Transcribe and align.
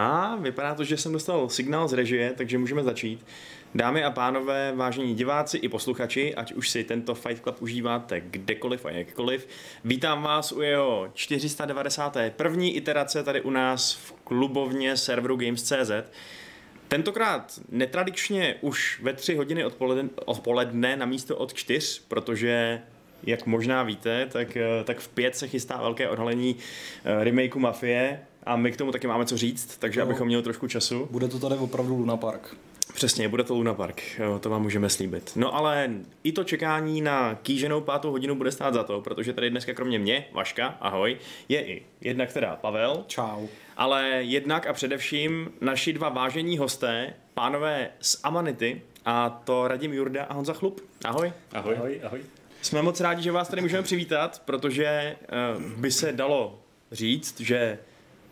A 0.00 0.36
vypadá 0.36 0.74
to, 0.74 0.84
že 0.84 0.96
jsem 0.96 1.12
dostal 1.12 1.48
signál 1.48 1.88
z 1.88 1.92
režie, 1.92 2.32
takže 2.36 2.58
můžeme 2.58 2.82
začít. 2.82 3.26
Dámy 3.74 4.04
a 4.04 4.10
pánové, 4.10 4.72
vážení 4.76 5.14
diváci 5.14 5.58
i 5.58 5.68
posluchači, 5.68 6.34
ať 6.34 6.52
už 6.52 6.70
si 6.70 6.84
tento 6.84 7.14
Fight 7.14 7.42
Club 7.42 7.62
užíváte 7.62 8.20
kdekoliv 8.20 8.86
a 8.86 8.90
jakkoliv, 8.90 9.48
vítám 9.84 10.22
vás 10.22 10.52
u 10.52 10.62
jeho 10.62 11.08
491. 11.14 12.62
iterace 12.64 13.22
tady 13.22 13.40
u 13.40 13.50
nás 13.50 13.94
v 13.94 14.12
klubovně 14.12 14.96
serveru 14.96 15.36
Games.cz. 15.36 15.90
Tentokrát 16.88 17.60
netradičně 17.68 18.54
už 18.60 19.00
ve 19.02 19.12
tři 19.12 19.34
hodiny 19.34 19.64
odpoledne, 19.64 20.10
odpoledne 20.24 20.96
na 20.96 21.06
místo 21.06 21.36
od 21.36 21.54
čtyř, 21.54 22.02
protože 22.08 22.82
jak 23.22 23.46
možná 23.46 23.82
víte, 23.82 24.26
tak, 24.26 24.58
tak 24.84 24.98
v 24.98 25.08
pět 25.08 25.36
se 25.36 25.48
chystá 25.48 25.76
velké 25.76 26.08
odhalení 26.08 26.56
eh, 27.04 27.24
remakeu 27.24 27.58
Mafie 27.58 28.20
a 28.48 28.56
my 28.56 28.72
k 28.72 28.76
tomu 28.76 28.92
taky 28.92 29.06
máme 29.06 29.26
co 29.26 29.36
říct, 29.36 29.76
takže 29.78 30.00
no, 30.00 30.06
abychom 30.06 30.26
měli 30.26 30.42
trošku 30.42 30.68
času. 30.68 31.08
Bude 31.10 31.28
to 31.28 31.38
tady 31.38 31.54
opravdu 31.54 31.96
Luna 31.96 32.16
Park. 32.16 32.56
Přesně, 32.94 33.28
bude 33.28 33.44
to 33.44 33.54
Luna 33.54 33.74
Park, 33.74 34.02
jo, 34.18 34.38
to 34.38 34.50
vám 34.50 34.62
můžeme 34.62 34.90
slíbit. 34.90 35.32
No 35.36 35.54
ale 35.54 35.90
i 36.24 36.32
to 36.32 36.44
čekání 36.44 37.00
na 37.00 37.34
kýženou 37.34 37.80
pátou 37.80 38.10
hodinu 38.10 38.34
bude 38.34 38.52
stát 38.52 38.74
za 38.74 38.84
to, 38.84 39.00
protože 39.00 39.32
tady 39.32 39.50
dneska 39.50 39.74
kromě 39.74 39.98
mě, 39.98 40.24
Vaška, 40.32 40.66
ahoj, 40.80 41.16
je 41.48 41.66
i 41.66 41.82
jednak 42.00 42.32
teda 42.32 42.56
Pavel. 42.56 43.04
Čau. 43.06 43.46
Ale 43.76 44.08
jednak 44.20 44.66
a 44.66 44.72
především 44.72 45.50
naši 45.60 45.92
dva 45.92 46.08
vážení 46.08 46.58
hosté, 46.58 47.14
pánové 47.34 47.90
z 48.00 48.20
Amanity, 48.22 48.82
a 49.04 49.30
to 49.44 49.68
Radim 49.68 49.92
Jurda 49.92 50.24
a 50.24 50.34
Honza 50.34 50.52
Chlup. 50.52 50.80
Ahoj. 51.04 51.32
Ahoj. 51.52 51.76
Ahoj, 51.76 52.00
ahoj. 52.04 52.20
Jsme 52.62 52.82
moc 52.82 53.00
rádi, 53.00 53.22
že 53.22 53.32
vás 53.32 53.48
tady 53.48 53.62
můžeme 53.62 53.82
přivítat, 53.82 54.42
protože 54.44 55.16
uh, 55.56 55.62
by 55.62 55.90
se 55.90 56.12
dalo 56.12 56.58
říct, 56.92 57.40
že 57.40 57.78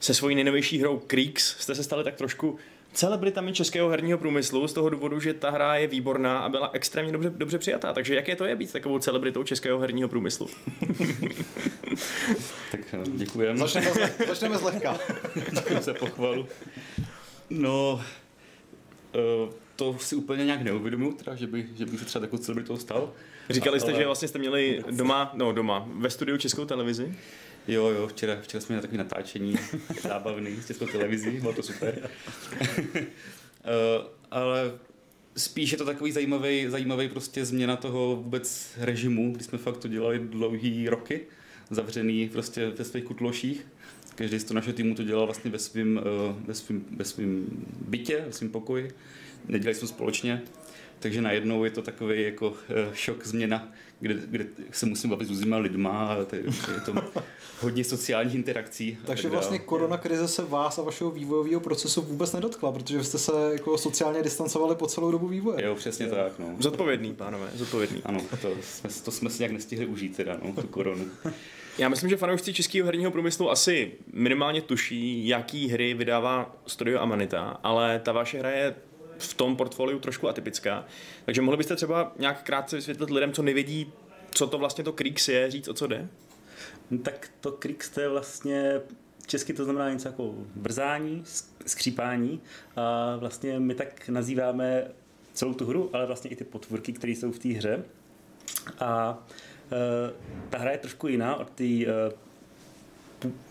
se 0.01 0.15
svojí 0.15 0.35
nejnovější 0.35 0.79
hrou 0.79 0.99
Creeks 1.07 1.57
jste 1.59 1.75
se 1.75 1.85
stali 1.85 2.05
tak 2.05 2.15
trošku 2.15 2.59
celebritami 2.97 3.53
českého 3.53 3.89
herního 3.89 4.19
průmyslu 4.19 4.69
z 4.69 4.73
toho 4.73 4.91
důvodu, 4.91 5.21
že 5.21 5.35
ta 5.35 5.51
hra 5.51 5.77
je 5.77 5.87
výborná 5.87 6.39
a 6.39 6.49
byla 6.49 6.71
extrémně 6.73 7.13
dobře, 7.13 7.31
dobře 7.31 7.59
přijatá. 7.59 7.93
Takže 7.93 8.15
jaké 8.15 8.37
to 8.37 8.45
je 8.45 8.57
být 8.57 8.73
takovou 8.73 8.99
celebritou 8.99 9.43
českého 9.43 9.79
herního 9.79 10.09
průmyslu? 10.09 10.49
tak 12.71 12.81
eh, 12.93 12.99
děkujeme. 13.07 13.59
Začneme, 13.59 13.91
začneme 14.29 14.59
zlehka. 14.59 14.99
Děkujeme 15.53 15.83
se 15.83 15.95
pochvalu. 15.95 16.47
No, 17.51 18.05
uh, 19.45 19.53
to 19.77 19.97
si 19.99 20.17
úplně 20.17 20.45
nějak 20.45 20.63
neuvědomuji, 20.63 21.13
teda, 21.13 21.37
že, 21.37 21.47
by, 21.47 21.67
že 21.77 21.87
bych 21.87 22.01
se 22.01 22.07
třeba 22.07 22.21
takovou 22.21 22.43
celebritou 22.43 22.77
stal. 22.77 23.13
Říkali 23.51 23.81
jste, 23.81 23.91
ale... 23.91 24.01
že 24.01 24.07
vlastně 24.07 24.29
jste 24.29 24.39
měli 24.39 24.85
doma, 24.91 25.31
no 25.35 25.53
doma, 25.53 25.89
ve 25.93 26.11
studiu 26.11 26.39
Českou 26.39 26.65
televizi? 26.65 27.15
Jo, 27.69 27.89
jo, 27.89 28.07
včera, 28.09 28.37
včera 28.43 28.61
jsme 28.61 28.73
měli 28.73 28.83
takové 28.83 28.99
natáčení 28.99 29.55
zábavný 30.03 30.57
s 30.57 30.67
Českou 30.67 30.87
televizí, 30.87 31.31
bylo 31.31 31.53
to 31.53 31.63
super. 31.63 32.11
uh, 32.61 32.79
ale 34.31 34.73
spíš 35.37 35.73
je 35.73 35.79
to 35.79 35.85
takový 35.85 36.13
zajímavý, 36.13 36.67
zajímavý 36.69 37.09
prostě 37.09 37.45
změna 37.45 37.77
toho 37.77 38.17
vůbec 38.17 38.71
režimu, 38.77 39.33
kdy 39.33 39.45
jsme 39.45 39.59
fakt 39.59 39.77
to 39.77 39.89
dělali 39.89 40.19
dlouhý 40.19 40.89
roky, 40.89 41.21
zavřený 41.71 42.29
prostě 42.29 42.71
ve 42.71 42.85
svých 42.85 43.05
kutloších. 43.05 43.67
Každý 44.15 44.39
z 44.39 44.45
toho 44.45 44.55
našeho 44.55 44.75
týmu 44.77 44.95
to 44.95 45.03
dělal 45.03 45.27
vlastně 45.27 45.51
ve 45.51 45.59
svém 45.59 46.01
ve 46.47 46.55
svým, 46.55 46.85
ve 46.97 47.05
svým 47.05 47.47
bytě, 47.89 48.25
ve 48.27 48.33
svém 48.33 48.51
pokoji. 48.51 48.91
Nedělali 49.49 49.75
jsme 49.75 49.89
společně 49.89 50.43
takže 50.99 51.23
najednou 51.23 51.65
je 51.65 51.71
to 51.71 51.83
takový 51.83 52.23
jako 52.23 52.55
eh, 52.69 52.91
šok 52.95 53.27
změna, 53.27 53.69
kde, 54.01 54.15
kde 54.27 54.47
se 54.71 54.87
musím 54.87 55.11
bavit 55.11 55.27
s 55.27 55.29
různýma 55.29 55.59
lidma 55.59 55.91
a 55.91 56.25
to 56.25 56.37
je, 56.37 56.43
to 56.87 56.95
hodně 57.61 57.85
sociálních 57.85 58.35
interakcí. 58.35 58.99
Takže 59.05 59.29
vlastně 59.29 59.59
korona 59.59 59.97
krize 59.97 60.29
se 60.29 60.45
vás 60.45 60.79
a 60.79 60.83
vašeho 60.83 61.11
vývojového 61.11 61.61
procesu 61.61 62.03
vůbec 62.03 62.33
nedotkla, 62.33 62.73
protože 62.73 63.05
jste 63.05 63.19
se 63.19 63.33
jako 63.53 63.79
sociálně 63.79 64.23
distancovali 64.23 64.75
po 64.75 64.87
celou 64.87 65.11
dobu 65.11 65.29
vývoje. 65.29 65.65
Jo, 65.65 65.75
přesně 65.75 66.07
tak. 66.07 66.39
No. 66.39 66.57
Zodpovědný, 66.59 67.15
pánové, 67.15 67.51
zodpovědný. 67.55 68.03
Ano, 68.05 68.21
to 68.43 68.51
jsme, 68.61 68.91
to 69.05 69.11
jsme 69.11 69.31
si 69.31 69.43
nějak 69.43 69.53
nestihli 69.53 69.87
užít 69.87 70.17
teda, 70.17 70.39
no, 70.43 70.63
tu 70.63 70.69
koronu. 70.69 71.05
Já 71.79 71.89
myslím, 71.89 72.11
že 72.11 72.17
fanoušci 72.17 72.55
českého 72.55 72.87
herního 72.87 73.11
průmyslu 73.11 73.51
asi 73.51 73.93
minimálně 74.13 74.63
tuší, 74.63 75.29
jaký 75.29 75.69
hry 75.69 75.95
vydává 75.95 76.57
Studio 76.67 77.01
Amanita, 77.01 77.61
ale 77.63 78.01
ta 78.05 78.13
vaše 78.13 78.39
hra 78.39 78.51
je 78.51 78.75
v 79.19 79.35
tom 79.35 79.57
portfoliu 79.57 79.99
trošku 79.99 80.29
atypická. 80.29 80.85
Takže 81.25 81.43
mohli 81.43 81.57
byste 81.57 81.77
třeba 81.77 82.13
nějak 82.19 82.43
krátce 82.43 82.77
vysvětlit 82.77 83.11
lidem, 83.11 83.33
co 83.33 83.43
nevědí, 83.43 83.93
co 84.31 84.47
to 84.47 84.59
vlastně 84.59 84.85
to 84.85 84.93
Kriegs 84.93 85.29
je, 85.29 85.51
říct, 85.51 85.69
o 85.69 85.75
co 85.75 85.87
jde? 85.87 86.09
No, 86.91 86.99
tak 86.99 87.31
to 87.41 87.53
Kriegs 87.53 87.91
to 87.91 88.01
je 88.01 88.09
vlastně 88.09 88.81
česky 89.27 89.53
to 89.53 89.65
znamená 89.65 89.91
něco 89.91 90.09
jako 90.09 90.35
brzání, 90.55 91.25
skřípání 91.67 92.41
a 92.77 93.17
vlastně 93.17 93.61
my 93.61 93.75
tak 93.75 94.09
nazýváme 94.09 94.91
celou 95.33 95.55
tu 95.55 95.67
hru, 95.67 95.91
ale 95.93 96.07
vlastně 96.07 96.31
i 96.31 96.37
ty 96.37 96.45
potvůrky, 96.45 96.93
které 96.93 97.13
jsou 97.13 97.33
v 97.33 97.39
té 97.39 97.49
hře. 97.49 97.85
A 98.81 99.19
e, 99.73 100.51
ta 100.51 100.59
hra 100.59 100.71
je 100.71 100.79
trošku 100.79 101.09
jiná 101.09 101.37
od 101.37 101.51
té 101.51 101.65
e, 101.65 101.87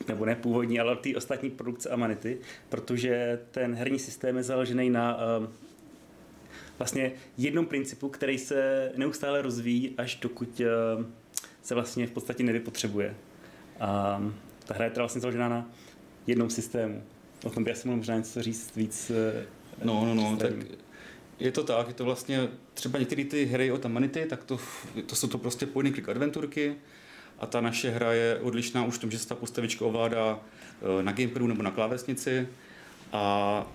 nebo 0.07 0.25
ne 0.25 0.35
původní, 0.35 0.79
ale 0.79 0.95
ty 0.95 1.15
ostatní 1.15 1.49
produkce 1.49 1.89
Amanity, 1.89 2.37
protože 2.69 3.39
ten 3.51 3.75
herní 3.75 3.99
systém 3.99 4.37
je 4.37 4.43
založený 4.43 4.89
na 4.89 5.15
uh, 5.15 5.47
vlastně 6.77 7.11
jednom 7.37 7.65
principu, 7.65 8.09
který 8.09 8.37
se 8.37 8.91
neustále 8.95 9.41
rozvíjí, 9.41 9.93
až 9.97 10.15
dokud 10.15 10.59
uh, 10.59 11.05
se 11.63 11.75
vlastně 11.75 12.07
v 12.07 12.11
podstatě 12.11 12.43
nevypotřebuje. 12.43 13.15
A 13.79 14.21
ta 14.65 14.73
hra 14.73 14.85
je 14.85 14.91
teda 14.91 15.01
vlastně 15.01 15.21
založená 15.21 15.49
na 15.49 15.71
jednom 16.27 16.49
systému. 16.49 17.03
O 17.43 17.49
tom 17.49 17.63
by 17.63 17.71
asi 17.71 17.87
mohl 17.87 17.97
možná 17.97 18.15
něco 18.15 18.41
říct 18.41 18.75
víc. 18.75 19.11
Uh, 19.11 19.85
no, 19.85 20.05
no, 20.05 20.15
no, 20.15 20.37
tak 20.37 20.53
je 21.39 21.51
to 21.51 21.63
tak, 21.63 21.87
je 21.87 21.93
to 21.93 22.05
vlastně 22.05 22.47
třeba 22.73 22.99
některé 22.99 23.23
ty 23.23 23.45
hry 23.45 23.71
od 23.71 23.85
Amanity, 23.85 24.25
tak 24.25 24.43
to, 24.43 24.59
to 25.05 25.15
jsou 25.15 25.27
to 25.27 25.37
prostě 25.37 25.65
point 25.65 25.93
klik 25.93 26.09
adventurky, 26.09 26.75
a 27.40 27.46
ta 27.46 27.62
naše 27.62 27.90
hra 27.90 28.13
je 28.13 28.40
odlišná 28.41 28.85
už 28.85 28.96
v 28.96 29.00
tom, 29.00 29.12
že 29.12 29.19
se 29.19 29.28
ta 29.28 29.35
postavička 29.35 29.85
ovládá 29.85 30.40
eh, 30.40 31.03
na 31.03 31.12
gamepadu 31.12 31.47
nebo 31.47 31.63
na 31.63 31.72
klávesnici 31.72 32.47
a, 33.13 33.66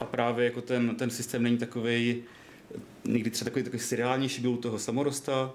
a 0.00 0.04
právě 0.04 0.44
jako 0.44 0.60
ten, 0.60 0.94
ten 0.96 1.10
systém 1.10 1.42
není 1.42 1.58
takový 1.58 2.22
někdy 3.04 3.30
třeba 3.30 3.44
takový, 3.50 3.64
takový 3.64 3.82
seriálnější 3.82 4.42
byl 4.42 4.50
u 4.50 4.56
toho 4.56 4.78
samorosta, 4.78 5.52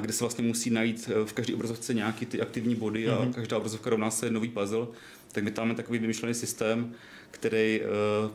kde 0.00 0.12
se 0.12 0.24
vlastně 0.24 0.44
musí 0.44 0.70
najít 0.70 1.10
eh, 1.12 1.26
v 1.26 1.32
každé 1.32 1.54
obrazovce 1.54 1.94
nějaký 1.94 2.26
ty 2.26 2.40
aktivní 2.40 2.74
body 2.74 3.08
a 3.08 3.14
mm-hmm. 3.14 3.32
každá 3.32 3.56
obrazovka 3.56 3.90
rovná 3.90 4.10
se 4.10 4.30
nový 4.30 4.48
puzzle, 4.48 4.86
tak 5.32 5.44
my 5.44 5.50
tam 5.50 5.64
máme 5.64 5.76
takový 5.76 5.98
vymyšlený 5.98 6.34
systém, 6.34 6.94
který 7.30 7.80
eh, 7.80 7.86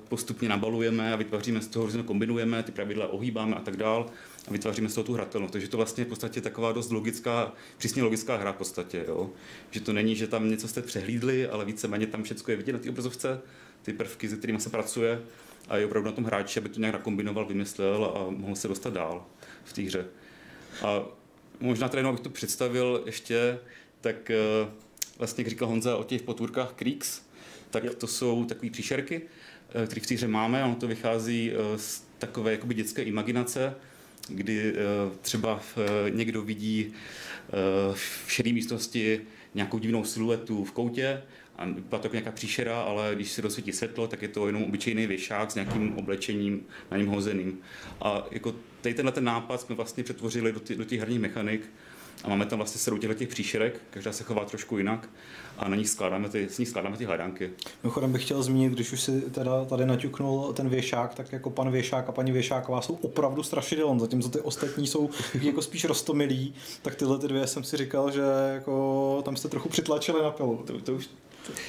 postupně 0.09 0.49
nabalujeme 0.49 1.13
a 1.13 1.15
vytváříme 1.15 1.61
z 1.61 1.67
toho, 1.67 1.85
různě 1.85 2.03
kombinujeme, 2.03 2.63
ty 2.63 2.71
pravidla 2.71 3.07
ohýbáme 3.07 3.55
a 3.55 3.59
tak 3.59 3.77
dál 3.77 4.09
a 4.47 4.51
vytváříme 4.51 4.89
z 4.89 4.93
toho 4.93 5.05
tu 5.05 5.13
hratelnost. 5.13 5.51
Takže 5.51 5.67
to 5.67 5.77
vlastně 5.77 6.01
je 6.01 6.05
v 6.05 6.09
podstatě 6.09 6.41
taková 6.41 6.71
dost 6.71 6.91
logická, 6.91 7.53
přísně 7.77 8.03
logická 8.03 8.37
hra 8.37 8.51
v 8.51 8.55
podstatě. 8.55 9.05
Jo? 9.07 9.29
Že 9.71 9.79
to 9.79 9.93
není, 9.93 10.15
že 10.15 10.27
tam 10.27 10.49
něco 10.49 10.67
jste 10.67 10.81
přehlídli, 10.81 11.47
ale 11.47 11.65
víceméně 11.65 12.07
tam 12.07 12.23
všechno 12.23 12.51
je 12.51 12.57
vidět 12.57 12.73
na 12.73 12.79
té 12.79 12.89
obrazovce, 12.89 13.41
ty 13.81 13.93
prvky, 13.93 14.29
se 14.29 14.37
kterými 14.37 14.59
se 14.59 14.69
pracuje 14.69 15.21
a 15.69 15.77
je 15.77 15.85
opravdu 15.85 16.09
na 16.09 16.15
tom 16.15 16.23
hráči, 16.23 16.59
aby 16.59 16.69
to 16.69 16.79
nějak 16.79 16.93
nakombinoval, 16.93 17.45
vymyslel 17.45 18.05
a 18.05 18.29
mohl 18.29 18.55
se 18.55 18.67
dostat 18.67 18.93
dál 18.93 19.25
v 19.63 19.73
té 19.73 19.81
hře. 19.81 20.05
A 20.83 21.03
možná 21.59 21.89
tady 21.89 21.99
jenom, 21.99 22.09
abych 22.09 22.23
to 22.23 22.29
představil 22.29 23.03
ještě, 23.05 23.59
tak 24.01 24.31
eh, 24.31 24.37
vlastně, 25.17 25.41
jak 25.41 25.49
říkal 25.49 25.67
Honza 25.67 25.97
o 25.97 26.03
těch 26.03 26.21
potvůrkách 26.21 26.73
Creeks, 26.73 27.21
tak 27.71 27.95
to 27.95 28.07
jsou 28.07 28.45
takové 28.45 28.69
příšerky, 28.69 29.21
eh, 29.83 29.85
které 29.85 30.01
v 30.01 30.07
té 30.07 30.13
hře 30.13 30.27
máme. 30.27 30.63
Ono 30.63 30.75
to 30.75 30.87
vychází 30.87 31.51
eh, 31.51 31.77
z 31.77 32.03
takové 32.17 32.51
jakoby 32.51 32.73
dětské 32.73 33.03
imaginace, 33.03 33.75
kdy 34.29 34.73
třeba 35.21 35.59
někdo 36.09 36.41
vidí 36.41 36.93
v 37.93 38.31
šedé 38.31 38.53
místnosti 38.53 39.21
nějakou 39.55 39.79
divnou 39.79 40.03
siluetu 40.03 40.63
v 40.63 40.71
koutě 40.71 41.21
a 41.55 41.65
vypadá 41.65 42.01
to 42.01 42.05
jako 42.05 42.15
nějaká 42.15 42.31
příšera, 42.31 42.81
ale 42.81 43.11
když 43.15 43.31
se 43.31 43.41
dosvítí 43.41 43.71
světlo, 43.71 44.07
tak 44.07 44.21
je 44.21 44.27
to 44.27 44.47
jenom 44.47 44.63
obyčejný 44.63 45.07
věšák 45.07 45.51
s 45.51 45.55
nějakým 45.55 45.97
oblečením 45.97 46.65
na 46.91 46.97
něm 46.97 47.07
hozeným. 47.07 47.59
A 48.01 48.27
jako 48.31 48.55
tady 48.81 48.95
tenhle 48.95 49.11
ten 49.11 49.23
nápad 49.23 49.61
jsme 49.61 49.75
vlastně 49.75 50.03
přetvořili 50.03 50.51
do, 50.51 50.61
do 50.75 50.83
těch 50.83 50.99
herních 50.99 51.19
mechanik 51.19 51.61
a 52.23 52.29
máme 52.29 52.45
tam 52.45 52.59
vlastně 52.59 52.79
sedm 52.79 52.99
těch 52.99 53.27
příšerek, 53.27 53.81
každá 53.89 54.11
se 54.11 54.23
chová 54.23 54.45
trošku 54.45 54.77
jinak 54.77 55.09
a 55.57 55.67
na 55.67 55.75
nich 55.75 55.89
skládáme 55.89 56.29
ty, 56.29 56.49
s 56.49 56.57
nich 56.57 56.67
skládáme 56.67 56.97
ty 56.97 57.05
hledanky. 57.05 57.51
Mimochodem 57.83 58.11
bych 58.11 58.23
chtěl 58.23 58.43
zmínit, 58.43 58.73
když 58.73 58.91
už 58.91 59.01
si 59.01 59.21
teda 59.21 59.65
tady 59.65 59.85
naťuknul 59.85 60.53
ten 60.53 60.69
věšák, 60.69 61.15
tak 61.15 61.33
jako 61.33 61.49
pan 61.49 61.71
věšák 61.71 62.09
a 62.09 62.11
paní 62.11 62.31
věšáková 62.31 62.81
jsou 62.81 62.93
opravdu 62.93 63.43
strašidelné, 63.43 63.99
zatímco 63.99 64.29
ty 64.29 64.39
ostatní 64.39 64.87
jsou 64.87 65.09
jako 65.41 65.61
spíš 65.61 65.85
rostomilí, 65.85 66.53
tak 66.81 66.95
tyhle 66.95 67.19
ty 67.19 67.27
dvě 67.27 67.47
jsem 67.47 67.63
si 67.63 67.77
říkal, 67.77 68.11
že 68.11 68.21
jako 68.53 69.21
tam 69.25 69.35
jste 69.35 69.47
trochu 69.47 69.69
přitlačili 69.69 70.23
na 70.23 70.31
pilu. 70.31 70.63
To, 70.67 70.79
to 70.79 70.93
už 70.93 71.09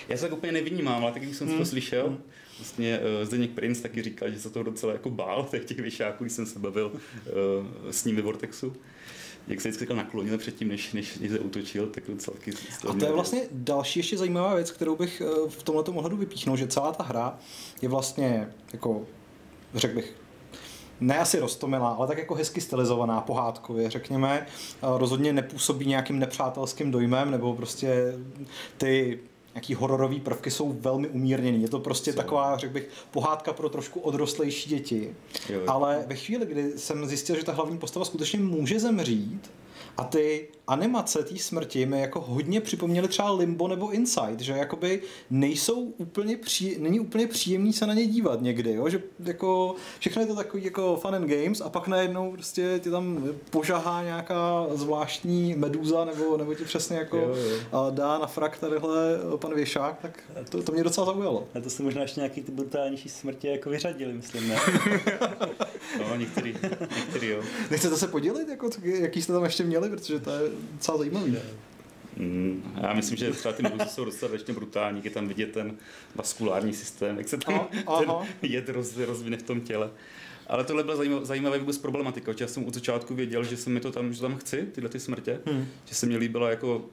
já 0.09 0.17
se 0.17 0.23
tak 0.23 0.33
úplně 0.33 0.53
nevynímám, 0.53 1.03
ale 1.03 1.13
tak 1.13 1.23
když 1.23 1.37
jsem 1.37 1.49
hmm. 1.49 1.59
to 1.59 1.65
slyšel, 1.65 2.07
hmm. 2.07 2.23
vlastně 2.59 2.99
uh, 2.99 3.27
Zdeněk 3.27 3.51
Prince 3.51 3.83
taky 3.83 4.03
říkal, 4.03 4.31
že 4.31 4.41
se 4.41 4.51
to 4.51 4.63
docela 4.63 4.93
jako 4.93 5.11
bál, 5.11 5.49
těch, 5.51 5.65
těch 5.65 5.79
věšáků, 5.79 6.25
když 6.25 6.33
jsem 6.33 6.47
se 6.47 6.59
bavil 6.59 6.93
uh, 6.93 7.91
s 7.91 8.05
nimi 8.05 8.23
Vortexu. 8.23 8.77
Jak 9.49 9.61
se 9.61 9.69
vždycky 9.69 9.95
naklonil 9.95 10.39
předtím, 10.39 10.69
než, 10.69 10.93
než, 10.93 11.19
než 11.19 11.31
se 11.31 11.39
útočil, 11.39 11.87
tak 11.87 12.05
docela 12.09 12.37
taky 12.37 12.53
A 12.89 12.93
to 12.93 13.05
je 13.05 13.13
vlastně 13.13 13.43
další 13.53 14.01
ještě 14.01 14.19
zajímavá 14.19 14.55
věc, 14.55 14.71
kterou 14.71 14.97
bych 14.97 15.21
eh, 15.21 15.49
v 15.49 15.63
tomto 15.63 15.93
ohledu 15.93 16.17
vypíchnul, 16.17 16.57
že 16.57 16.67
celá 16.67 16.93
ta 16.93 17.05
hra 17.05 17.39
je 17.83 17.89
vlastně 17.89 18.49
jako, 18.73 19.07
řekl 19.75 19.95
bych, 19.95 20.15
ne 21.01 21.19
asi 21.19 21.39
roztomilá, 21.39 21.89
ale 21.89 22.07
tak 22.07 22.19
jako 22.19 22.35
hezky 22.35 22.61
stylizovaná, 22.61 23.21
pohádkově, 23.21 23.91
řekněme. 23.91 24.47
Rozhodně 24.83 25.33
nepůsobí 25.33 25.87
nějakým 25.87 26.19
nepřátelským 26.19 26.91
dojmem, 26.91 27.31
nebo 27.31 27.55
prostě 27.55 28.15
ty 28.77 29.21
nějaký 29.59 29.75
hororový 29.75 30.21
prvky 30.21 30.51
jsou 30.51 30.77
velmi 30.81 31.09
umírněný. 31.09 31.63
Je 31.63 31.69
to 31.69 31.81
prostě 31.81 32.13
Co? 32.13 32.17
taková, 32.17 32.57
řekl 32.57 32.73
bych, 32.73 32.89
pohádka 33.11 33.53
pro 33.53 33.69
trošku 33.69 34.01
odrostlejší 34.01 34.71
děti. 34.71 35.15
Jo, 35.49 35.61
jo. 35.61 35.65
Ale 35.67 36.05
ve 36.07 36.17
chvíli, 36.17 36.47
kdy 36.47 36.79
jsem 36.79 37.07
zjistil, 37.07 37.37
že 37.37 37.45
ta 37.45 37.53
hlavní 37.53 37.79
postava 37.79 38.05
skutečně 38.05 38.39
může 38.39 38.81
zemřít, 38.81 39.51
a 39.97 40.05
ty 40.05 40.49
animace 40.69 41.23
té 41.23 41.39
smrti 41.39 41.87
mi 41.87 42.01
jako 42.01 42.21
hodně 42.21 42.61
připomněly 42.61 43.09
třeba 43.09 43.31
Limbo 43.31 43.69
nebo 43.69 43.91
Inside, 43.91 44.45
že 44.45 44.53
jakoby 44.53 45.03
nejsou 45.31 45.81
úplně 45.81 46.37
pří, 46.37 46.77
není 46.79 47.01
úplně 47.01 47.27
příjemný 47.27 47.73
se 47.73 47.87
na 47.87 47.95
ně 47.95 48.07
dívat 48.07 48.43
někdy, 48.43 48.73
jo? 48.73 48.89
že 48.89 49.03
jako 49.25 49.75
všechno 49.99 50.23
je 50.23 50.27
to 50.27 50.35
takový 50.35 50.65
jako 50.65 50.97
fun 50.97 51.15
and 51.15 51.31
games 51.31 51.61
a 51.61 51.69
pak 51.69 51.89
najednou 51.89 52.33
prostě 52.33 52.81
ti 52.83 52.91
tam 52.91 53.29
požahá 53.51 54.03
nějaká 54.03 54.67
zvláštní 54.75 55.55
medúza 55.55 56.05
nebo, 56.05 56.37
nebo 56.37 56.55
ti 56.55 56.65
přesně 56.65 56.97
jako 56.97 57.17
jo, 57.17 57.35
jo. 57.73 57.91
dá 57.91 58.19
na 58.19 58.27
frak 58.27 58.59
tadyhle 58.59 59.19
pan 59.37 59.55
Věšák, 59.55 59.99
tak 60.03 60.23
to, 60.51 60.63
to 60.63 60.73
mě 60.73 60.85
docela 60.85 61.07
zaujalo. 61.07 61.49
A 61.55 61.61
to 61.61 61.71
se 61.71 61.83
možná 61.83 62.03
ještě 62.03 62.21
nějaký 62.21 62.43
ty 62.43 62.53
brutálnější 62.53 63.09
smrti 63.09 63.49
jako 63.49 63.71
vyřadili, 63.71 64.13
myslím, 64.13 64.49
ne? 64.49 64.57
no, 65.99 66.17
některý, 66.17 66.55
některý 66.97 67.29
jo. 67.29 67.43
Nechcete 67.71 67.97
se 67.97 68.09
podělit, 68.09 68.49
jako, 68.49 68.71
jaký 68.83 69.23
jste 69.23 69.33
tam 69.33 69.45
ještě 69.45 69.65
měli? 69.65 69.89
protože 69.91 70.21
to 70.21 70.31
je 70.31 70.51
docela 70.73 70.99
zajímavý. 70.99 71.37
Mm, 72.17 72.75
já 72.83 72.93
myslím, 72.93 73.17
že 73.17 73.31
třeba 73.31 73.55
ty 73.55 73.63
meduzy 73.63 73.85
jsou 73.89 74.05
dostatečně 74.05 74.55
brutální, 74.55 75.01
je 75.05 75.11
tam 75.11 75.29
vidět 75.29 75.53
ten 75.53 75.77
vaskulární 76.15 76.73
systém, 76.73 77.19
jak 77.19 77.29
se 77.29 77.37
tam 77.37 77.55
aha, 77.87 78.01
ten 78.01 78.11
aha. 78.11 78.27
jed 78.43 78.69
roz, 78.69 78.97
rozvine 78.97 79.37
v 79.37 79.43
tom 79.43 79.61
těle. 79.61 79.91
Ale 80.47 80.65
tohle 80.65 80.85
byla 80.85 80.97
zajímavá, 80.97 81.25
zajímavá 81.25 81.59
vůbec 81.59 81.79
problematika. 81.79 82.33
Já 82.41 82.47
jsem 82.47 82.65
od 82.65 82.75
začátku 82.75 83.15
věděl, 83.15 83.45
že 83.45 83.57
jsem 83.57 83.73
mi 83.73 83.81
to 83.81 83.93
tam, 83.93 84.13
že 84.13 84.21
tam 84.21 84.37
chci, 84.37 84.69
tyhle 84.73 84.91
ty 84.91 85.01
smrtě. 85.01 85.41
Hmm. 85.47 85.67
Že 85.85 85.95
se 85.95 86.07
mi 86.07 86.17
líbila 86.17 86.51
jako, 86.51 86.85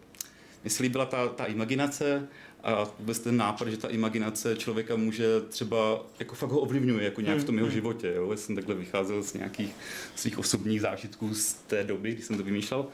mně 0.63 0.71
se 0.71 0.83
líbila 0.83 1.06
ta, 1.06 1.27
ta 1.27 1.45
imaginace 1.45 2.27
a 2.63 2.88
vůbec 3.00 3.19
ten 3.19 3.38
nápad, 3.38 3.68
že 3.68 3.77
ta 3.77 3.88
imaginace 3.88 4.56
člověka 4.56 4.95
může 4.95 5.25
třeba, 5.50 6.06
jako 6.19 6.35
fakt 6.35 6.50
ho 6.50 6.59
ovlivňuje 6.59 7.06
jako 7.06 7.21
nějak 7.21 7.39
v 7.39 7.44
tom 7.44 7.56
jeho 7.56 7.68
hmm. 7.68 7.75
životě. 7.75 8.13
Jo? 8.15 8.31
Já 8.31 8.38
jsem 8.38 8.56
takhle 8.56 8.75
vycházel 8.75 9.23
z 9.23 9.33
nějakých 9.33 9.75
svých 10.15 10.39
osobních 10.39 10.81
zážitků 10.81 11.33
z 11.33 11.53
té 11.53 11.83
doby, 11.83 12.11
kdy 12.11 12.21
jsem 12.21 12.38
to 12.38 12.44
vymýšlel. 12.44 12.88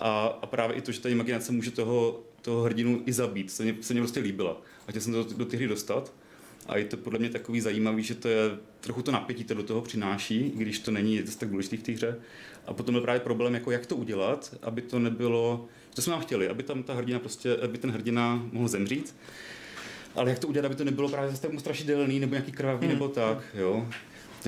A, 0.00 0.38
a 0.42 0.46
právě 0.46 0.76
i 0.76 0.80
to, 0.80 0.92
že 0.92 1.00
ta 1.00 1.08
imaginace 1.08 1.52
může 1.52 1.70
toho, 1.70 2.20
toho 2.42 2.62
hrdinu 2.62 3.02
i 3.06 3.12
zabít, 3.12 3.50
se 3.50 3.62
mě, 3.62 3.76
se 3.80 3.92
mě 3.92 4.02
prostě 4.02 4.20
líbila. 4.20 4.62
A 4.86 4.90
chtěl 4.90 5.02
jsem 5.02 5.12
to 5.12 5.24
do, 5.24 5.44
té 5.44 5.56
hry 5.56 5.66
dostat. 5.66 6.12
A 6.66 6.76
je 6.76 6.84
to 6.84 6.96
podle 6.96 7.18
mě 7.18 7.30
takový 7.30 7.60
zajímavý, 7.60 8.02
že 8.02 8.14
to 8.14 8.28
je 8.28 8.50
trochu 8.80 9.02
to 9.02 9.12
napětí, 9.12 9.44
to 9.44 9.54
do 9.54 9.62
toho 9.62 9.80
přináší, 9.80 10.52
když 10.56 10.78
to 10.78 10.90
není 10.90 11.22
to 11.22 11.30
tak 11.38 11.50
důležité 11.50 11.76
v 11.76 11.82
té 11.82 11.92
hře. 11.92 12.16
A 12.66 12.74
potom 12.74 12.94
je 12.94 13.00
právě 13.00 13.20
problém, 13.20 13.54
jako 13.54 13.70
jak 13.70 13.86
to 13.86 13.96
udělat, 13.96 14.54
aby 14.62 14.82
to 14.82 14.98
nebylo, 14.98 15.66
to 15.94 16.02
jsme 16.02 16.10
nám 16.10 16.20
chtěli, 16.20 16.48
aby 16.48 16.62
tam 16.62 16.82
ta 16.82 16.94
hrdina 16.94 17.18
prostě, 17.18 17.56
aby 17.56 17.78
ten 17.78 17.90
hrdina 17.90 18.48
mohl 18.52 18.68
zemřít, 18.68 19.14
ale 20.14 20.30
jak 20.30 20.38
to 20.38 20.48
udělat, 20.48 20.66
aby 20.66 20.74
to 20.74 20.84
nebylo 20.84 21.08
právě 21.08 21.30
zase 21.30 21.42
tak 21.42 21.60
strašidelný 21.60 22.20
nebo 22.20 22.34
nějaký 22.34 22.52
krvavý 22.52 22.86
hmm. 22.86 22.94
nebo 22.94 23.08
tak, 23.08 23.38
jo. 23.54 23.88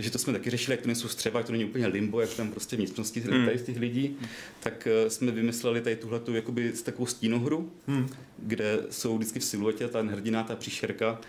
Takže 0.00 0.10
to 0.10 0.18
jsme 0.18 0.32
taky 0.32 0.50
řešili, 0.50 0.72
jak 0.72 0.80
to 0.80 0.86
nejsou 0.86 1.08
střeva, 1.08 1.40
jak 1.40 1.46
to 1.46 1.52
není 1.52 1.64
úplně 1.64 1.86
limbo, 1.86 2.20
jak 2.20 2.34
tam 2.34 2.50
prostě 2.50 2.76
vnitřnosti 2.76 3.20
hmm. 3.20 3.48
z 3.58 3.62
těch 3.62 3.76
lidí, 3.76 4.16
tak 4.60 4.88
uh, 5.02 5.08
jsme 5.08 5.32
vymysleli 5.32 5.80
tady 5.80 5.96
tuhle 5.96 6.20
tu 6.20 6.34
jakoby 6.34 6.72
s 6.74 6.82
takovou 6.82 7.06
stínohru, 7.06 7.72
hmm. 7.86 8.08
kde 8.38 8.78
jsou 8.90 9.16
vždycky 9.16 9.40
v 9.40 9.44
siluetě 9.44 9.88
ta 9.88 10.02
hrdina, 10.02 10.42
ta 10.42 10.56
příšerka 10.56 11.20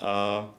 a 0.00 0.54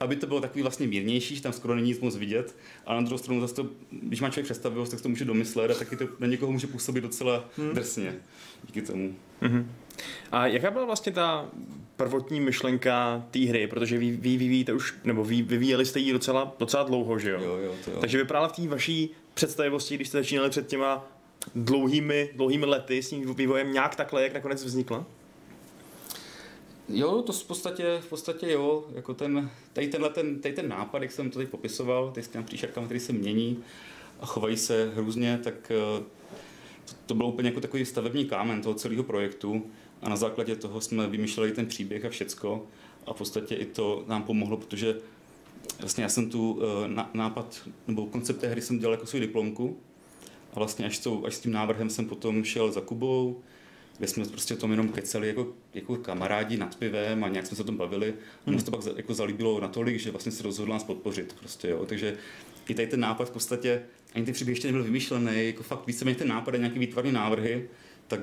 aby 0.00 0.16
to 0.16 0.26
bylo 0.26 0.40
takový 0.40 0.62
vlastně 0.62 0.86
mírnější, 0.86 1.36
že 1.36 1.42
tam 1.42 1.52
skoro 1.52 1.74
není 1.74 1.88
nic 1.88 2.00
moc 2.00 2.16
vidět. 2.16 2.56
A 2.86 2.94
na 2.94 3.00
druhou 3.00 3.18
stranu 3.18 3.40
zase 3.40 3.54
to, 3.54 3.68
když 3.90 4.20
má 4.20 4.30
člověk 4.30 4.44
představivost, 4.44 4.92
tak 4.92 5.00
to 5.00 5.08
může 5.08 5.24
domyslet 5.24 5.70
a 5.70 5.74
taky 5.74 5.96
to 5.96 6.08
na 6.18 6.26
někoho 6.26 6.52
může 6.52 6.66
působit 6.66 7.00
docela 7.00 7.48
hmm. 7.56 7.74
drsně 7.74 8.14
díky 8.66 8.82
tomu. 8.82 9.14
Hmm. 9.40 9.72
A 10.32 10.46
jaká 10.46 10.70
byla 10.70 10.84
vlastně 10.84 11.12
ta 11.12 11.50
prvotní 11.96 12.40
myšlenka 12.40 13.24
té 13.30 13.38
hry, 13.38 13.66
protože 13.66 13.98
vy, 13.98 14.10
vy 14.10 14.36
vyvíjíte 14.36 14.72
už, 14.72 14.94
nebo 15.04 15.24
vy 15.24 15.42
vyvíjeli 15.42 15.86
jste 15.86 16.00
ji 16.00 16.12
docela, 16.12 16.54
docela 16.58 16.82
dlouho, 16.82 17.18
že 17.18 17.30
jo? 17.30 17.40
jo, 17.42 17.56
jo, 17.56 17.74
to 17.84 17.90
jo. 17.90 18.00
Takže 18.00 18.18
vypadala 18.18 18.48
v 18.48 18.52
té 18.52 18.68
vaší 18.68 19.10
představivosti, 19.34 19.94
když 19.94 20.08
jste 20.08 20.18
začínali 20.18 20.50
před 20.50 20.66
těma 20.66 21.08
dlouhými, 21.54 22.30
dlouhými 22.34 22.66
lety 22.66 23.02
s 23.02 23.10
tím 23.10 23.34
vývojem 23.34 23.72
nějak 23.72 23.96
takhle, 23.96 24.22
jak 24.22 24.34
nakonec 24.34 24.64
vznikla? 24.64 25.06
Jo, 26.88 27.22
to 27.22 27.32
v 27.32 27.44
podstatě, 27.44 27.98
v 28.00 28.08
podstatě 28.08 28.52
jo, 28.52 28.84
jako 28.94 29.14
ten, 29.14 29.50
tady, 29.72 29.88
tenhle, 29.88 30.10
ten, 30.10 30.40
tady 30.40 30.54
ten 30.54 30.68
nápad, 30.68 31.02
jak 31.02 31.12
jsem 31.12 31.30
to 31.30 31.34
tady 31.34 31.46
popisoval, 31.46 32.10
ty 32.10 32.22
s 32.22 32.28
těmi 32.28 32.44
příšerkami, 32.44 32.86
který 32.86 33.00
se 33.00 33.12
mění 33.12 33.64
a 34.20 34.26
chovají 34.26 34.56
se 34.56 34.90
hrůzně, 34.94 35.40
tak 35.44 35.54
to, 35.68 36.02
eh, 36.02 36.96
to 37.06 37.14
bylo 37.14 37.28
úplně 37.28 37.48
jako 37.48 37.60
takový 37.60 37.84
stavební 37.84 38.24
kámen 38.24 38.62
toho 38.62 38.74
celého 38.74 39.02
projektu 39.02 39.70
a 40.02 40.08
na 40.08 40.16
základě 40.16 40.56
toho 40.56 40.80
jsme 40.80 41.06
vymýšleli 41.06 41.52
ten 41.52 41.66
příběh 41.66 42.04
a 42.04 42.08
všecko 42.08 42.66
a 43.06 43.12
v 43.12 43.18
podstatě 43.18 43.54
i 43.54 43.66
to 43.66 44.04
nám 44.06 44.22
pomohlo, 44.22 44.56
protože 44.56 44.96
vlastně 45.80 46.02
já 46.02 46.08
jsem 46.08 46.30
tu 46.30 46.62
eh, 46.62 47.06
nápad 47.14 47.68
nebo 47.88 48.06
koncept 48.06 48.40
té 48.40 48.48
hry 48.48 48.60
jsem 48.60 48.78
dělal 48.78 48.94
jako 48.94 49.06
svou 49.06 49.20
diplomku 49.20 49.76
a 50.52 50.58
vlastně 50.58 50.86
až, 50.86 50.98
to, 50.98 51.22
až 51.26 51.34
s 51.34 51.40
tím 51.40 51.52
návrhem 51.52 51.90
jsem 51.90 52.08
potom 52.08 52.44
šel 52.44 52.72
za 52.72 52.80
Kubou, 52.80 53.42
kde 53.98 54.08
jsme 54.08 54.24
prostě 54.24 54.56
tom 54.56 54.70
jenom 54.70 54.88
keceli 54.88 55.28
jako, 55.28 55.46
jako 55.74 55.96
kamarádi 55.96 56.56
nad 56.56 56.74
pivem 56.74 57.24
a 57.24 57.28
nějak 57.28 57.46
jsme 57.46 57.56
se 57.56 57.62
o 57.62 57.66
tom 57.66 57.76
bavili. 57.76 58.14
A 58.46 58.58
se 58.58 58.64
to 58.64 58.70
pak 58.70 58.80
jako 58.96 59.14
zalíbilo 59.14 59.60
natolik, 59.60 59.98
že 59.98 60.10
vlastně 60.10 60.32
se 60.32 60.42
rozhodl 60.42 60.72
nás 60.72 60.84
podpořit. 60.84 61.36
Prostě, 61.38 61.68
jo. 61.68 61.86
Takže 61.86 62.16
i 62.68 62.74
tady 62.74 62.88
ten 62.88 63.00
nápad 63.00 63.28
v 63.28 63.30
podstatě, 63.30 63.82
ani 64.14 64.24
ty 64.24 64.32
příběh 64.32 64.56
ještě 64.56 64.68
nebyl 64.68 64.84
vymyšlený, 64.84 65.46
jako 65.46 65.62
fakt 65.62 65.86
víceméně 65.86 66.18
ten 66.18 66.28
nápad 66.28 66.54
a 66.54 66.58
nějaké 66.58 66.78
výtvarné 66.78 67.12
návrhy, 67.12 67.68
tak, 68.08 68.20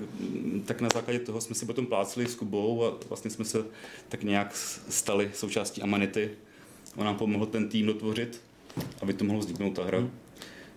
tak 0.65 0.81
na 0.81 0.89
základě 0.93 1.19
toho 1.19 1.41
jsme 1.41 1.55
si 1.55 1.65
potom 1.65 1.85
plácli 1.85 2.25
s 2.25 2.35
Kubou 2.35 2.85
a 2.85 2.97
vlastně 3.09 3.31
jsme 3.31 3.45
se 3.45 3.65
tak 4.09 4.23
nějak 4.23 4.55
stali 4.89 5.31
součástí 5.33 5.81
Amanity. 5.81 6.31
On 6.95 7.05
nám 7.05 7.15
pomohl 7.15 7.45
ten 7.45 7.69
tým 7.69 7.85
dotvořit, 7.85 8.41
aby 9.01 9.13
to 9.13 9.25
mohlo 9.25 9.39
vzniknout 9.39 9.75
ta 9.75 9.83
hra. 9.83 9.99
Hmm. 9.99 10.11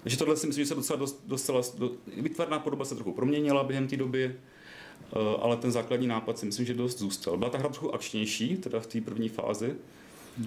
Takže 0.02 0.18
tohle 0.18 0.36
si 0.36 0.46
myslím, 0.46 0.64
že 0.64 0.68
se 0.68 0.74
docela 0.74 0.98
dost, 0.98 1.20
dostala, 1.26 1.62
do, 1.78 1.90
výtvarná 2.16 2.58
podoba 2.58 2.84
se 2.84 2.94
trochu 2.94 3.12
proměnila 3.12 3.64
během 3.64 3.88
té 3.88 3.96
doby, 3.96 4.24
eh, 4.24 5.18
ale 5.40 5.56
ten 5.56 5.72
základní 5.72 6.06
nápad 6.06 6.38
si 6.38 6.46
myslím, 6.46 6.66
že 6.66 6.74
dost 6.74 6.98
zůstal. 6.98 7.36
Byla 7.36 7.50
ta 7.50 7.58
hra 7.58 7.68
trochu 7.68 7.94
akčnější, 7.94 8.56
teda 8.56 8.80
v 8.80 8.86
té 8.86 9.00
první 9.00 9.28
fázi. 9.28 9.74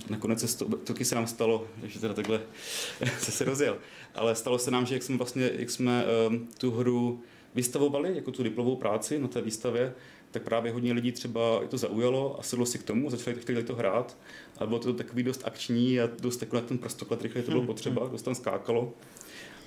Nakonec 0.09 0.39
se 0.39 0.57
to, 0.57 0.77
taky 0.77 1.05
se 1.05 1.15
nám 1.15 1.27
stalo, 1.27 1.67
že 1.83 1.99
teda 1.99 2.13
takhle 2.13 2.41
se 3.19 3.31
se 3.31 3.43
rozjel, 3.43 3.77
ale 4.15 4.35
stalo 4.35 4.59
se 4.59 4.71
nám, 4.71 4.85
že 4.85 4.95
jak 4.95 5.03
jsme 5.03 5.17
vlastně, 5.17 5.51
jak 5.53 5.69
jsme 5.69 6.05
um, 6.27 6.47
tu 6.57 6.71
hru 6.71 7.23
vystavovali 7.55 8.15
jako 8.15 8.31
tu 8.31 8.43
diplovou 8.43 8.75
práci 8.75 9.19
na 9.19 9.27
té 9.27 9.41
výstavě, 9.41 9.93
tak 10.31 10.43
právě 10.43 10.71
hodně 10.71 10.93
lidí 10.93 11.11
třeba 11.11 11.67
to 11.67 11.77
zaujalo 11.77 12.39
a 12.39 12.43
sedlo 12.43 12.65
si 12.65 12.77
k 12.77 12.83
tomu, 12.83 13.09
začali 13.09 13.37
chtěli 13.39 13.63
to 13.63 13.75
hrát 13.75 14.17
a 14.57 14.65
bylo 14.65 14.79
to 14.79 14.93
takový 14.93 15.23
dost 15.23 15.41
akční 15.45 15.99
a 15.99 16.09
dost 16.21 16.37
takový 16.37 16.61
ten 16.61 16.77
prstoklad 16.77 17.21
rychle 17.21 17.41
to 17.41 17.51
bylo 17.51 17.61
hmm, 17.61 17.67
potřeba, 17.67 18.01
hmm. 18.01 18.11
dost 18.11 18.21
tam 18.21 18.35
skákalo 18.35 18.93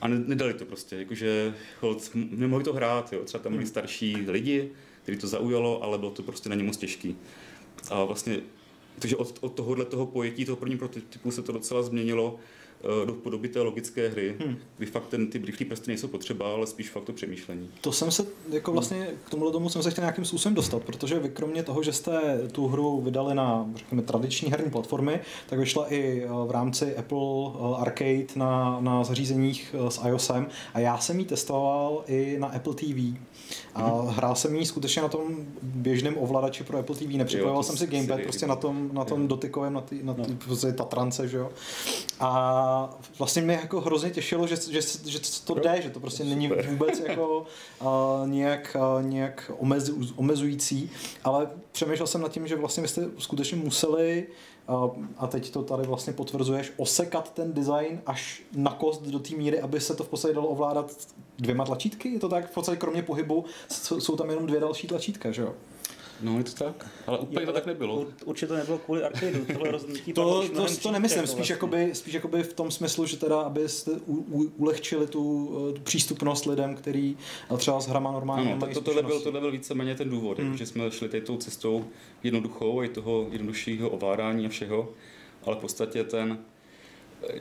a 0.01 0.09
nedali 0.09 0.55
to 0.55 0.65
prostě, 0.65 0.97
jakože 0.97 1.55
hold, 1.81 2.11
nemohli 2.15 2.65
to 2.65 2.73
hrát, 2.73 3.13
jo. 3.13 3.25
třeba 3.25 3.43
tam 3.43 3.53
byli 3.53 3.65
hmm. 3.65 3.71
starší 3.71 4.17
lidi, 4.17 4.71
kteří 5.03 5.19
to 5.19 5.27
zaujalo, 5.27 5.83
ale 5.83 5.99
bylo 5.99 6.11
to 6.11 6.23
prostě 6.23 6.49
na 6.49 6.55
ně 6.55 6.63
moc 6.63 6.77
těžký. 6.77 7.17
A 7.91 8.05
vlastně, 8.05 8.41
takže 8.99 9.17
od, 9.17 9.39
od 9.41 9.55
tohohle 9.55 9.85
toho 9.85 10.07
pojetí 10.07 10.45
toho 10.45 10.57
prvního 10.57 10.79
prototypu 10.79 11.31
se 11.31 11.43
to 11.43 11.53
docela 11.53 11.83
změnilo 11.83 12.39
do 13.07 13.13
podoby 13.13 13.49
té 13.49 13.61
logické 13.61 14.09
hry, 14.09 14.37
hmm. 14.41 14.57
kdy 14.77 14.87
fakt 14.87 15.07
ten, 15.07 15.31
ty 15.31 15.39
rychlé 15.39 15.67
prsty 15.67 15.91
nejsou 15.91 16.09
potřeba, 16.09 16.53
ale 16.53 16.67
spíš 16.67 16.91
fakt 16.91 17.05
to 17.05 17.13
přemýšlení. 17.13 17.71
To 17.81 17.93
jsem 17.93 18.11
se, 18.11 18.27
jako 18.51 18.73
vlastně 18.73 19.09
k 19.27 19.31
tomuhle 19.31 19.53
tomu 19.53 19.69
jsem 19.69 19.83
se 19.83 19.91
chtěl 19.91 20.03
nějakým 20.03 20.25
způsobem 20.25 20.55
dostat, 20.55 20.83
protože 20.83 21.19
vy 21.19 21.29
kromě 21.29 21.63
toho, 21.63 21.83
že 21.83 21.93
jste 21.93 22.41
tu 22.53 22.67
hru 22.67 23.01
vydali 23.01 23.35
na, 23.35 23.71
řekněme, 23.77 24.03
tradiční 24.03 24.51
herní 24.51 24.71
platformy, 24.71 25.21
tak 25.49 25.59
vyšla 25.59 25.93
i 25.93 26.23
eh, 26.25 26.29
v 26.47 26.51
rámci 26.51 26.97
Apple 26.97 27.19
eh, 27.19 27.77
Arcade 27.81 28.27
na, 28.37 28.81
na 28.81 29.05
zařízeních 29.05 29.75
s 29.89 30.01
iOSem 30.07 30.47
a 30.75 30.79
já 30.79 30.99
jsem 30.99 31.19
ji 31.19 31.25
testoval 31.25 32.05
i 32.07 32.37
na 32.39 32.47
Apple 32.47 32.75
TV. 32.75 33.19
A 33.75 34.01
hrál 34.09 34.35
jsem 34.35 34.57
ji 34.57 34.67
skutečně 34.67 35.03
na 35.03 35.09
tom 35.09 35.47
běžném 35.63 36.19
ovladači 36.19 36.65
pro 36.65 36.79
Apple 36.79 36.97
TV, 36.97 37.03
nepřipravoval 37.03 37.63
jsem 37.63 37.77
si 37.77 37.87
gamepad 37.87 38.21
prostě 38.21 38.47
na 38.47 38.57
tom, 38.57 38.91
na 38.93 39.05
tom 39.05 39.29
dotykovém, 39.29 39.73
na 39.73 39.81
té 39.81 39.95
na 40.03 40.15
tý, 40.15 40.21
no. 40.31 40.37
prostě 40.45 40.73
Tatrance, 40.73 41.29
že 41.29 41.37
jo. 41.37 41.51
A 42.21 42.99
vlastně 43.19 43.43
mě 43.43 43.55
jako 43.55 43.81
hrozně 43.81 44.11
těšilo, 44.11 44.47
že, 44.47 44.57
že, 44.71 44.81
že 45.07 45.19
to 45.45 45.55
jde, 45.55 45.83
že 45.83 45.91
to 45.91 46.01
prostě 46.01 46.25
není 46.25 46.49
vůbec 46.49 47.01
jako 47.09 47.47
uh, 47.81 47.89
nějak, 48.29 48.77
uh, 48.97 49.03
nějak 49.07 49.51
omez, 49.59 49.91
omezující, 50.17 50.91
ale 51.25 51.49
přemýšlel 51.73 52.07
jsem 52.07 52.21
nad 52.21 52.33
tím, 52.33 52.49
že 52.49 52.57
vlastně 52.57 52.83
vy 52.83 52.89
jste 52.89 53.09
skutečně 53.19 53.57
museli 53.57 54.27
a 55.19 55.27
teď 55.27 55.51
to 55.51 55.63
tady 55.63 55.83
vlastně 55.83 56.13
potvrzuješ, 56.13 56.73
osekat 56.77 57.35
ten 57.35 57.53
design 57.53 58.01
až 58.07 58.43
na 58.57 58.71
kost 58.71 59.03
do 59.03 59.19
té 59.19 59.35
míry, 59.37 59.61
aby 59.61 59.81
se 59.81 59.95
to 59.95 60.05
v 60.05 60.09
podstatě 60.09 60.35
dalo 60.35 60.49
ovládat 60.49 60.93
dvěma 61.39 61.65
tlačítky? 61.65 62.09
Je 62.09 62.19
to 62.19 62.29
tak? 62.29 62.51
V 62.51 62.55
podstatě 62.55 62.79
kromě 62.79 63.03
pohybu 63.03 63.45
jsou 63.99 64.17
tam 64.17 64.31
jenom 64.31 64.47
dvě 64.47 64.61
další 64.61 64.87
tlačítka, 64.87 65.31
že 65.31 65.43
jo? 65.43 65.55
No, 66.23 66.39
je 66.39 66.45
to 66.45 66.65
tak. 66.65 66.91
Ale 67.07 67.19
úplně 67.19 67.43
je, 67.43 67.47
to 67.47 67.53
tak 67.53 67.67
nebylo. 67.67 68.07
Určitě 68.25 68.47
to 68.47 68.57
nebylo 68.57 68.79
kvůli 68.79 69.03
arcadeu. 69.03 69.45
Tohle 69.53 69.71
rozhodnutí 69.71 70.13
to, 70.13 70.43
to, 70.43 70.49
to, 70.49 70.77
to 70.83 70.91
nemyslím. 70.91 71.27
Spíš, 71.27 71.37
vlastně. 71.37 71.55
jakoby, 71.55 71.91
spíš 71.95 72.15
jakoby 72.15 72.43
v 72.43 72.53
tom 72.53 72.71
smyslu, 72.71 73.07
že 73.07 73.17
teda, 73.17 73.41
abyste 73.41 73.91
u, 73.91 74.17
u, 74.17 74.53
ulehčili 74.57 75.07
tu, 75.07 75.51
tu 75.75 75.81
přístupnost 75.81 76.47
lidem, 76.47 76.75
který 76.75 77.17
třeba 77.57 77.81
s 77.81 77.87
hrama 77.87 78.13
normálně 78.13 78.53
ano, 78.53 78.61
tak 78.61 78.75
to, 78.75 78.81
tohle, 78.81 79.03
byl, 79.03 79.21
tohle 79.21 79.41
byl 79.41 79.51
víceméně 79.51 79.95
ten 79.95 80.11
důvod, 80.11 80.39
hmm. 80.39 80.57
že 80.57 80.67
jsme 80.67 80.91
šli 80.91 81.21
tou 81.21 81.37
cestou 81.37 81.85
jednoduchou, 82.23 82.83
i 82.83 82.89
toho 82.89 83.29
jednoduššího 83.31 83.91
ovládání 83.91 84.47
a 84.47 84.49
všeho, 84.49 84.89
ale 85.45 85.57
v 85.57 85.59
podstatě 85.59 86.05
ten, 86.05 86.39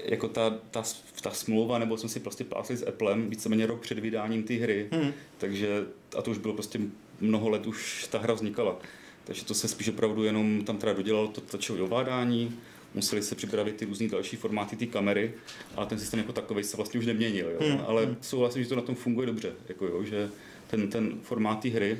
jako 0.05 0.27
ta, 0.27 0.49
ta, 0.71 0.83
ta 1.21 1.31
smlouva, 1.31 1.79
nebo 1.79 1.97
jsme 1.97 2.09
si 2.09 2.19
prostě 2.19 2.43
plásli 2.43 2.77
s 2.77 2.87
Applem 2.87 3.29
víceméně 3.29 3.65
rok 3.65 3.79
před 3.79 3.99
vydáním 3.99 4.43
té 4.43 4.53
hry, 4.53 4.89
hmm. 4.91 5.11
takže 5.37 5.85
a 6.17 6.21
to 6.21 6.31
už 6.31 6.37
bylo 6.37 6.53
prostě 6.53 6.79
mnoho 7.21 7.49
let 7.49 7.67
už 7.67 8.07
ta 8.11 8.19
hra 8.19 8.33
vznikala. 8.33 8.79
Takže 9.23 9.45
to 9.45 9.53
se 9.53 9.67
spíš 9.67 9.89
opravdu 9.89 10.23
jenom 10.23 10.63
tam 10.65 10.77
teda 10.77 10.93
dodělalo 10.93 11.27
to 11.27 11.41
tlačové 11.41 11.81
ovládání, 11.81 12.59
museli 12.93 13.23
se 13.23 13.35
připravit 13.35 13.75
ty 13.75 13.85
různé 13.85 14.07
další 14.07 14.35
formáty 14.35 14.75
ty 14.75 14.87
kamery, 14.87 15.33
ale 15.75 15.85
ten 15.85 15.99
systém 15.99 16.19
jako 16.19 16.33
takový 16.33 16.63
se 16.63 16.77
vlastně 16.77 16.99
už 16.99 17.05
neměnil. 17.05 17.49
Jo? 17.49 17.69
Hmm. 17.69 17.85
Ale 17.87 18.05
hmm. 18.05 18.15
souhlasím, 18.21 18.63
že 18.63 18.69
to 18.69 18.75
na 18.75 18.81
tom 18.81 18.95
funguje 18.95 19.27
dobře, 19.27 19.53
jako 19.69 19.85
jo, 19.85 20.03
že 20.03 20.29
ten, 20.67 20.89
ten 20.89 21.19
formát 21.21 21.59
té 21.59 21.69
hry 21.69 21.97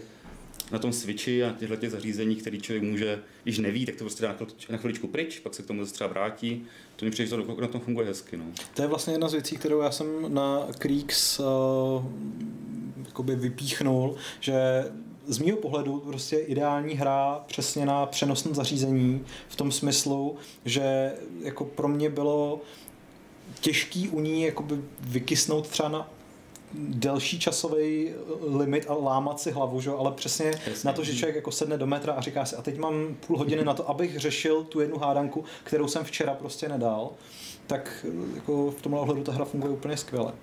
na 0.72 0.80
tom 0.80 0.94
switchi 0.94 1.44
a 1.44 1.54
těchto 1.60 1.76
těch 1.76 1.92
zařízení, 1.92 2.36
který 2.36 2.62
člověk 2.62 2.84
může, 2.84 3.20
když 3.44 3.58
neví, 3.58 3.86
tak 3.86 3.96
to 3.96 4.04
prostě 4.04 4.24
dá 4.24 4.38
na 4.70 4.78
chviličku 4.78 5.08
pryč, 5.08 5.40
pak 5.40 5.54
se 5.54 5.64
k 5.64 5.66
tomu 5.66 5.82
zase 5.82 5.94
třeba 5.94 6.08
vrátí. 6.08 6.66
To 6.96 7.06
mi 7.06 7.12
přijde, 7.12 7.30
že 7.30 7.36
to 7.36 7.62
na 7.62 7.68
tom 7.68 7.82
funguje 7.82 8.08
hezky. 8.08 8.38
No. 8.38 8.46
To 8.74 8.82
je 8.82 8.88
vlastně 8.88 9.14
jedna 9.14 9.28
z 9.28 9.34
věcí, 9.34 9.58
kterou 9.58 9.82
já 9.82 9.92
jsem 9.92 10.34
na 10.34 10.68
Creeks 10.78 11.40
uh, 11.40 13.26
vypíchnul, 13.36 14.16
že 14.40 14.86
z 15.28 15.40
mého 15.40 15.58
pohledu 15.58 16.00
prostě 16.00 16.38
ideální 16.38 16.94
hra 16.94 17.44
přesně 17.48 17.86
na 17.86 18.06
přenosné 18.06 18.54
zařízení 18.54 19.26
v 19.50 19.56
tom 19.56 19.72
smyslu, 19.72 20.36
že 20.66 21.14
jako 21.44 21.66
pro 21.66 21.88
mě 21.88 22.10
bylo 22.10 22.62
těžký 23.60 24.10
u 24.10 24.20
ní 24.20 24.44
jakoby 24.44 24.82
vykysnout 25.00 25.68
třeba 25.68 25.90
na 25.90 26.12
delší 26.74 27.40
časový 27.40 28.10
limit 28.42 28.86
a 28.90 28.94
lámat 28.94 29.40
si 29.40 29.52
hlavu, 29.52 29.82
že? 29.82 29.90
ale 29.90 30.12
přesně 30.12 30.46
Jasně. 30.46 30.88
na 30.88 30.94
to, 30.94 31.04
že 31.04 31.16
člověk 31.16 31.36
jako 31.36 31.52
sedne 31.52 31.78
do 31.78 31.88
metra 31.88 32.14
a 32.14 32.22
říká 32.22 32.46
si, 32.46 32.56
a 32.56 32.62
teď 32.62 32.78
mám 32.78 33.16
půl 33.28 33.38
hodiny 33.38 33.64
na 33.64 33.74
to, 33.74 33.90
abych 33.90 34.20
řešil 34.20 34.64
tu 34.64 34.80
jednu 34.80 34.98
hádanku, 34.98 35.44
kterou 35.64 35.88
jsem 35.88 36.04
včera 36.04 36.34
prostě 36.34 36.70
nedal, 36.70 37.10
tak 37.68 38.06
jako 38.36 38.72
v 38.72 38.82
tomhle 38.82 39.02
ohledu 39.02 39.24
ta 39.24 39.32
hra 39.32 39.46
funguje 39.46 39.74
úplně 39.74 39.98
skvěle. 39.98 40.34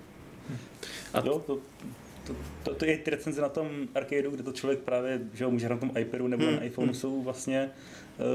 A 1.14 1.22
to 1.22 1.58
to, 2.28 2.36
to, 2.62 2.74
to 2.74 2.84
je 2.84 2.98
ty 2.98 3.10
recenze 3.10 3.42
na 3.42 3.48
tom 3.48 3.88
arcadeu, 3.94 4.30
kde 4.30 4.42
to 4.42 4.52
člověk 4.52 4.78
právě, 4.78 5.20
že 5.34 5.44
ho 5.44 5.50
může 5.50 5.66
hrát 5.66 5.82
na 5.82 5.88
tom 5.88 5.96
iPadu 5.98 6.28
nebo 6.28 6.44
hmm. 6.44 6.56
na 6.56 6.64
iPhoneu, 6.64 6.92
hmm. 6.92 7.00
jsou 7.00 7.22
vlastně 7.22 7.70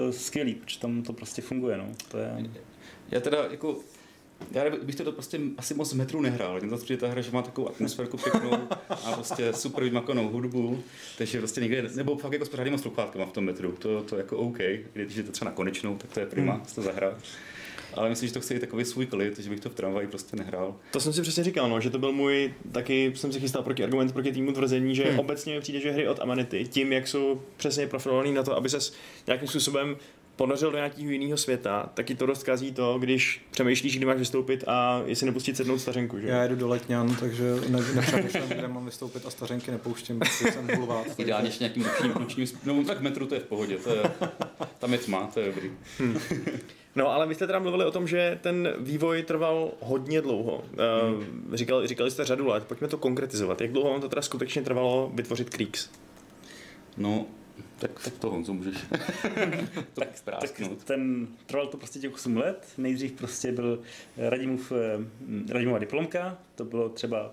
uh, 0.05 0.11
skvělý, 0.11 0.55
protože 0.55 0.79
tam 0.79 1.03
to 1.03 1.13
prostě 1.13 1.41
funguje, 1.41 1.77
no. 1.77 1.91
To 2.07 2.17
je... 2.17 2.49
Já 3.11 3.19
teda 3.19 3.47
jako 3.51 3.79
já 4.51 4.63
bych 4.83 4.95
to 4.95 5.11
prostě 5.11 5.39
asi 5.57 5.73
moc 5.73 5.93
metrů 5.93 6.21
nehrál, 6.21 6.57
jen 6.57 6.69
zase 6.69 6.97
ta 6.97 7.07
hra, 7.07 7.21
že 7.21 7.31
má 7.31 7.41
takovou 7.41 7.69
atmosférku 7.69 8.17
pěknou 8.17 8.57
a 8.89 9.11
prostě 9.11 9.53
super 9.53 9.83
vymakanou 9.83 10.29
hudbu, 10.29 10.83
takže 11.17 11.37
prostě 11.37 11.61
někde, 11.61 11.89
nebo 11.95 12.17
fakt 12.17 12.33
jako 12.33 12.45
s 12.45 12.49
pořádnýma 12.49 12.77
sluchátkama 12.77 13.25
v 13.25 13.31
tom 13.31 13.43
metru, 13.43 13.71
to, 13.71 14.03
to 14.03 14.17
jako 14.17 14.37
OK, 14.37 14.57
když 14.93 15.15
je 15.15 15.23
to 15.23 15.31
třeba 15.31 15.51
na 15.51 15.55
konečnou, 15.55 15.97
tak 15.97 16.11
to 16.11 16.19
je 16.19 16.25
prima, 16.25 16.53
hmm. 16.53 16.65
to 16.75 16.81
zahrát 16.81 17.17
ale 17.95 18.09
myslím, 18.09 18.27
že 18.27 18.33
to 18.33 18.39
chce 18.39 18.53
i 18.53 18.59
takový 18.59 18.85
svůj 18.85 19.05
klid, 19.05 19.39
že 19.39 19.49
bych 19.49 19.59
to 19.59 19.69
v 19.69 19.75
tramvaji 19.75 20.07
prostě 20.07 20.37
nehrál. 20.37 20.75
To 20.91 20.99
jsem 20.99 21.13
si 21.13 21.21
přesně 21.21 21.43
říkal, 21.43 21.69
no, 21.69 21.81
že 21.81 21.89
to 21.89 21.99
byl 21.99 22.11
můj, 22.11 22.53
taky 22.71 23.13
jsem 23.15 23.33
si 23.33 23.39
chystal 23.39 23.63
proti 23.63 23.83
argument 23.83 24.13
proti 24.13 24.31
týmu 24.31 24.51
tvrzení, 24.51 24.95
že 24.95 25.03
hmm. 25.03 25.19
obecně 25.19 25.55
mi 25.55 25.61
přijde, 25.61 25.79
že 25.79 25.91
hry 25.91 26.07
od 26.07 26.19
Amanity, 26.19 26.65
tím, 26.65 26.93
jak 26.93 27.07
jsou 27.07 27.41
přesně 27.57 27.87
profilovaný 27.87 28.33
na 28.33 28.43
to, 28.43 28.57
aby 28.57 28.69
se 28.69 28.77
nějakým 29.27 29.47
způsobem 29.47 29.97
ponořil 30.35 30.71
do 30.71 30.77
nějakého 30.77 31.09
jiného 31.11 31.37
světa, 31.37 31.89
taky 31.93 32.15
to 32.15 32.25
dost 32.25 32.43
kazí 32.43 32.71
to, 32.71 32.99
když 32.99 33.45
přemýšlíš, 33.51 33.97
kdy 33.97 34.05
máš 34.05 34.17
vystoupit 34.17 34.63
a 34.67 35.01
jestli 35.05 35.25
nepustit 35.25 35.57
sednout 35.57 35.79
stařenku. 35.79 36.19
Že? 36.19 36.27
Já 36.27 36.43
jedu 36.43 36.55
do 36.55 36.67
Letňan, 36.67 37.15
takže 37.15 37.43
ne, 37.69 37.79
nepřemýšlím, 37.95 38.43
kde 38.47 38.67
mám 38.67 38.85
vystoupit 38.85 39.25
a 39.25 39.29
stařenky 39.29 39.71
nepouštím, 39.71 40.19
protože 40.19 40.51
jsem 40.51 40.67
bulvát. 40.75 41.05
Ideálně 41.17 41.47
ještě 41.47 41.63
nějakým 41.63 41.83
nočním, 41.83 42.13
nočním, 42.19 42.47
no 42.65 42.83
tak 42.83 43.01
metru 43.01 43.25
to 43.25 43.35
je 43.35 43.41
v 43.41 43.45
pohodě, 43.45 43.77
to 43.77 43.89
je, 43.89 44.03
tam 44.79 44.93
je 44.93 44.99
tma, 44.99 45.29
to 45.33 45.39
je 45.39 45.45
dobrý. 45.45 45.71
Hmm. 45.99 46.19
No, 46.95 47.07
ale 47.07 47.27
vy 47.27 47.35
jste 47.35 47.47
teda 47.47 47.59
mluvili 47.59 47.85
o 47.85 47.91
tom, 47.91 48.07
že 48.07 48.39
ten 48.41 48.73
vývoj 48.79 49.23
trval 49.23 49.71
hodně 49.79 50.21
dlouho. 50.21 50.63
Hmm. 51.01 51.51
Říkali, 51.53 51.87
říkali 51.87 52.11
jste 52.11 52.25
řadu 52.25 52.47
let, 52.47 52.63
pojďme 52.63 52.87
to 52.87 52.97
konkretizovat. 52.97 53.61
Jak 53.61 53.71
dlouho 53.71 53.91
vám 53.91 54.01
to 54.01 54.09
teda 54.09 54.21
skutečně 54.21 54.61
trvalo 54.61 55.11
vytvořit 55.13 55.49
Creeks? 55.49 55.89
No, 56.97 57.25
tak, 57.79 58.03
tak 58.03 58.13
to 58.13 58.29
Honzo 58.29 58.53
můžeš 58.53 58.77
to 59.93 60.01
tak, 60.01 60.19
tak 60.21 60.61
ten, 60.83 61.27
trval 61.45 61.67
to 61.67 61.77
prostě 61.77 61.99
těch 61.99 62.13
8 62.13 62.37
let. 62.37 62.67
Nejdřív 62.77 63.11
prostě 63.11 63.51
byl 63.51 63.81
Radimův, 64.17 64.71
eh, 64.71 65.53
Radimova 65.53 65.79
diplomka, 65.79 66.37
to 66.55 66.65
bylo 66.65 66.89
třeba 66.89 67.31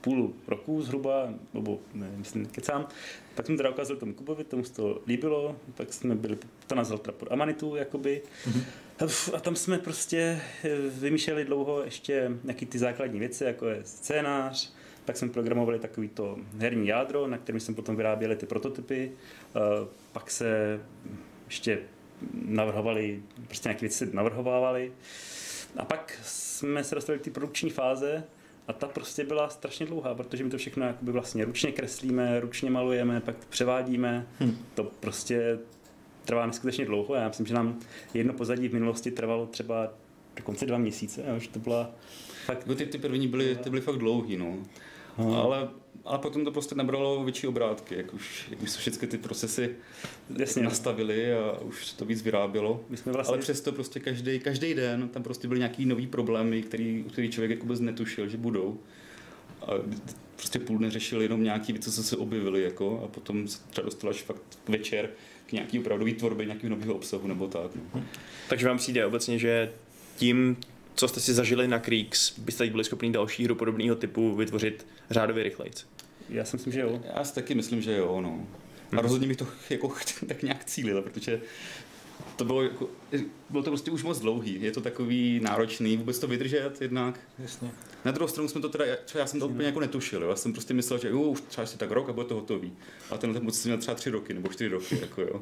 půl 0.00 0.32
roku 0.48 0.82
zhruba, 0.82 1.34
nebo 1.54 1.80
ne, 1.94 2.10
myslím, 2.16 2.46
kecám. 2.46 2.88
Tak 3.34 3.46
jsme 3.46 3.56
teda 3.56 3.70
ukázali 3.70 4.00
tomu 4.00 4.14
Kubovi, 4.14 4.44
tomu 4.44 4.64
se 4.64 4.72
to 4.72 5.02
líbilo, 5.06 5.56
tak 5.74 5.92
jsme 5.92 6.14
byli, 6.14 6.38
to 6.66 6.74
nazval 6.74 6.98
teda 6.98 7.12
pod 7.18 7.32
Amanitu, 7.32 7.76
jakoby. 7.76 8.22
Mm-hmm. 8.48 9.34
A 9.34 9.40
tam 9.40 9.56
jsme 9.56 9.78
prostě 9.78 10.40
eh, 10.64 10.76
vymýšleli 10.88 11.44
dlouho 11.44 11.84
ještě 11.84 12.30
nějaký 12.44 12.66
ty 12.66 12.78
základní 12.78 13.18
věci, 13.18 13.44
jako 13.44 13.66
je 13.66 13.80
scénář, 13.84 14.72
tak 15.04 15.16
jsme 15.16 15.28
programovali 15.28 15.78
takový 15.78 16.08
to 16.08 16.38
herní 16.58 16.86
jádro, 16.86 17.26
na 17.26 17.38
kterém 17.38 17.60
jsme 17.60 17.74
potom 17.74 17.96
vyráběli 17.96 18.36
ty 18.36 18.46
prototypy. 18.46 19.12
Eh, 19.12 19.60
pak 20.12 20.30
se 20.30 20.80
ještě 21.46 21.78
navrhovali, 22.44 23.22
prostě 23.46 23.68
nějaké 23.68 23.80
věci 23.80 24.10
navrhovávali. 24.12 24.92
A 25.76 25.84
pak 25.84 26.18
jsme 26.22 26.84
se 26.84 26.94
dostali 26.94 27.18
k 27.18 27.22
té 27.22 27.30
produkční 27.30 27.70
fáze, 27.70 28.24
a 28.68 28.72
ta 28.72 28.88
prostě 28.88 29.24
byla 29.24 29.48
strašně 29.48 29.86
dlouhá, 29.86 30.14
protože 30.14 30.44
my 30.44 30.50
to 30.50 30.58
všechno 30.58 30.86
jakoby 30.86 31.12
vlastně 31.12 31.44
ručně 31.44 31.72
kreslíme, 31.72 32.40
ručně 32.40 32.70
malujeme, 32.70 33.20
pak 33.20 33.36
převádíme. 33.36 34.26
Hmm. 34.38 34.58
To 34.74 34.84
prostě 34.84 35.58
trvá 36.24 36.46
neskutečně 36.46 36.84
dlouho. 36.84 37.14
Já 37.14 37.28
myslím, 37.28 37.46
že 37.46 37.54
nám 37.54 37.80
jedno 38.14 38.32
pozadí 38.32 38.68
v 38.68 38.72
minulosti 38.72 39.10
trvalo 39.10 39.46
třeba 39.46 39.92
dokonce 40.36 40.66
dva 40.66 40.78
měsíce, 40.78 41.22
jo, 41.28 41.38
že 41.38 41.48
to 41.48 41.58
byla 41.58 41.90
fakt... 42.44 42.68
Ty, 42.76 42.86
ty 42.86 42.98
první 42.98 43.28
byly, 43.28 43.56
ty 43.56 43.70
byly 43.70 43.82
fakt 43.82 43.96
dlouhý, 43.96 44.36
no. 44.36 44.58
Hmm. 45.16 45.34
Ale 45.34 45.68
ale 46.04 46.18
potom 46.18 46.44
to 46.44 46.52
prostě 46.52 46.74
nabralo 46.74 47.24
větší 47.24 47.46
obrátky, 47.46 47.94
jak 47.94 48.14
už, 48.14 48.46
jak 48.50 48.62
už 48.62 48.70
se 48.70 48.78
všechny 48.78 49.08
ty 49.08 49.18
procesy 49.18 49.70
Jasně. 50.38 50.62
nastavily 50.62 51.34
a 51.34 51.58
už 51.60 51.92
to 51.92 52.04
víc 52.04 52.22
vyrábělo. 52.22 52.84
My 52.88 52.96
jsme 52.96 53.12
vlastně... 53.12 53.32
Ale 53.32 53.38
přesto 53.38 53.72
prostě 53.72 54.00
každý, 54.00 54.38
každý 54.38 54.74
den 54.74 55.08
tam 55.08 55.22
prostě 55.22 55.48
byly 55.48 55.60
nějaký 55.60 55.86
nový 55.86 56.06
problémy, 56.06 56.62
který, 56.62 57.04
který 57.12 57.30
člověk 57.30 57.50
jako 57.50 57.62
vůbec 57.62 57.80
netušil, 57.80 58.28
že 58.28 58.36
budou. 58.36 58.78
A 59.62 59.70
prostě 60.36 60.58
půl 60.58 60.78
dne 60.78 60.90
řešil 60.90 61.22
jenom 61.22 61.42
nějaký 61.42 61.72
věci, 61.72 61.90
co 61.90 62.02
se 62.02 62.16
objevily, 62.16 62.62
jako, 62.62 63.02
a 63.04 63.08
potom 63.08 63.48
se 63.48 63.58
třeba 63.70 63.84
dostal 63.84 64.10
až 64.10 64.22
fakt 64.22 64.42
večer 64.68 65.10
k 65.46 65.52
nějaký 65.52 65.78
opravdový 65.78 66.14
tvorbě 66.14 66.46
nějakého 66.46 66.70
nového 66.70 66.94
obsahu 66.94 67.28
nebo 67.28 67.48
tak. 67.48 67.70
No. 67.94 68.04
Takže 68.48 68.68
vám 68.68 68.78
přijde 68.78 69.06
obecně, 69.06 69.38
že 69.38 69.72
tím, 70.16 70.56
co 70.94 71.08
jste 71.08 71.20
si 71.20 71.34
zažili 71.34 71.68
na 71.68 71.78
Creeks, 71.78 72.38
byste 72.38 72.66
byli 72.66 72.84
schopni 72.84 73.12
další 73.12 73.44
hru 73.44 73.54
podobného 73.54 73.96
typu 73.96 74.34
vytvořit 74.34 74.86
řádově 75.10 75.44
rychleji? 75.44 75.72
Já 76.28 76.44
si 76.44 76.56
myslím, 76.56 76.72
že 76.72 76.80
jo. 76.80 77.00
Já 77.16 77.24
si 77.24 77.34
taky 77.34 77.54
myslím, 77.54 77.82
že 77.82 77.96
jo, 77.96 78.20
no. 78.20 78.46
A 78.98 79.00
rozhodně 79.00 79.28
bych 79.28 79.36
to 79.36 79.46
jako 79.70 79.94
tak 80.28 80.42
nějak 80.42 80.64
cílil, 80.64 81.02
protože 81.02 81.40
to 82.36 82.44
bylo, 82.44 82.62
jako, 82.62 82.88
bylo 83.50 83.62
to 83.62 83.70
prostě 83.70 83.90
už 83.90 84.02
moc 84.02 84.20
dlouhý. 84.20 84.62
Je 84.62 84.72
to 84.72 84.80
takový 84.80 85.40
náročný 85.40 85.96
vůbec 85.96 86.18
to 86.18 86.26
vydržet 86.26 86.80
jednak. 86.80 87.20
Jasně. 87.38 87.70
Na 88.04 88.12
druhou 88.12 88.28
stranu 88.28 88.48
jsme 88.48 88.60
to 88.60 88.68
teda, 88.68 88.84
třeba 89.04 89.20
já 89.20 89.26
jsem 89.26 89.40
to 89.40 89.48
úplně 89.48 89.66
jako 89.66 89.80
netušil. 89.80 90.22
Jo. 90.22 90.30
Já 90.30 90.36
jsem 90.36 90.52
prostě 90.52 90.74
myslel, 90.74 90.98
že 90.98 91.08
jo, 91.08 91.20
už 91.20 91.40
třeba 91.40 91.62
ještě 91.62 91.78
tak 91.78 91.90
rok 91.90 92.08
a 92.08 92.12
bude 92.12 92.26
to 92.26 92.34
hotový. 92.34 92.72
A 93.10 93.18
tenhle 93.18 93.40
ten 93.40 93.50
jsem 93.50 93.68
měl 93.68 93.78
třeba 93.78 93.94
tři 93.94 94.10
roky 94.10 94.34
nebo 94.34 94.48
čtyři 94.48 94.68
roky. 94.68 94.98
Jako, 95.00 95.22
jo. 95.22 95.40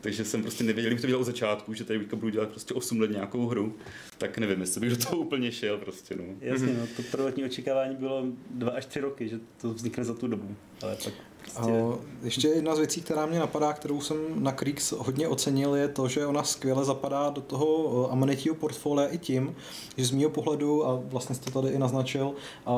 Takže 0.00 0.24
jsem 0.24 0.42
prostě 0.42 0.64
nevěděl, 0.64 0.88
kdybych 0.88 1.00
to 1.00 1.06
dělal 1.06 1.20
od 1.20 1.24
začátku, 1.24 1.74
že 1.74 1.84
tady 1.84 1.98
budu 1.98 2.28
dělat 2.28 2.48
prostě 2.48 2.74
8 2.74 3.00
let 3.00 3.10
nějakou 3.10 3.46
hru, 3.46 3.76
tak 4.18 4.38
nevím, 4.38 4.60
jestli 4.60 4.80
bych 4.80 4.90
do 4.90 4.96
toho 4.96 5.16
úplně 5.16 5.52
šel 5.52 5.78
prostě. 5.78 6.16
No. 6.16 6.24
Jasně, 6.40 6.74
no, 6.74 6.86
to 6.96 7.02
prvotní 7.10 7.44
očekávání 7.44 7.96
bylo 7.96 8.24
dva 8.50 8.70
až 8.70 8.86
tři 8.86 9.00
roky, 9.00 9.28
že 9.28 9.40
to 9.60 9.74
vznikne 9.74 10.04
za 10.04 10.14
tu 10.14 10.26
dobu. 10.26 10.56
Ale 10.82 10.96
pak 11.04 11.14
Prostě... 11.54 11.72
Ještě 12.22 12.48
jedna 12.48 12.74
z 12.74 12.78
věcí, 12.78 13.00
která 13.00 13.26
mě 13.26 13.38
napadá, 13.38 13.72
kterou 13.72 14.00
jsem 14.00 14.16
na 14.34 14.52
Kriegs 14.52 14.92
hodně 14.92 15.28
ocenil, 15.28 15.74
je 15.74 15.88
to, 15.88 16.08
že 16.08 16.26
ona 16.26 16.42
skvěle 16.42 16.84
zapadá 16.84 17.30
do 17.30 17.40
toho 17.40 18.12
amenitího 18.12 18.54
portfolia 18.54 19.08
i 19.08 19.18
tím, 19.18 19.56
že 19.96 20.04
z 20.04 20.10
mého 20.10 20.30
pohledu, 20.30 20.86
a 20.86 21.00
vlastně 21.04 21.34
jste 21.34 21.50
tady 21.50 21.68
i 21.68 21.78
naznačil, 21.78 22.32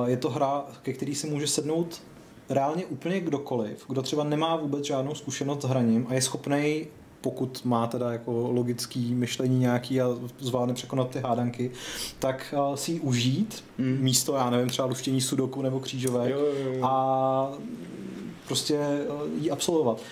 je 0.07 0.17
to 0.17 0.31
hra, 0.31 0.65
ke 0.83 0.93
který 0.93 1.15
si 1.15 1.31
může 1.31 1.47
sednout 1.47 2.03
reálně 2.49 2.87
úplně 2.87 3.21
kdokoliv, 3.21 3.85
kdo 3.89 4.03
třeba 4.03 4.25
nemá 4.25 4.57
vůbec 4.57 4.85
žádnou 4.85 5.15
zkušenost 5.15 5.63
s 5.63 5.65
hraním 5.65 6.07
a 6.09 6.15
je 6.15 6.23
schopný 6.23 6.87
pokud 7.21 7.65
má 7.65 7.87
teda 7.87 8.13
jako 8.13 8.51
logický 8.53 9.15
myšlení 9.15 9.59
nějaký 9.59 10.01
a 10.01 10.09
zvládne 10.39 10.75
překonat 10.75 11.11
ty 11.11 11.21
hádanky, 11.21 11.71
tak 12.19 12.55
uh, 12.69 12.75
si 12.75 12.93
ji 12.93 13.01
užít 13.01 13.65
mm. 13.79 13.99
místo, 14.01 14.37
já 14.37 14.51
nevím, 14.51 14.69
třeba 14.69 14.89
luštění 14.89 15.21
sudoku 15.21 15.63
nebo 15.63 15.81
křížové 15.81 16.31
jo, 16.31 16.39
jo, 16.39 16.73
jo. 16.73 16.85
a 16.85 17.53
prostě 18.47 18.79
uh, 18.79 19.43
ji 19.43 19.51
absolvovat. 19.51 20.03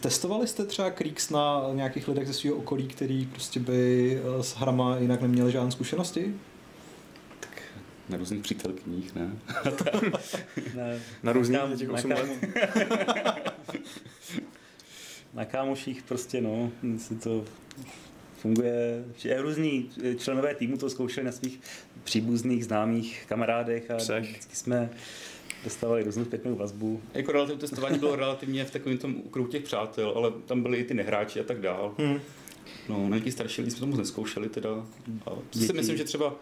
Testovali 0.00 0.46
jste 0.46 0.64
třeba 0.64 0.90
Kriegs 0.90 1.30
na 1.30 1.62
nějakých 1.72 2.08
lidech 2.08 2.26
ze 2.26 2.34
svého 2.34 2.56
okolí, 2.56 2.88
který 2.88 3.26
prostě 3.26 3.60
by 3.60 4.20
uh, 4.36 4.42
s 4.42 4.56
hrama 4.56 4.98
jinak 4.98 5.22
neměli 5.22 5.52
žádné 5.52 5.70
zkušenosti? 5.70 6.34
Na 8.08 8.18
různých 8.18 8.42
přítelkyních, 8.42 9.14
ne? 9.14 9.30
ne. 10.74 11.00
Na 11.22 11.32
různých 11.32 11.58
na, 11.58 11.76
těch 11.76 11.88
na, 11.88 11.94
8 11.94 12.10
let. 12.10 12.28
na 15.34 15.44
kámoších 15.44 16.02
prostě, 16.02 16.40
no, 16.40 16.70
si 16.96 17.14
to 17.14 17.44
funguje, 18.38 19.04
že 19.16 19.42
různí 19.42 19.90
členové 20.18 20.54
týmu 20.54 20.76
to 20.76 20.90
zkoušeli 20.90 21.24
na 21.24 21.32
svých 21.32 21.60
příbuzných, 22.04 22.64
známých 22.64 23.24
kamarádech 23.28 23.90
a 23.90 23.96
Přech. 23.96 24.24
vždycky 24.24 24.56
jsme 24.56 24.90
dostávali 25.64 26.02
různou 26.02 26.24
zpětnou 26.24 26.54
vazbu. 26.54 27.00
Jako 27.14 27.32
relativně 27.32 27.60
testování 27.60 27.98
bylo 27.98 28.16
relativně 28.16 28.64
v 28.64 28.70
takovém 28.70 28.98
tom 28.98 29.16
okruhu 29.26 29.48
těch 29.48 29.62
přátel, 29.62 30.12
ale 30.16 30.32
tam 30.46 30.62
byli 30.62 30.78
i 30.78 30.84
ty 30.84 30.94
nehráči 30.94 31.40
a 31.40 31.44
tak 31.44 31.60
dál. 31.60 31.94
Hmm. 31.98 32.20
No, 32.88 33.02
na 33.02 33.08
nějaký 33.08 33.32
starší 33.32 33.60
lidi 33.60 33.70
jsme 33.70 33.80
to 33.80 33.86
moc 33.86 33.98
neskoušeli 33.98 34.48
teda. 34.48 34.70
A 35.26 35.30
si 35.52 35.58
Děti. 35.58 35.72
myslím, 35.72 35.96
že 35.96 36.04
třeba 36.04 36.34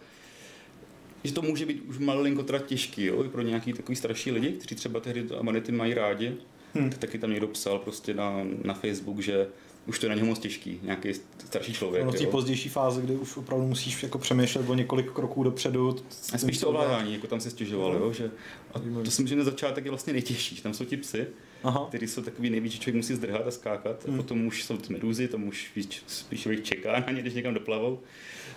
že 1.25 1.33
to 1.33 1.43
může 1.43 1.67
být 1.67 1.81
už 1.81 1.99
malinko 1.99 2.43
teda 2.43 2.59
těžký, 2.59 3.05
jo, 3.05 3.25
i 3.25 3.29
pro 3.29 3.43
nějaký 3.43 3.73
takový 3.73 3.97
starší 3.97 4.31
lidi, 4.31 4.53
kteří 4.53 4.75
třeba 4.75 5.01
ty 5.01 5.11
hry 5.11 5.27
Amanity 5.39 5.73
mají 5.73 5.95
rádi. 5.95 6.37
Hmm. 6.81 6.91
Tak 6.91 6.99
taky 6.99 7.19
tam 7.19 7.31
někdo 7.31 7.47
psal 7.49 7.79
prostě 7.79 8.15
na, 8.15 8.33
na 8.65 8.75
Facebook, 8.75 9.21
že 9.21 9.47
už 9.87 9.99
to 9.99 10.07
je 10.07 10.11
na 10.11 10.15
něho 10.15 10.27
moc 10.27 10.39
těžký, 10.39 10.81
nějaký 10.83 11.09
starší 11.47 11.73
člověk. 11.73 12.03
Ono 12.03 12.13
v 12.13 12.19
té 12.19 12.27
pozdější 12.27 12.69
fázi, 12.69 13.03
kdy 13.03 13.17
už 13.17 13.37
opravdu 13.37 13.67
musíš 13.67 14.03
jako 14.03 14.19
přemýšlet 14.19 14.69
o 14.69 14.75
několik 14.75 15.11
kroků 15.13 15.43
dopředu. 15.43 15.97
A 16.33 16.39
spíš 16.39 16.59
to 16.59 16.69
ovládání, 16.69 17.13
jako 17.15 17.27
tam 17.27 17.41
se 17.41 17.51
stěžoval, 17.51 17.93
Mhm. 17.93 18.03
jo, 18.03 18.13
že 18.13 18.31
a 18.75 18.79
to 18.79 18.85
si 19.11 19.23
myslím, 19.23 19.27
že 19.29 19.37
na 19.37 19.45
začátek 19.45 19.85
je 19.85 19.91
vlastně 19.91 20.13
nejtěžší, 20.13 20.61
tam 20.63 20.75
jsou 20.75 20.85
ti 20.85 20.97
psy, 20.97 21.27
Aha. 21.65 21.85
který 21.89 22.07
jsou 22.09 22.23
takový 22.23 22.51
nejvíc, 22.51 22.73
že 22.73 22.79
člověk 22.79 22.97
musí 22.97 23.15
zdrhat 23.15 23.47
a 23.47 23.51
skákat, 23.51 24.05
Hmm. 24.07 24.15
a 24.15 24.23
potom 24.23 24.47
už 24.47 24.65
jsou 24.65 24.77
ty 24.77 24.93
medúzy, 24.93 25.29
tam 25.29 25.49
už 25.49 25.69
spíš, 25.71 26.03
spíš 26.07 26.41
člověk 26.43 26.65
čeká 26.65 27.01
na 27.07 27.13
ně, 27.13 27.23
když 27.23 27.35
někam 27.35 27.55
doplavou, 27.55 28.01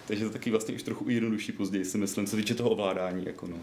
takže 0.07 0.25
to 0.25 0.31
taky 0.31 0.51
vlastně 0.51 0.75
už 0.75 0.83
trochu 0.83 1.09
jednodušší 1.09 1.51
později, 1.51 1.85
si 1.85 1.97
myslím, 1.97 2.25
co 2.25 2.31
se 2.31 2.37
týče 2.37 2.55
toho 2.55 2.69
ovládání, 2.69 3.25
jako 3.25 3.47
no. 3.47 3.57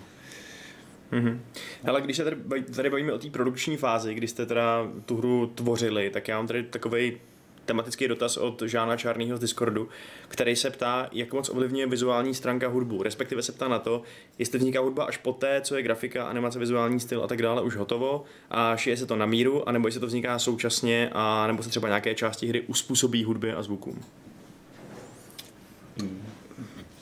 Mhm. 1.13 1.43
Ale 1.89 2.01
když 2.01 2.17
se 2.17 2.25
tady, 2.25 2.37
baví- 2.37 2.75
tady 2.75 2.91
bavíme 2.91 3.13
o 3.13 3.19
té 3.19 3.31
produkční 3.31 3.77
fázi, 3.77 4.15
kdy 4.15 4.29
jste 4.29 4.47
teda 4.47 4.91
tu 5.07 5.17
hru 5.17 5.53
tvořili, 5.55 6.11
tak 6.11 6.29
já 6.29 6.37
mám 6.37 6.47
tady 6.47 6.63
takový 6.63 7.17
tematický 7.65 8.09
dotaz 8.09 8.37
od 8.37 8.63
Žána 8.63 8.97
Čárnýho 8.97 9.37
z 9.37 9.41
Discordu, 9.41 9.89
který 10.29 10.57
se 10.57 10.71
ptá, 10.71 11.09
jak 11.13 11.33
moc 11.33 11.49
ovlivňuje 11.49 11.87
vizuální 11.87 12.35
stránka 12.35 12.69
hudbu, 12.69 13.03
respektive 13.03 13.43
se 13.43 13.53
ptá 13.53 13.69
na 13.69 13.79
to, 13.79 14.03
jestli 14.39 14.59
vzniká 14.59 14.81
hudba 14.81 15.05
až 15.05 15.17
poté, 15.17 15.61
co 15.61 15.77
je 15.77 15.83
grafika, 15.83 16.25
animace, 16.25 16.59
vizuální 16.59 17.01
styl 17.01 17.25
a 17.25 17.27
tak 17.27 17.43
dále 17.43 17.63
už 17.63 17.77
hotovo 17.77 18.25
a 18.51 18.77
šije 18.77 18.97
se 18.97 19.07
to 19.07 19.17
na 19.17 19.27
míru, 19.27 19.69
anebo 19.69 19.89
jestli 19.89 20.01
to 20.01 20.07
vzniká 20.07 20.39
současně, 20.39 21.11
a 21.13 21.47
nebo 21.47 21.63
se 21.63 21.71
třeba 21.71 21.89
nějaké 21.89 22.15
části 22.15 22.47
hry 22.47 22.61
uspůsobí 22.61 23.25
hudbě 23.25 23.55
a 23.55 23.63
zvukům. 23.63 24.03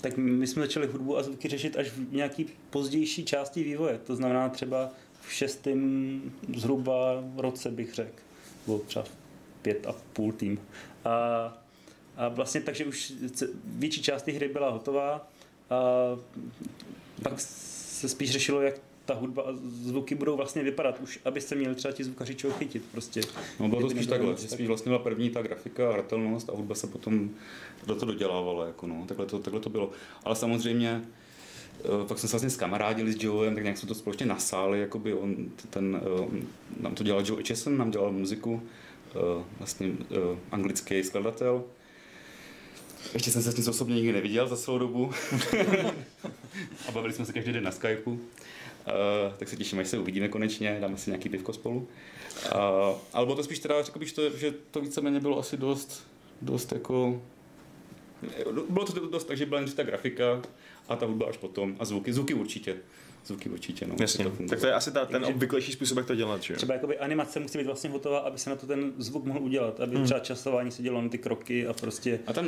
Tak 0.05 0.17
my 0.17 0.47
jsme 0.47 0.63
začali 0.63 0.87
hudbu 0.87 1.17
a 1.17 1.23
zvuky 1.23 1.49
řešit 1.49 1.77
až 1.77 1.89
v 1.89 2.13
nějaký 2.13 2.47
pozdější 2.71 3.25
části 3.25 3.63
vývoje. 3.63 3.99
To 3.99 4.17
znamená 4.17 4.49
třeba 4.49 4.91
v 5.21 5.33
šestém 5.33 6.21
zhruba 6.57 7.25
roce 7.37 7.71
bych 7.71 7.95
řekl. 7.95 8.23
Bylo 8.67 8.79
třeba 8.79 9.05
pět 9.63 9.87
a 9.87 9.95
půl 10.13 10.33
tým. 10.33 10.61
A, 11.05 11.11
a 12.17 12.29
vlastně 12.29 12.61
takže 12.61 12.85
už 12.85 13.13
větší 13.65 14.03
část 14.03 14.23
té 14.23 14.33
hry 14.33 14.49
byla 14.49 14.71
hotová 14.71 15.31
a 15.71 15.81
pak 17.23 17.41
se 17.41 18.09
spíš 18.09 18.31
řešilo, 18.31 18.63
jak 18.63 18.75
ta 19.05 19.15
hudba 19.15 19.43
a 19.43 19.53
zvuky 19.83 20.15
budou 20.15 20.37
vlastně 20.37 20.63
vypadat, 20.63 21.01
už 21.01 21.21
abyste 21.25 21.55
měli 21.55 21.75
třeba 21.75 21.93
ti 21.93 22.05
zvukaři 22.05 22.35
čeho 22.35 22.53
chytit 22.53 22.83
prostě. 22.93 23.21
No 23.61 23.69
bylo 23.69 23.81
to 23.81 23.91
spíš 23.91 24.07
takhle, 24.07 24.37
že 24.37 24.49
spíš 24.49 24.67
vlastně 24.67 24.91
byla 24.91 24.99
první 24.99 25.31
ta 25.31 25.43
grafika, 25.43 25.93
hratelnost 25.93 26.51
a 26.51 26.53
hudba 26.53 26.75
se 26.75 26.87
potom 26.87 27.31
do 27.87 27.95
toho 27.95 28.13
dodělávala, 28.13 28.67
jako 28.67 28.87
no, 28.87 29.05
takhle 29.09 29.27
to, 29.27 29.39
takhle 29.39 29.61
to 29.61 29.71
bylo. 29.71 29.91
Ale 30.25 30.37
samozřejmě 30.37 31.03
eh, 31.85 32.07
pak 32.09 32.19
jsme 32.19 32.29
se 32.29 32.33
vlastně 32.33 32.51
skamarádili 32.51 33.13
s 33.13 33.23
Joeem, 33.23 33.55
tak 33.55 33.63
nějak 33.63 33.79
jsme 33.79 33.89
to 33.89 33.95
společně 33.95 34.27
nasáli, 34.27 34.81
jakoby 34.81 35.15
on, 35.15 35.37
ten, 35.71 36.01
eh, 36.03 36.43
nám 36.81 36.95
to 36.95 37.05
dělal 37.05 37.23
Joe 37.27 37.41
Echeson, 37.41 37.79
nám 37.79 37.91
dělal 37.91 38.13
muziku, 38.13 38.63
eh, 39.11 39.45
vlastně 39.59 39.91
eh, 40.11 40.39
anglický 40.53 41.05
skladatel. 41.05 41.65
Ještě 43.15 43.31
jsem 43.31 43.43
se 43.43 43.53
s 43.53 43.57
ním 43.57 43.69
osobně 43.69 43.95
nikdy 43.95 44.13
neviděl 44.13 44.49
za 44.49 44.57
celou 44.57 44.79
dobu. 44.79 45.13
a 46.89 46.93
bavili 46.93 47.13
jsme 47.13 47.25
se 47.25 47.33
každý 47.33 47.53
den 47.53 47.65
na 47.65 47.71
Skypeu. 47.71 48.19
Uh, 48.87 49.35
tak 49.37 49.49
se 49.49 49.57
těším, 49.57 49.79
až 49.79 49.89
se 49.89 49.99
uvidíme 49.99 50.29
konečně, 50.29 50.79
dáme 50.81 50.97
si 50.97 51.11
nějaký 51.11 51.29
pivko 51.29 51.53
spolu. 51.53 51.77
Uh, 51.77 52.59
ale 53.13 53.27
bylo 53.27 53.37
to 53.37 53.43
spíš 53.43 53.59
teda, 53.59 53.83
řekl 53.83 53.99
bych, 53.99 54.09
že 54.09 54.15
to, 54.15 54.31
že 54.37 54.55
to 54.71 54.81
víceméně 54.81 55.21
bylo 55.21 55.39
asi 55.39 55.57
dost, 55.57 56.07
dost 56.43 56.73
jako... 56.73 57.23
Bylo 58.69 58.87
to 58.87 59.07
dost 59.07 59.25
tak, 59.25 59.37
že 59.37 59.47
byla 59.47 59.61
ta 59.77 59.83
grafika 59.83 60.43
a 60.89 60.97
ta 60.97 61.07
hudba 61.07 61.27
až 61.27 61.37
potom 61.37 61.77
a 61.79 61.85
zvuky, 61.85 62.13
zvuky 62.13 62.35
určitě. 62.35 62.77
Zvuky 63.27 63.49
určitě, 63.49 63.87
no. 63.87 63.95
Jasně. 64.01 64.25
to. 64.25 64.31
Tak 64.49 64.61
to 64.61 64.67
je 64.67 64.73
asi 64.75 64.93
ta, 64.93 65.05
ten 65.05 65.21
Takže- 65.21 65.35
obvyklejší 65.35 65.73
způsob, 65.73 65.99
jak 65.99 66.07
to 66.07 66.15
dělat, 66.15 66.43
že 66.43 66.53
jo? 66.53 66.57
Třeba 66.57 66.75
jakoby 66.75 66.99
animace 66.99 67.41
musí 67.41 67.59
být 67.59 67.67
vlastně 67.67 67.91
hotová, 67.91 68.19
aby 68.19 68.39
se 68.39 68.51
na 68.51 68.57
to 68.57 68.67
ten 68.67 68.93
zvuk 68.99 69.25
mohl 69.25 69.39
udělat, 69.39 69.81
aby 69.81 69.97
Hmm. 69.97 70.05
třeba 70.05 70.21
časování 70.21 70.71
se 70.71 70.83
dělalo 70.83 71.03
na 71.03 71.09
ty 71.09 71.19
kroky 71.19 71.67
a 71.67 71.73
prostě 71.73 72.21
A 72.27 72.33
tam, 72.33 72.47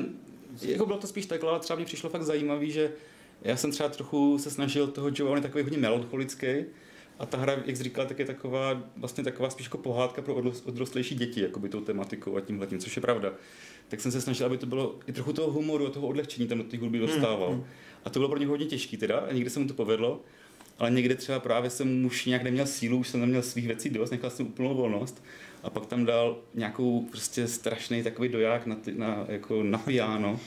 jako 0.63 0.87
bylo 0.87 0.99
to 0.99 1.07
spíš 1.07 1.27
takhle, 1.27 1.51
ale 1.51 1.61
třeba 1.61 1.77
mě 1.77 1.87
přišlo 1.87 2.11
fakt 2.11 2.23
zajímavý, 2.23 2.71
že 2.71 2.93
já 3.43 3.57
jsem 3.57 3.71
třeba 3.71 3.89
trochu 3.89 4.39
se 4.39 4.51
snažil 4.51 4.87
toho 4.87 5.11
Joe, 5.15 5.31
on 5.31 5.37
je 5.37 5.43
takový 5.43 5.65
hodně 5.65 5.79
melancholický, 5.79 6.47
a 7.19 7.27
ta 7.27 7.39
hra, 7.39 7.53
jak 7.67 7.77
jsi 7.77 7.83
říkal, 7.83 8.07
tak 8.07 8.19
je 8.19 8.25
taková, 8.25 8.83
vlastně 8.97 9.25
taková 9.25 9.51
spíš 9.51 9.67
jako 9.67 9.79
pohádka 9.79 10.23
pro 10.23 10.35
odros- 10.35 10.63
odrostlejší 10.65 11.15
děti, 11.15 11.41
jakoby 11.41 11.69
tou 11.69 11.81
tematikou 11.81 12.37
a 12.37 12.41
tímhle 12.41 12.67
tím, 12.67 12.79
což 12.79 12.97
je 12.97 13.03
pravda. 13.03 13.33
Tak 13.89 14.01
jsem 14.01 14.13
se 14.13 14.21
snažil, 14.21 14.47
aby 14.47 14.59
to 14.59 14.67
bylo 14.67 14.99
i 15.07 15.13
trochu 15.13 15.33
toho 15.33 15.53
humoru 15.53 15.87
a 15.87 15.91
toho 15.91 16.09
odlehčení 16.09 16.49
tam 16.49 16.59
do 16.59 16.65
té 16.65 16.77
hudby 16.77 16.99
dostával. 16.99 17.65
A 18.05 18.11
to 18.11 18.19
bylo 18.19 18.29
pro 18.29 18.39
něj 18.39 18.49
hodně 18.49 18.67
těžký 18.67 18.97
teda, 18.97 19.19
a 19.19 19.33
někdy 19.33 19.51
se 19.51 19.61
mu 19.61 19.69
to 19.69 19.75
povedlo, 19.75 20.21
ale 20.79 20.91
někde 20.91 21.15
třeba 21.15 21.41
právě 21.41 21.71
jsem 21.71 22.05
už 22.05 22.27
nějak 22.27 22.43
neměl 22.43 22.67
sílu, 22.67 22.99
už 22.99 23.09
jsem 23.09 23.21
neměl 23.21 23.43
svých 23.43 23.67
věcí 23.67 23.91
dost, 23.91 24.11
nechal 24.11 24.31
jsem 24.31 24.47
úplnou 24.47 24.75
volnost 24.75 25.25
a 25.63 25.71
pak 25.71 25.87
tam 25.87 26.05
dal 26.05 26.39
nějakou 26.55 27.01
prostě 27.11 27.49
strašný 27.49 28.03
takový 28.03 28.29
doják 28.29 28.67
na, 28.67 28.75
ty, 28.75 28.95
na, 28.95 29.25
jako 29.29 29.63
na 29.63 29.79
piano. 29.79 30.41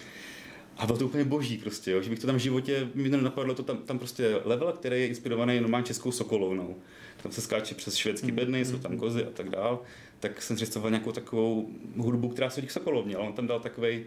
A 0.80 0.86
bylo 0.86 0.98
to 0.98 1.06
úplně 1.06 1.24
boží 1.24 1.58
prostě, 1.58 1.92
jo, 1.92 2.02
že 2.02 2.10
bych 2.10 2.20
to 2.20 2.28
tam 2.28 2.36
v 2.36 2.40
životě, 2.40 2.90
mi 2.96 3.10
to 3.10 3.18
nenapadlo, 3.18 3.56
to 3.56 3.64
tam, 3.64 3.78
tam 3.78 4.00
prostě 4.00 4.42
level, 4.46 4.72
který 4.72 5.02
je 5.02 5.08
inspirovaný 5.08 5.60
normálně 5.60 5.86
českou 5.86 6.12
sokolovnou. 6.12 6.76
Tam 7.24 7.32
se 7.32 7.42
skáče 7.42 7.76
přes 7.76 7.96
švédský 7.96 8.32
bedny, 8.32 8.66
jsou 8.66 8.78
tam 8.78 8.98
kozy 8.98 9.24
a 9.24 9.30
tak 9.34 9.50
dál. 9.50 9.82
Tak 10.20 10.42
jsem 10.42 10.56
představoval 10.56 10.92
nějakou 10.92 11.12
takovou 11.12 11.70
hudbu, 11.98 12.30
která 12.30 12.50
se 12.50 12.62
k 12.62 12.72
sokolovně, 12.72 13.16
ale 13.16 13.28
on 13.28 13.34
tam 13.34 13.48
dal 13.48 13.60
takový 13.60 14.04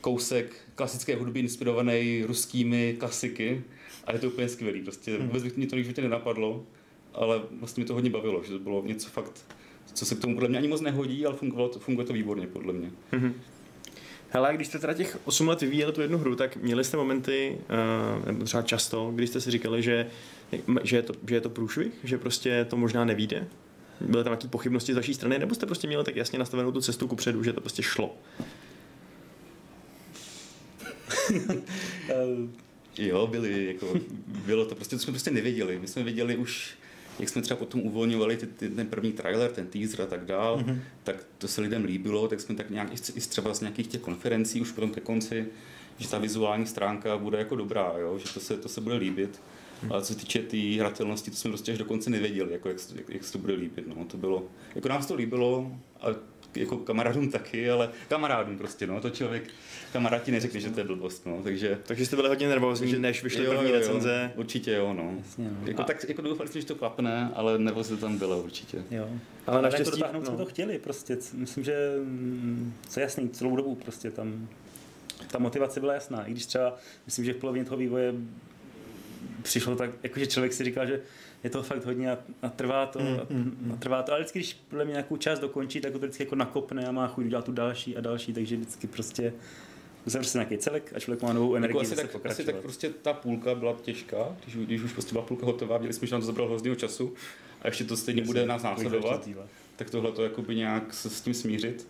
kousek 0.00 0.56
klasické 0.74 1.16
hudby 1.16 1.40
inspirovaný 1.40 2.24
ruskými 2.26 2.96
klasiky 2.98 3.64
a 4.04 4.12
je 4.12 4.18
to 4.18 4.26
úplně 4.26 4.48
skvělý. 4.48 4.82
Prostě 4.82 5.18
vůbec 5.18 5.42
bych 5.42 5.56
mě 5.56 5.66
to 5.66 5.76
v 5.76 5.78
životě 5.78 6.02
nenapadlo, 6.02 6.66
ale 7.12 7.42
vlastně 7.60 7.80
mi 7.80 7.86
to 7.86 7.94
hodně 7.94 8.10
bavilo, 8.10 8.44
že 8.44 8.52
to 8.52 8.58
bylo 8.58 8.82
něco 8.86 9.08
fakt, 9.08 9.46
co 9.92 10.06
se 10.06 10.14
k 10.14 10.20
tomu 10.20 10.34
podle 10.34 10.48
mě 10.48 10.58
ani 10.58 10.68
moc 10.68 10.80
nehodí, 10.80 11.26
ale 11.26 11.36
fungovalo 11.36 11.68
to, 11.68 11.78
funguje 11.78 12.06
to 12.06 12.12
výborně 12.12 12.46
podle 12.46 12.72
mě. 12.72 12.90
Hele, 14.34 14.54
když 14.54 14.66
jste 14.66 14.78
teda 14.78 14.94
těch 14.94 15.18
8 15.24 15.48
let 15.48 15.60
vyvíjeli 15.60 15.92
tu 15.92 16.00
jednu 16.00 16.18
hru, 16.18 16.36
tak 16.36 16.56
měli 16.56 16.84
jste 16.84 16.96
momenty, 16.96 17.58
uh, 18.20 18.26
nebo 18.26 18.44
třeba 18.44 18.62
často, 18.62 19.12
kdy 19.14 19.26
jste 19.26 19.40
si 19.40 19.50
říkali, 19.50 19.82
že, 19.82 20.06
že, 20.82 20.96
je 20.96 21.02
to, 21.02 21.14
že 21.28 21.34
je 21.34 21.40
to 21.40 21.50
průšvih, 21.50 21.92
že 22.04 22.18
prostě 22.18 22.66
to 22.70 22.76
možná 22.76 23.04
nevíde? 23.04 23.48
Byly 24.00 24.24
tam 24.24 24.30
nějaké 24.30 24.48
pochybnosti 24.48 24.92
z 24.92 24.96
vaší 24.96 25.14
strany, 25.14 25.38
nebo 25.38 25.54
jste 25.54 25.66
prostě 25.66 25.86
měli 25.86 26.04
tak 26.04 26.16
jasně 26.16 26.38
nastavenou 26.38 26.72
tu 26.72 26.80
cestu 26.80 27.08
ku 27.08 27.16
předu, 27.16 27.44
že 27.44 27.52
to 27.52 27.60
prostě 27.60 27.82
šlo? 27.82 28.16
eh, 32.08 32.64
Jo, 32.98 33.26
byli, 33.26 33.66
jako, 33.66 33.94
bylo 34.46 34.66
to 34.66 34.74
prostě, 34.74 34.96
to 34.96 35.02
jsme 35.02 35.12
prostě 35.12 35.30
nevěděli. 35.30 35.78
My 35.78 35.88
jsme 35.88 36.02
věděli 36.02 36.36
už, 36.36 36.74
jak 37.18 37.28
jsme 37.28 37.42
třeba 37.42 37.58
potom 37.58 37.80
uvolňovali 37.80 38.36
ty, 38.36 38.46
ty, 38.46 38.68
ten 38.68 38.86
první 38.86 39.12
trailer, 39.12 39.50
ten 39.50 39.66
teaser 39.66 40.02
a 40.02 40.06
tak 40.06 40.24
dál, 40.24 40.58
mm-hmm. 40.58 40.78
tak 41.04 41.16
to 41.38 41.48
se 41.48 41.60
lidem 41.60 41.84
líbilo, 41.84 42.28
tak 42.28 42.40
jsme 42.40 42.54
tak 42.54 42.70
nějak 42.70 42.92
i 43.16 43.20
třeba 43.20 43.54
z 43.54 43.60
nějakých 43.60 43.86
těch 43.86 44.00
konferencí 44.00 44.60
už 44.60 44.72
potom 44.72 44.90
ke 44.90 45.00
konci, 45.00 45.46
že 45.98 46.08
ta 46.08 46.18
vizuální 46.18 46.66
stránka 46.66 47.18
bude 47.18 47.38
jako 47.38 47.56
dobrá, 47.56 47.92
jo? 47.98 48.18
že 48.18 48.34
to 48.34 48.40
se, 48.40 48.56
to 48.56 48.68
se 48.68 48.80
bude 48.80 48.96
líbit. 48.96 49.40
Ale 49.90 50.02
co 50.02 50.12
se 50.12 50.18
týče 50.18 50.38
té 50.38 50.46
tý 50.46 50.78
hratelnosti, 50.78 51.30
to 51.30 51.36
jsme 51.36 51.50
prostě 51.50 51.72
až 51.72 51.78
dokonce 51.78 52.10
nevěděli, 52.10 52.52
jako 52.52 52.68
jak, 52.68 52.78
jak, 52.94 53.08
jak 53.08 53.24
se 53.24 53.32
to 53.32 53.38
bude 53.38 53.54
líbit. 53.54 53.86
No. 53.86 54.04
To 54.04 54.16
bylo, 54.16 54.44
jako 54.74 54.88
nám 54.88 55.02
se 55.02 55.08
to 55.08 55.14
líbilo, 55.14 55.72
a 56.00 56.06
jako 56.56 56.76
kamarádům 56.76 57.30
taky, 57.30 57.70
ale 57.70 57.90
kamarádům 58.08 58.58
prostě, 58.58 58.86
no, 58.86 59.00
to 59.00 59.10
člověk, 59.10 59.44
kamarádi 59.92 60.32
neřekli, 60.32 60.60
že 60.60 60.70
to 60.70 60.80
je 60.80 60.84
blbost, 60.84 61.26
no, 61.26 61.40
takže... 61.42 61.78
Takže 61.82 62.06
jste 62.06 62.16
byli 62.16 62.28
hodně 62.28 62.48
nervózní, 62.48 62.86
takže, 62.86 62.98
než 62.98 63.22
vyšly 63.22 63.46
první 63.46 63.70
jo, 63.70 63.76
recenze. 63.76 64.30
Jo, 64.34 64.40
určitě 64.40 64.72
jo, 64.72 64.92
no. 64.92 65.14
Jasně, 65.18 65.44
no. 65.44 65.66
Jako, 65.66 65.82
a... 65.82 65.84
tak, 65.84 66.08
jako 66.08 66.22
doufali 66.22 66.48
jsme, 66.48 66.60
že 66.60 66.66
to 66.66 66.74
klapne, 66.74 67.30
ale 67.34 67.58
nervoz 67.58 67.92
tam 68.00 68.18
bylo 68.18 68.42
určitě. 68.42 68.82
Jo. 68.90 69.08
Ale 69.46 69.62
naštěstí... 69.62 70.00
Jako 70.00 70.18
no. 70.18 70.24
jsme 70.24 70.36
to 70.36 70.46
chtěli 70.46 70.78
prostě, 70.78 71.18
myslím, 71.34 71.64
že 71.64 71.94
mm, 72.04 72.72
co 72.88 73.00
jasný, 73.00 73.28
celou 73.28 73.56
dobu 73.56 73.74
prostě 73.74 74.10
tam 74.10 74.48
ta 75.30 75.38
motivace 75.38 75.80
byla 75.80 75.94
jasná, 75.94 76.24
i 76.24 76.30
když 76.30 76.46
třeba, 76.46 76.76
myslím, 77.06 77.24
že 77.24 77.32
v 77.32 77.36
polovině 77.36 77.64
toho 77.64 77.76
vývoje 77.76 78.14
přišlo 79.42 79.76
tak, 79.76 79.90
jakože 80.02 80.26
člověk 80.26 80.52
si 80.52 80.64
říkal, 80.64 80.86
že 80.86 81.00
je 81.44 81.50
to 81.50 81.62
fakt 81.62 81.84
hodně 81.84 82.12
a, 82.12 82.18
a 82.42 82.48
trvá 82.48 82.86
to, 82.86 82.98
mm, 82.98 83.06
a, 83.06 83.26
mm, 83.30 83.72
a 83.74 83.76
trvá 83.76 84.02
to, 84.02 84.12
ale 84.12 84.20
vždycky, 84.20 84.38
když 84.38 84.54
podle 84.54 84.84
mě 84.84 84.92
nějakou 84.92 85.16
část 85.16 85.38
dokončí, 85.38 85.80
tak 85.80 85.92
to 85.92 85.98
vždycky 85.98 86.22
jako 86.22 86.36
nakopne 86.36 86.86
a 86.86 86.92
má 86.92 87.06
chuť 87.06 87.24
udělat 87.24 87.44
tu 87.44 87.52
další 87.52 87.96
a 87.96 88.00
další, 88.00 88.32
takže 88.32 88.56
vždycky 88.56 88.86
prostě 88.86 89.32
uzavře 90.06 90.30
se 90.30 90.38
nějaký 90.38 90.58
celek 90.58 90.92
a 90.96 91.00
člověk 91.00 91.22
má 91.22 91.32
novou 91.32 91.54
energii 91.54 91.76
jako 91.76 91.92
asi, 91.92 91.96
tak, 91.96 92.26
asi 92.26 92.44
tak 92.44 92.56
prostě 92.56 92.90
ta 93.02 93.12
půlka 93.12 93.54
byla 93.54 93.76
těžká, 93.82 94.36
když, 94.42 94.56
když 94.56 94.82
už 94.82 94.92
prostě 94.92 95.12
byla 95.12 95.24
půlka 95.24 95.46
hotová, 95.46 95.76
viděli 95.78 95.92
jsme, 95.92 96.06
že 96.06 96.14
nám 96.14 96.20
to 96.20 96.26
zabralo 96.26 96.48
hrozného 96.48 96.76
času 96.76 97.14
a 97.62 97.66
ještě 97.66 97.84
to 97.84 97.96
stejně 97.96 98.22
bude 98.22 98.46
nás 98.46 98.62
následovat, 98.62 99.28
tak 99.76 99.90
tohle 99.90 100.12
to 100.12 100.22
jakoby 100.22 100.54
nějak 100.54 100.94
se 100.94 101.10
s 101.10 101.20
tím 101.20 101.34
smířit. 101.34 101.88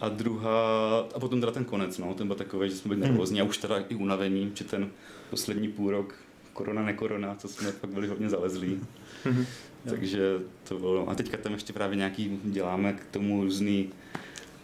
A 0.00 0.08
druhá, 0.08 0.98
a 1.14 1.20
potom 1.20 1.40
teda 1.40 1.52
ten 1.52 1.64
konec, 1.64 1.98
no, 1.98 2.14
ten 2.14 2.26
byl 2.26 2.36
takový, 2.36 2.70
že 2.70 2.76
jsme 2.76 2.88
byli 2.88 3.00
nervózní 3.00 3.40
a 3.40 3.44
už 3.44 3.58
teda 3.58 3.78
i 3.88 3.94
unavení, 3.94 4.52
že 4.54 4.64
ten 4.64 4.90
poslední 5.30 5.68
půl 5.68 5.90
rok 5.90 6.14
korona, 6.52 6.82
nekorona, 6.82 7.34
co 7.34 7.48
jsme 7.48 7.72
fakt 7.72 7.90
byli 7.90 8.08
hodně 8.08 8.28
zalezlí. 8.28 8.80
Mhm. 9.24 9.46
Takže 9.88 10.38
to 10.68 10.78
bylo. 10.78 11.08
A 11.08 11.14
teďka 11.14 11.36
tam 11.36 11.52
ještě 11.52 11.72
právě 11.72 11.96
nějaký 11.96 12.40
děláme 12.44 12.92
k 12.92 13.04
tomu 13.10 13.42
různý 13.42 13.90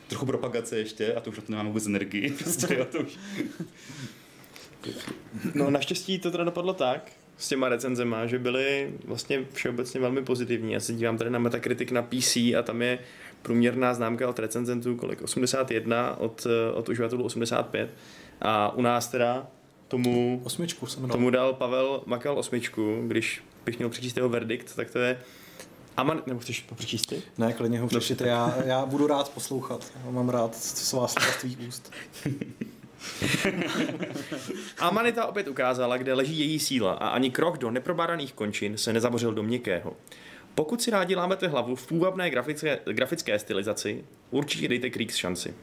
trochu 0.09 0.27
propagace 0.27 0.79
ještě 0.79 1.15
a 1.15 1.21
to 1.21 1.31
už 1.31 1.37
na 1.37 1.43
to 1.43 1.53
nemáme 1.53 1.69
vůbec 1.69 1.87
energii. 1.87 2.31
Prostě, 2.39 2.79
a 2.79 2.85
to 2.85 2.99
už... 2.99 3.19
no 5.55 5.71
naštěstí 5.71 6.19
to 6.19 6.31
teda 6.31 6.45
dopadlo 6.45 6.75
tak, 6.75 7.13
s 7.39 7.49
těma 7.49 7.69
recenzema, 7.69 8.27
že 8.27 8.39
byly 8.39 8.95
vlastně 9.05 9.45
všeobecně 9.53 10.01
velmi 10.01 10.23
pozitivní. 10.23 10.73
Já 10.73 10.81
se 10.81 10.93
dívám 10.93 11.19
tady 11.19 11.31
na 11.31 11.39
Metacritic 11.39 11.91
na 11.91 12.03
PC 12.03 12.37
a 12.37 12.63
tam 12.63 12.83
je 12.83 12.99
průměrná 13.43 13.95
známka 13.95 14.29
od 14.29 14.39
recenzentů 14.39 14.97
kolik? 14.97 15.23
81, 15.23 16.17
od, 16.17 16.47
od 16.75 16.89
uživatelů 16.89 17.25
85. 17.25 17.95
A 18.41 18.75
u 18.75 18.83
nás 18.83 19.09
teda 19.09 19.47
tomu, 19.89 20.41
osmičku 20.45 20.87
jsem 20.87 21.09
tomu 21.09 21.31
dal 21.31 21.53
Pavel 21.53 22.03
Makal 22.07 22.39
osmičku, 22.39 23.05
když 23.07 23.43
bych 23.65 23.79
měl 23.79 23.89
přečíst 23.89 24.17
jeho 24.17 24.29
verdikt, 24.29 24.77
tak 24.77 24.91
to 24.91 24.99
je 24.99 25.21
Aman, 25.97 26.23
nebo 26.27 26.41
chceš 26.41 26.61
to 26.61 26.75
přečíst 26.75 27.07
ty? 27.07 27.23
Ne, 27.39 27.53
klidně 27.53 27.81
ho 27.81 27.87
přečtěte, 27.87 28.29
já, 28.29 28.55
já 28.65 28.87
budu 28.87 29.07
rád 29.07 29.29
poslouchat, 29.29 29.93
já 30.05 30.11
mám 30.11 30.29
rád 30.29 30.57
svá 30.57 31.09
slova 31.09 31.33
z 31.33 31.41
tvých 31.41 31.59
úst. 31.69 31.93
Amanita 34.79 35.27
opět 35.27 35.49
ukázala, 35.49 35.97
kde 35.97 36.15
leží 36.15 36.39
její 36.39 36.59
síla 36.59 36.93
a 36.93 37.09
ani 37.09 37.31
krok 37.31 37.59
do 37.59 37.71
neprobádaných 37.71 38.33
končin 38.33 38.77
se 38.77 38.93
nezabořil 38.93 39.35
do 39.35 39.43
měkkého. 39.43 39.97
Pokud 40.55 40.83
si 40.83 40.91
rádi 40.91 41.17
lámete 41.17 41.49
hlavu 41.49 41.77
v 41.77 41.87
půvabné 41.87 42.31
grafické, 42.31 42.79
grafické 42.93 43.39
stylizaci, 43.39 44.05
určitě 44.31 44.69
dejte 44.69 44.91
Kriegs 44.91 45.17
šanci. 45.17 45.55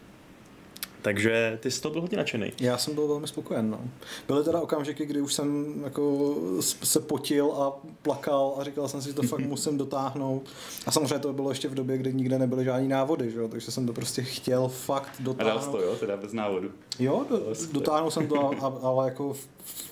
Takže 1.06 1.60
ty 1.62 1.72
jsi 1.72 1.82
to 1.82 1.90
byl 1.90 2.02
hodně 2.02 2.18
nadšený. 2.18 2.54
Já 2.60 2.78
jsem 2.78 2.96
byl 2.96 3.08
velmi 3.08 3.28
spokojen. 3.28 3.70
No. 3.70 3.80
Byly 4.28 4.44
teda 4.44 4.62
okamžiky, 4.62 5.06
kdy 5.06 5.22
už 5.22 5.34
jsem 5.34 5.82
jako 5.84 6.36
se 6.62 7.00
potil 7.00 7.52
a 7.52 7.74
plakal 8.02 8.56
a 8.60 8.64
říkal 8.64 8.88
jsem 8.88 9.02
si, 9.02 9.08
že 9.08 9.14
to 9.14 9.24
fakt 9.24 9.40
musím 9.48 9.78
dotáhnout. 9.78 10.50
A 10.86 10.92
samozřejmě 10.92 11.20
to 11.20 11.34
bylo 11.34 11.50
ještě 11.50 11.68
v 11.68 11.74
době, 11.76 11.98
kdy 11.98 12.14
nikde 12.14 12.40
nebyly 12.40 12.66
žádný 12.66 12.88
návody, 12.88 13.32
že 13.32 13.40
jo? 13.40 13.48
takže 13.48 13.72
jsem 13.72 13.88
to 13.88 13.94
prostě 13.94 14.24
chtěl 14.24 14.68
fakt 14.68 15.12
dotáhnout. 15.20 15.52
A 15.52 15.62
dal 15.62 15.72
to, 15.72 15.82
jo, 15.82 15.96
teda 15.96 16.18
bez 16.18 16.34
návodu. 16.34 16.72
Jo, 17.00 17.26
do, 17.30 17.40
dotáhnul 17.72 18.12
jsem 18.12 18.28
to, 18.28 18.52
ale 18.84 19.06
jako 19.06 19.34
v, 19.34 19.48
v, 19.66 19.90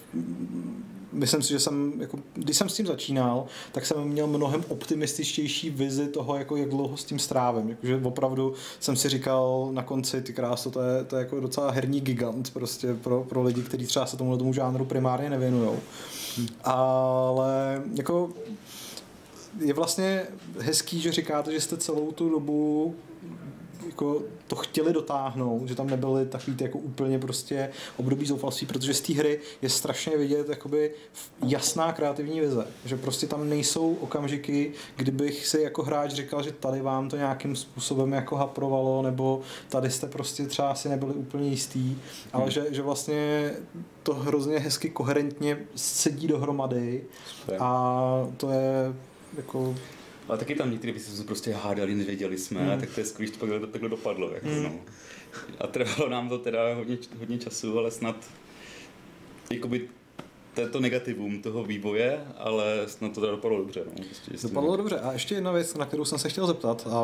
myslím 1.13 1.41
si, 1.41 1.49
že 1.49 1.59
jsem, 1.59 1.93
jako, 1.99 2.19
když 2.33 2.57
jsem 2.57 2.69
s 2.69 2.75
tím 2.75 2.85
začínal, 2.85 3.45
tak 3.71 3.85
jsem 3.85 4.03
měl 4.03 4.27
mnohem 4.27 4.63
optimističtější 4.67 5.69
vizi 5.69 6.07
toho, 6.07 6.35
jako 6.35 6.55
jak 6.55 6.69
dlouho 6.69 6.97
s 6.97 7.03
tím 7.03 7.19
strávím. 7.19 7.69
Jako, 7.69 7.87
že 7.87 8.01
opravdu 8.03 8.53
jsem 8.79 8.95
si 8.95 9.09
říkal 9.09 9.69
na 9.71 9.83
konci, 9.83 10.21
ty 10.21 10.33
kráso, 10.33 10.71
to 10.71 10.81
je, 10.81 11.03
to 11.03 11.15
je 11.15 11.19
jako 11.19 11.39
docela 11.39 11.71
herní 11.71 12.01
gigant 12.01 12.53
prostě 12.53 12.93
pro, 12.93 13.23
pro 13.23 13.43
lidi, 13.43 13.61
kteří 13.61 13.85
třeba 13.85 14.05
se 14.05 14.17
tomu 14.17 14.37
tomu 14.37 14.53
žánru 14.53 14.85
primárně 14.85 15.29
nevěnují. 15.29 15.79
Hmm. 16.37 16.47
Ale 16.63 17.81
jako 17.95 18.29
je 19.59 19.73
vlastně 19.73 20.25
hezký, 20.59 21.01
že 21.01 21.11
říkáte, 21.11 21.51
že 21.51 21.61
jste 21.61 21.77
celou 21.77 22.11
tu 22.11 22.29
dobu 22.29 22.95
jako 23.85 24.21
to 24.47 24.55
chtěli 24.55 24.93
dotáhnout, 24.93 25.67
že 25.67 25.75
tam 25.75 25.87
nebyly 25.87 26.25
takový 26.25 26.57
ty 26.57 26.63
jako 26.63 26.77
úplně 26.77 27.19
prostě 27.19 27.69
období 27.97 28.25
zoufalství, 28.25 28.67
protože 28.67 28.93
z 28.93 29.01
té 29.01 29.13
hry 29.13 29.39
je 29.61 29.69
strašně 29.69 30.17
vidět 30.17 30.49
jakoby 30.49 30.91
jasná 31.45 31.93
kreativní 31.93 32.39
vize, 32.39 32.67
že 32.85 32.97
prostě 32.97 33.27
tam 33.27 33.49
nejsou 33.49 33.93
okamžiky, 33.93 34.71
kdybych 34.95 35.47
si 35.47 35.61
jako 35.61 35.83
hráč 35.83 36.11
říkal, 36.11 36.43
že 36.43 36.51
tady 36.51 36.81
vám 36.81 37.09
to 37.09 37.17
nějakým 37.17 37.55
způsobem 37.55 38.13
jako 38.13 38.35
haprovalo, 38.35 39.01
nebo 39.01 39.41
tady 39.69 39.91
jste 39.91 40.07
prostě 40.07 40.45
třeba 40.45 40.75
si 40.75 40.89
nebyli 40.89 41.13
úplně 41.13 41.49
jistý, 41.49 41.95
ale 42.33 42.43
hmm. 42.43 42.51
že, 42.51 42.65
že 42.69 42.81
vlastně 42.81 43.51
to 44.03 44.13
hrozně 44.13 44.59
hezky 44.59 44.89
koherentně 44.89 45.57
sedí 45.75 46.27
dohromady 46.27 47.03
a 47.59 48.27
to 48.37 48.51
je 48.51 48.93
jako 49.37 49.75
ale 50.27 50.37
taky 50.37 50.55
tam 50.55 50.71
některé 50.71 50.93
věci 50.93 51.11
jsme 51.11 51.25
prostě 51.25 51.53
hádali, 51.53 51.95
nevěděli 51.95 52.37
jsme, 52.37 52.61
hmm. 52.69 52.79
tak 52.79 52.89
to 52.89 52.99
je 52.99 53.05
skvělé, 53.05 53.27
že 53.27 53.39
to 53.39 53.45
takhle, 53.45 53.67
takhle 53.67 53.89
dopadlo. 53.89 54.31
Jako, 54.33 54.47
hmm. 54.47 54.63
no. 54.63 54.71
A 55.59 55.67
trvalo 55.67 56.09
nám 56.09 56.29
to 56.29 56.37
teda 56.37 56.75
hodně, 56.75 56.97
hodně 57.19 57.37
času, 57.37 57.79
ale 57.79 57.91
snad 57.91 58.15
jakoby 59.51 59.89
to 60.53 60.61
je 60.61 60.67
to 60.67 60.79
negativum 60.79 61.41
toho 61.41 61.63
vývoje, 61.63 62.25
ale 62.37 62.83
snad 62.87 63.13
to 63.13 63.21
dopadlo 63.21 63.57
dobře. 63.57 63.83
No. 63.85 64.05
Prostě, 64.05 64.47
dopadlo 64.47 64.77
dobře. 64.77 64.99
A 64.99 65.13
ještě 65.13 65.35
jedna 65.35 65.51
věc, 65.51 65.75
na 65.75 65.85
kterou 65.85 66.05
jsem 66.05 66.19
se 66.19 66.29
chtěl 66.29 66.47
zeptat. 66.47 66.87
A 66.91 67.01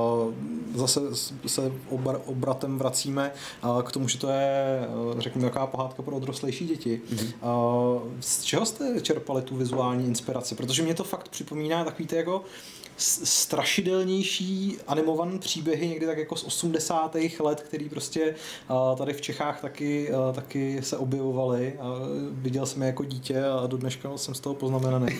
zase 0.76 1.02
se 1.48 1.72
obr- 1.92 2.22
obratem 2.26 2.78
vracíme 2.78 3.32
k 3.84 3.92
tomu, 3.92 4.08
že 4.08 4.18
to 4.18 4.30
je, 4.30 4.80
řekněme, 5.18 5.48
jaká 5.48 5.68
pohádka 5.68 6.02
pro 6.02 6.16
odrostlejší 6.16 6.68
děti. 6.68 7.02
Mm-hmm. 7.14 7.34
A 7.42 7.52
z 8.20 8.44
čeho 8.44 8.66
jste 8.66 9.02
čerpali 9.02 9.42
tu 9.42 9.56
vizuální 9.56 10.08
inspiraci? 10.08 10.56
Protože 10.56 10.84
mě 10.84 10.94
to 10.94 11.04
fakt 11.04 11.30
připomíná 11.30 11.84
takový 11.84 12.08
ty 12.08 12.16
jako 12.16 12.44
strašidelnější 13.00 14.78
animované 14.88 15.40
příběhy 15.40 15.88
někdy 15.88 16.06
tak 16.06 16.18
jako 16.18 16.36
z 16.36 16.44
80. 16.44 17.16
let, 17.40 17.62
který 17.62 17.90
prostě 17.90 18.36
tady 18.98 19.14
v 19.14 19.22
Čechách 19.22 19.62
taky, 19.62 20.12
taky 20.36 20.82
se 20.82 20.98
objevovaly. 20.98 21.80
Viděl 22.32 22.66
jsem 22.66 22.82
je 22.82 22.88
jako 22.88 23.04
dítě 23.04 23.44
a 23.44 23.68
do 23.68 23.78
dneška 23.78 24.18
jsem 24.18 24.34
z 24.34 24.40
toho 24.40 24.56
poznamenaný. 24.56 25.20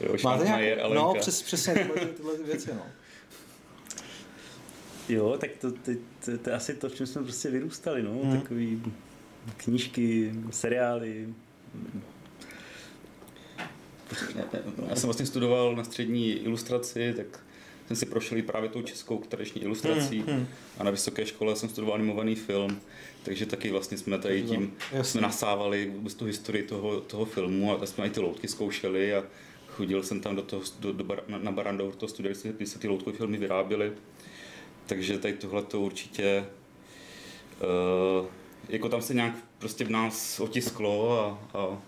jo, 0.00 0.16
Máte 0.24 0.44
nějak... 0.44 0.92
No, 0.94 1.14
přes, 1.20 1.42
přesně 1.42 1.74
tyhle, 1.74 2.06
tyhle 2.06 2.38
věci, 2.38 2.70
no. 2.74 2.82
Jo, 5.08 5.36
tak 5.40 5.50
to, 5.60 5.72
to, 5.72 5.90
to, 6.24 6.38
to, 6.38 6.50
je 6.50 6.56
asi 6.56 6.74
to, 6.74 6.88
v 6.88 6.94
čem 6.94 7.06
jsme 7.06 7.22
prostě 7.22 7.50
vyrůstali, 7.50 8.02
no, 8.02 8.10
hmm. 8.10 8.40
takový 8.40 8.82
knížky, 9.56 10.34
seriály, 10.50 11.28
já 14.88 14.96
jsem 14.96 15.06
vlastně 15.06 15.26
studoval 15.26 15.76
na 15.76 15.84
střední 15.84 16.30
ilustraci, 16.30 17.14
tak 17.16 17.40
jsem 17.86 17.96
si 17.96 18.06
prošel 18.06 18.38
i 18.38 18.42
právě 18.42 18.68
tou 18.68 18.82
českou 18.82 19.18
tradiční 19.18 19.62
ilustrací 19.62 20.18
hmm, 20.18 20.36
hmm. 20.36 20.46
a 20.78 20.84
na 20.84 20.90
vysoké 20.90 21.26
škole 21.26 21.56
jsem 21.56 21.68
studoval 21.68 21.94
animovaný 21.94 22.34
film, 22.34 22.80
takže 23.22 23.46
taky 23.46 23.70
vlastně 23.70 23.98
jsme 23.98 24.18
tady 24.18 24.42
tím, 24.42 24.72
Jasně. 24.92 25.04
jsme 25.04 25.20
nasávali 25.20 25.90
vůbec 25.94 26.14
tu 26.14 26.24
historii 26.24 26.62
toho, 26.62 27.00
toho 27.00 27.24
filmu 27.24 27.72
a 27.72 27.86
jsme 27.86 28.06
i 28.06 28.10
ty 28.10 28.20
loutky 28.20 28.48
zkoušeli 28.48 29.14
a 29.14 29.24
chodil 29.66 30.02
jsem 30.02 30.20
tam 30.20 30.36
do 30.36 30.42
toho, 30.42 30.62
do, 30.80 30.92
do 30.92 31.04
bar, 31.04 31.22
na, 31.28 31.38
na 31.38 31.52
Barandou, 31.52 31.90
do 31.90 31.96
toho 31.96 32.10
studia, 32.10 32.34
kdy 32.56 32.66
se 32.66 32.78
ty 32.78 32.88
loutkové 32.88 33.16
filmy 33.16 33.38
vyráběly, 33.38 33.92
takže 34.86 35.18
tady 35.18 35.34
tohle 35.34 35.62
to 35.62 35.80
určitě 35.80 36.44
uh, 38.20 38.26
jako 38.68 38.88
tam 38.88 39.02
se 39.02 39.14
nějak 39.14 39.34
prostě 39.58 39.84
v 39.84 39.90
nás 39.90 40.40
otisklo 40.40 41.20
a, 41.20 41.58
a 41.58 41.82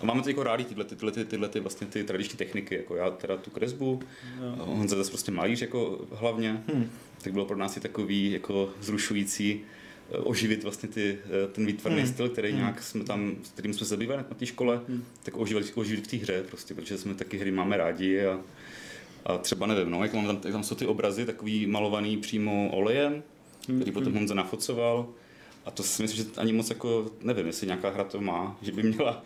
a 0.00 0.06
máme 0.06 0.22
to 0.22 0.28
jako 0.28 0.42
rádi 0.42 0.64
tyhle, 0.64 0.84
tyhle, 0.84 1.12
tyhle, 1.12 1.26
tyhle 1.26 1.48
ty, 1.48 1.60
vlastně 1.60 1.86
ty 1.86 2.04
tradiční 2.04 2.36
techniky, 2.36 2.74
jako 2.74 2.96
já 2.96 3.10
teda 3.10 3.36
tu 3.36 3.50
kresbu, 3.50 4.00
no. 4.40 4.66
Honza 4.66 4.96
zase 4.96 5.10
prostě 5.10 5.32
malíř 5.32 5.62
jako 5.62 6.00
hlavně, 6.12 6.62
hmm. 6.72 6.90
tak 7.22 7.32
bylo 7.32 7.44
pro 7.44 7.56
nás 7.56 7.76
i 7.76 7.80
takový 7.80 8.32
jako 8.32 8.70
zrušující 8.80 9.60
eh, 10.10 10.16
oživit 10.16 10.62
vlastně 10.62 10.88
ty, 10.88 11.18
eh, 11.24 11.48
ten 11.52 11.66
výtvarný 11.66 12.02
hmm. 12.02 12.12
styl, 12.12 12.28
který 12.28 12.48
hmm. 12.48 12.58
nějak 12.58 12.82
jsme 12.82 13.04
tam, 13.04 13.36
s 13.42 13.48
kterým 13.48 13.72
jsme 13.72 13.86
se 13.86 13.90
zabývali 13.90 14.22
na 14.30 14.36
té 14.36 14.46
škole, 14.46 14.80
hmm. 14.88 15.04
tak 15.22 15.36
oživit, 15.36 15.72
oživit 15.74 16.06
v 16.06 16.10
té 16.10 16.16
hře 16.16 16.44
prostě, 16.48 16.74
protože 16.74 16.98
jsme 16.98 17.14
taky 17.14 17.38
hry 17.38 17.50
máme 17.50 17.76
rádi 17.76 18.26
a, 18.26 18.40
a 19.24 19.38
třeba 19.38 19.66
nevím, 19.66 19.90
no, 19.90 20.02
jak 20.02 20.14
mám 20.14 20.26
tam, 20.26 20.36
tam 20.36 20.64
jsou 20.64 20.74
ty 20.74 20.86
obrazy 20.86 21.26
takový 21.26 21.66
malovaný 21.66 22.16
přímo 22.16 22.70
olejem, 22.72 23.22
který 23.60 23.84
hmm. 23.84 23.92
potom 23.92 24.14
Honza 24.14 24.34
nafocoval 24.34 25.08
a 25.64 25.70
to 25.70 25.82
si 25.82 26.02
myslím, 26.02 26.24
že 26.24 26.30
ani 26.40 26.52
moc 26.52 26.70
jako, 26.70 27.10
nevím, 27.22 27.46
jestli 27.46 27.66
nějaká 27.66 27.90
hra 27.90 28.04
to 28.04 28.20
má, 28.20 28.58
že 28.62 28.72
by 28.72 28.82
měla 28.82 29.22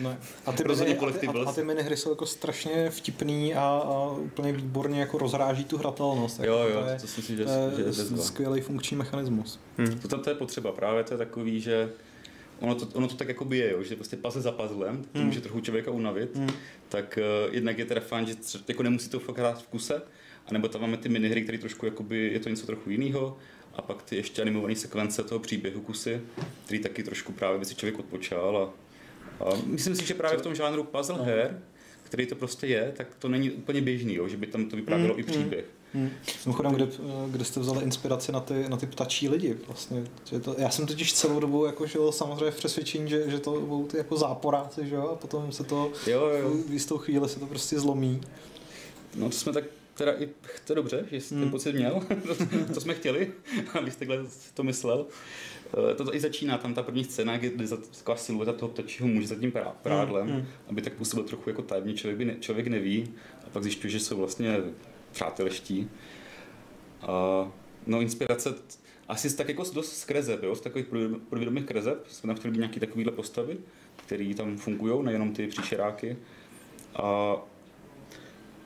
Ne. 0.00 0.18
A 0.46 0.52
ty, 0.52 0.64
a, 0.64 0.74
ty, 1.18 1.26
a, 1.26 1.48
a 1.48 1.52
ty 1.52 1.64
minihry 1.64 1.96
jsou 1.96 2.10
jako 2.10 2.26
strašně 2.26 2.90
vtipný 2.90 3.54
a, 3.54 3.60
a 3.60 4.12
úplně 4.12 4.52
výborně 4.52 5.00
jako 5.00 5.18
rozráží 5.18 5.64
tu 5.64 5.78
hratelnost. 5.78 6.40
Jo, 6.40 6.58
jako 6.58 6.70
jo, 6.70 6.82
to, 6.82 6.88
je, 6.88 6.98
to 7.00 7.06
si 7.06 7.20
myslím, 7.20 7.36
že, 7.36 7.44
že 7.76 7.82
je 7.82 8.18
skvělý 8.22 8.60
funkční 8.60 8.96
mechanismus. 8.96 9.60
Hmm. 9.78 9.98
To, 9.98 10.18
to 10.18 10.30
je 10.30 10.36
potřeba, 10.36 10.72
právě 10.72 11.04
to 11.04 11.14
je 11.14 11.18
takový, 11.18 11.60
že 11.60 11.92
ono 12.60 12.74
to, 12.74 12.86
ono 12.92 13.08
to 13.08 13.14
tak 13.14 13.28
jako 13.28 13.44
by 13.44 13.58
je, 13.58 13.72
jo, 13.72 13.82
že 13.82 13.96
prostě 13.96 14.16
puzzle 14.16 14.42
za 14.42 14.52
puzzlem, 14.52 15.02
to 15.02 15.18
hmm. 15.18 15.26
může 15.26 15.40
trochu 15.40 15.60
člověka 15.60 15.90
unavit, 15.90 16.36
hmm. 16.36 16.50
tak 16.88 17.18
uh, 17.46 17.54
jednak 17.54 17.78
je 17.78 17.84
teda 17.84 18.00
fajn, 18.00 18.26
že 18.26 18.34
jako 18.68 18.82
nemusí 18.82 19.08
to 19.08 19.20
fakt 19.20 19.38
hrát 19.38 19.62
v 19.62 19.66
kuse, 19.66 20.02
anebo 20.46 20.68
tam 20.68 20.80
máme 20.80 20.96
ty 20.96 21.08
minihry, 21.08 21.42
které 21.42 21.58
trošku 21.58 21.86
jakoby, 21.86 22.30
je 22.32 22.40
to 22.40 22.48
něco 22.48 22.66
trochu 22.66 22.90
jiného, 22.90 23.36
a 23.74 23.82
pak 23.82 24.02
ty 24.02 24.16
ještě 24.16 24.42
animované 24.42 24.76
sekvence 24.76 25.22
toho 25.22 25.38
příběhu 25.38 25.80
kusy, 25.80 26.20
který 26.64 26.80
taky 26.80 27.02
trošku 27.02 27.32
právě 27.32 27.58
by 27.58 27.64
si 27.64 27.74
člověk 27.74 27.98
odpočal 27.98 28.56
a 28.56 28.91
myslím 29.64 29.96
si, 29.96 30.06
že 30.06 30.14
právě 30.14 30.38
v 30.38 30.42
tom 30.42 30.54
žánru 30.54 30.84
puzzle 30.84 31.18
no. 31.18 31.24
her, 31.24 31.60
který 32.02 32.26
to 32.26 32.34
prostě 32.34 32.66
je, 32.66 32.92
tak 32.96 33.06
to 33.18 33.28
není 33.28 33.50
úplně 33.50 33.80
běžný, 33.80 34.14
jo, 34.14 34.28
že 34.28 34.36
by 34.36 34.46
tam 34.46 34.64
to 34.68 34.76
vyprávělo 34.76 35.14
mm, 35.14 35.20
i 35.20 35.22
příběh. 35.22 35.64
Mm. 35.94 36.10
Mimochodem, 36.46 36.72
kde, 36.72 36.86
kde 37.28 37.44
jste 37.44 37.60
vzali 37.60 37.84
inspiraci 37.84 38.32
na 38.32 38.40
ty, 38.40 38.68
na 38.68 38.76
ty 38.76 38.86
ptačí 38.86 39.28
lidi? 39.28 39.56
Vlastně, 39.66 40.04
že 40.24 40.40
to, 40.40 40.54
já 40.58 40.70
jsem 40.70 40.86
totiž 40.86 41.12
celou 41.12 41.40
dobu 41.40 41.66
jako 41.66 41.86
žil 41.86 42.12
samozřejmě 42.12 42.50
v 42.50 42.56
přesvědčení, 42.56 43.10
že, 43.10 43.30
že 43.30 43.38
to 43.38 43.60
budou 43.60 43.86
ty 43.86 43.96
jako 43.96 44.16
záporáci, 44.16 44.86
že 44.86 44.94
jo? 44.94 45.08
a 45.08 45.14
potom 45.14 45.52
se 45.52 45.64
to 45.64 45.92
jo, 46.06 46.28
jo. 46.28 46.50
v 46.68 46.72
jistou 46.72 46.98
chvíli 46.98 47.28
se 47.28 47.40
to 47.40 47.46
prostě 47.46 47.80
zlomí. 47.80 48.20
No 49.14 49.26
to 49.26 49.36
jsme 49.36 49.52
tak 49.52 49.64
teda 49.94 50.12
i, 50.12 50.28
to 50.64 50.72
je 50.72 50.76
dobře, 50.76 51.06
že 51.10 51.16
jsi 51.16 51.34
hmm. 51.34 51.42
ten 51.42 51.50
pocit 51.50 51.72
měl, 51.72 52.02
to, 52.26 52.34
to 52.74 52.80
jsme 52.80 52.94
chtěli, 52.94 53.32
abyste 53.78 54.06
takhle 54.06 54.26
to 54.54 54.62
myslel. 54.62 55.06
Eh, 55.90 55.94
to, 55.94 56.14
i 56.14 56.20
začíná, 56.20 56.58
tam 56.58 56.74
ta 56.74 56.82
první 56.82 57.04
scéna, 57.04 57.36
kdy 57.36 57.66
za, 57.66 57.76
taková 57.76 58.16
silueta 58.16 58.52
toho 58.52 58.68
ptačího 58.68 59.08
muže 59.08 59.26
za 59.26 59.34
tím 59.34 59.52
prádlem, 59.82 60.28
hmm. 60.28 60.44
aby 60.68 60.82
tak 60.82 60.92
působil 60.92 61.24
trochu 61.24 61.50
jako 61.50 61.62
tajemně, 61.62 61.94
člověk, 61.94 62.18
by 62.18 62.24
ne, 62.24 62.36
člověk 62.40 62.66
neví 62.66 63.14
a 63.46 63.50
pak 63.50 63.62
zjišťuje, 63.62 63.90
že 63.90 64.00
jsou 64.00 64.16
vlastně 64.16 64.56
přáteleští. 65.12 65.90
A, 67.02 67.52
no 67.86 68.00
inspirace 68.00 68.54
asi 69.08 69.36
tak 69.36 69.48
jako 69.48 69.64
dost 69.74 69.92
z 69.92 70.04
krezeb, 70.04 70.42
jo, 70.42 70.54
z 70.54 70.60
takových 70.60 70.86
provědomých 71.28 71.64
krezeb, 71.64 72.06
jsme 72.08 72.26
tam 72.26 72.36
chtěli 72.36 72.58
nějaké 72.58 72.80
takovéhle 72.80 73.12
postavy, 73.12 73.58
které 73.96 74.34
tam 74.34 74.56
fungují, 74.56 75.04
nejenom 75.04 75.32
ty 75.32 75.46
příšeráky. 75.46 76.16
A 76.94 77.36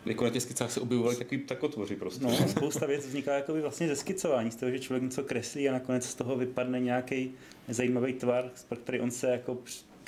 jako 0.07 0.25
na 0.25 0.31
těch 0.31 0.43
skicách 0.43 0.73
se 0.73 0.81
objevovaly 0.81 1.17
takový 1.17 1.41
takotvoři 1.41 1.97
prostě. 1.97 2.25
No, 2.25 2.49
spousta 2.49 2.87
věcí 2.87 3.09
vzniká 3.09 3.35
jako 3.35 3.55
vlastně 3.55 3.89
ze 3.89 3.97
skicování, 3.97 4.51
z 4.51 4.57
toho, 4.57 4.73
že 4.73 4.79
člověk 4.79 5.03
něco 5.03 5.23
kreslí 5.23 5.69
a 5.69 5.73
nakonec 5.73 6.09
z 6.09 6.15
toho 6.15 6.37
vypadne 6.37 6.81
nějaký 6.81 7.31
zajímavý 7.69 8.13
tvar, 8.13 8.51
pro 8.69 8.79
který 8.79 9.01
on 9.01 9.11
se 9.11 9.31
jako 9.31 9.59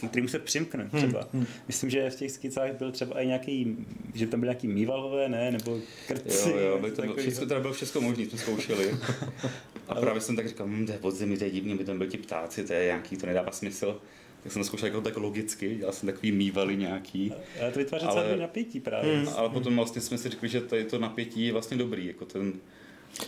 kterým 0.07 0.29
se 0.29 0.39
přimkne 0.39 0.89
hmm, 0.93 1.03
třeba. 1.03 1.21
Hmm, 1.21 1.43
hmm. 1.43 1.47
Myslím, 1.67 1.91
že 1.91 2.11
v 2.11 2.17
těch 2.17 2.33
skicách 2.33 2.73
byl 2.73 2.93
třeba 2.93 3.21
i 3.21 3.27
nějaký, 3.27 3.77
že 4.15 4.27
tam 4.27 4.41
byly 4.41 4.49
nějaký 4.49 4.69
mývalové, 4.69 5.29
ne, 5.29 5.51
nebo 5.51 5.79
krci. 6.07 6.51
Jo, 6.51 6.57
jo, 6.59 6.79
by 6.79 6.91
to 6.91 7.03
bylo, 7.03 7.17
všechno, 7.17 7.47
teda 7.47 7.61
bylo 7.61 7.73
všechno 7.73 8.01
možné, 8.01 8.25
jsme 8.25 8.39
zkoušeli. 8.39 8.97
A 9.89 9.95
právě 9.95 10.21
jsem 10.21 10.37
tak 10.37 10.49
říkal, 10.49 10.67
hm, 10.67 10.87
to 10.87 10.93
je 10.93 10.99
podzemí, 10.99 11.37
to 11.37 11.45
je 11.45 11.51
divný, 11.51 11.75
by 11.75 11.85
tam 11.85 11.99
byli 11.99 12.11
ti 12.11 12.19
ptáci, 12.19 12.65
to 12.65 12.73
je 12.73 12.85
nějaký, 12.85 13.17
to 13.17 13.27
nedává 13.27 13.53
smysl 13.53 14.01
tak 14.43 14.53
jsem 14.53 14.63
to 14.63 14.67
zkoušel 14.67 14.87
jako 14.87 15.01
tak 15.01 15.17
logicky, 15.17 15.75
dělal 15.75 15.93
jsem 15.93 16.07
takový 16.07 16.33
mývaly 16.33 16.77
nějaký. 16.77 17.33
Ale 17.61 17.73
to 17.73 17.79
vytváří 17.79 18.09
celé 18.09 18.37
napětí 18.37 18.81
právě. 18.81 19.17
Hmm. 19.17 19.29
Ale 19.37 19.49
potom 19.49 19.77
vlastně 19.77 20.01
jsme 20.01 20.19
si 20.19 20.29
řekli, 20.29 20.49
že 20.49 20.61
to, 20.61 20.77
je 20.77 20.85
to 20.85 20.99
napětí 20.99 21.47
je 21.47 21.53
vlastně 21.53 21.77
dobrý, 21.77 22.07
jako 22.07 22.25
ten, 22.25 22.53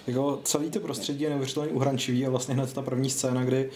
jako 0.06 0.40
celý 0.44 0.70
to 0.70 0.80
prostředí 0.80 1.22
je 1.22 1.30
neuvěřitelně 1.30 1.70
uhrančivý 1.70 2.26
a 2.26 2.30
vlastně 2.30 2.54
hned 2.54 2.72
ta 2.72 2.82
první 2.82 3.10
scéna, 3.10 3.44
kdy 3.44 3.70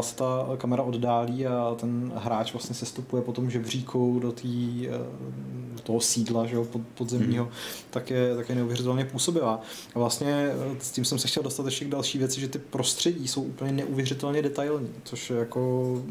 se 0.00 0.16
ta 0.16 0.48
kamera 0.56 0.82
oddálí 0.82 1.46
a 1.46 1.76
ten 1.80 2.12
hráč 2.16 2.52
vlastně 2.52 2.74
se 2.74 2.86
stupuje 2.86 3.22
potom 3.22 3.50
žebříkou 3.50 4.18
do, 4.18 4.32
tý, 4.32 4.86
do 5.76 5.82
toho 5.82 6.00
sídla 6.00 6.46
že 6.46 6.56
jo, 6.56 6.64
pod, 6.64 6.80
podzemního, 6.94 7.44
hmm. 7.44 7.54
tak, 7.90 8.10
je, 8.10 8.36
tak 8.36 8.48
je 8.48 8.54
neuvěřitelně 8.54 9.04
působivá. 9.04 9.60
A 9.94 9.98
vlastně 9.98 10.50
s 10.78 10.90
tím 10.90 11.04
jsem 11.04 11.18
se 11.18 11.28
chtěl 11.28 11.42
dostat 11.42 11.66
ještě 11.66 11.84
k 11.84 11.88
další 11.88 12.18
věci, 12.18 12.40
že 12.40 12.48
ty 12.48 12.58
prostředí 12.58 13.28
jsou 13.28 13.42
úplně 13.42 13.72
neuvěřitelně 13.72 14.42
detailní, 14.42 14.88
což 15.04 15.30
je 15.30 15.36
jako 15.36 16.02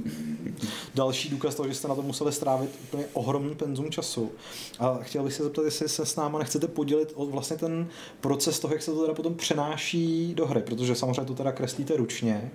další 0.96 1.30
důkaz 1.30 1.56
toho, 1.56 1.70
že 1.70 1.76
jste 1.76 1.88
na 1.88 1.96
to 1.96 2.02
museli 2.02 2.32
strávit 2.32 2.70
úplně 2.84 3.06
ohromný 3.14 3.56
penzum 3.56 3.92
času. 3.92 4.32
A 4.80 5.00
chtěl 5.02 5.24
bych 5.24 5.34
se 5.34 5.44
zeptat, 5.44 5.66
jestli 5.66 5.90
se 5.90 6.06
s 6.06 6.16
náma 6.16 6.40
nechcete 6.40 6.68
podělit 6.68 7.12
o 7.16 7.26
vlastně 7.26 7.58
ten 7.58 7.88
proces 8.22 8.60
toho, 8.60 8.74
jak 8.74 8.84
se 8.84 8.92
to 8.92 9.02
teda 9.02 9.14
potom 9.14 9.36
přenáší 9.44 10.34
do 10.34 10.48
hry, 10.48 10.62
protože 10.62 10.96
samozřejmě 10.96 11.26
to 11.26 11.34
teda 11.36 11.52
kreslíte 11.52 11.98
ručně. 11.98 12.52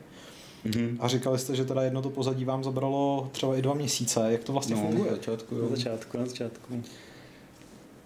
Mm-hmm. 0.66 0.96
A 1.01 1.09
říkali 1.09 1.38
jste, 1.38 1.57
že 1.57 1.64
teda 1.64 1.83
jedno 1.83 2.03
to 2.03 2.11
pozadí 2.11 2.44
vám 2.44 2.64
zabralo 2.64 3.29
třeba 3.33 3.57
i 3.57 3.62
dva 3.62 3.74
měsíce. 3.74 4.27
Jak 4.29 4.44
to 4.44 4.53
vlastně 4.53 4.77
no, 4.77 4.83
funguje? 4.83 5.11
Na 5.11 5.16
začátku, 5.16 5.55
jo. 5.55 5.62
Na 5.62 5.77
začátku, 5.77 6.18
na 6.18 6.27
začátku. 6.27 6.83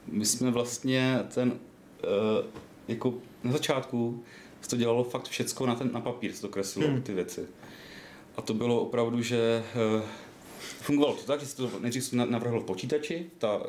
My 0.06 0.26
jsme 0.26 0.50
vlastně 0.50 1.18
ten, 1.34 1.48
uh, 1.52 1.56
jako 2.88 3.14
na 3.44 3.52
začátku 3.52 4.22
se 4.60 4.68
to 4.68 4.76
dělalo 4.76 5.04
fakt 5.04 5.28
všecko 5.28 5.66
na, 5.66 5.74
ten, 5.74 5.90
na 5.92 6.00
papír, 6.00 6.32
se 6.32 6.42
to 6.42 6.48
kreslilo, 6.48 6.88
hmm. 6.88 7.02
ty 7.02 7.14
věci. 7.14 7.46
A 8.36 8.42
to 8.42 8.54
bylo 8.54 8.80
opravdu, 8.80 9.22
že 9.22 9.62
uh, 9.96 10.02
fungovalo 10.60 11.14
to 11.14 11.22
tak, 11.22 11.40
že 11.40 11.46
se 11.46 11.56
to 11.56 11.70
nejdřív 11.80 12.12
navrhlo 12.12 12.60
v 12.60 12.64
počítači, 12.64 13.26
ta, 13.38 13.56
uh, 13.58 13.64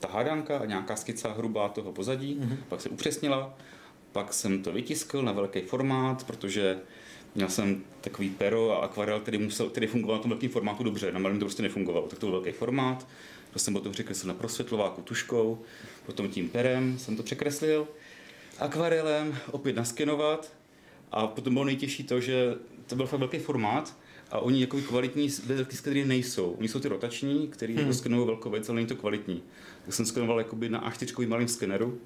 ta 0.00 0.08
hádanka 0.08 0.58
a 0.58 0.64
nějaká 0.64 0.96
skica 0.96 1.32
hrubá 1.32 1.68
toho 1.68 1.92
pozadí, 1.92 2.38
hmm. 2.40 2.56
pak 2.68 2.80
se 2.80 2.88
upřesnila, 2.88 3.54
pak 4.14 4.34
jsem 4.34 4.62
to 4.62 4.72
vytiskl 4.72 5.22
na 5.22 5.32
velký 5.32 5.60
formát, 5.60 6.24
protože 6.24 6.78
měl 7.34 7.48
jsem 7.48 7.82
takový 8.00 8.30
pero 8.30 8.72
a 8.72 8.84
akvarel, 8.84 9.20
který, 9.20 9.38
musel, 9.38 9.70
který 9.70 9.86
fungoval 9.86 10.16
na 10.16 10.22
tom 10.22 10.30
velkém 10.30 10.50
formátu 10.50 10.84
dobře, 10.84 11.12
na 11.12 11.18
malém 11.18 11.38
to 11.38 11.44
prostě 11.44 11.62
nefungovalo, 11.62 12.06
tak 12.06 12.18
to 12.18 12.26
byl 12.26 12.32
velký 12.32 12.58
formát. 12.58 13.06
To 13.52 13.58
jsem 13.58 13.74
potom 13.74 13.92
překreslil 13.92 14.34
na 14.34 14.38
prosvětlováku 14.38 15.02
tuškou, 15.02 15.58
potom 16.06 16.28
tím 16.28 16.48
perem 16.48 16.98
jsem 16.98 17.16
to 17.16 17.22
překreslil, 17.22 17.88
akvarelem 18.58 19.36
opět 19.50 19.76
naskenovat 19.76 20.52
a 21.12 21.26
potom 21.26 21.54
bylo 21.54 21.64
nejtěžší 21.64 22.04
to, 22.04 22.20
že 22.20 22.54
to 22.86 22.96
byl 22.96 23.06
fakt 23.06 23.20
velký 23.20 23.38
formát 23.38 23.96
a 24.30 24.38
oni 24.38 24.60
jako 24.60 24.80
kvalitní 24.80 25.28
který 25.78 26.04
nejsou. 26.04 26.50
Oni 26.50 26.68
jsou 26.68 26.80
ty 26.80 26.88
rotační, 26.88 27.48
který 27.48 27.76
hmm. 27.76 27.94
skenují 27.94 28.26
velkou 28.26 28.50
věc, 28.50 28.68
ale 28.68 28.76
není 28.76 28.86
to 28.86 28.96
kvalitní. 28.96 29.42
Tak 29.84 29.94
jsem 29.94 30.06
skenoval 30.06 30.38
jakoby 30.38 30.68
na 30.68 30.90
A4 30.90 31.28
malým 31.28 31.48
skeneru 31.48 31.98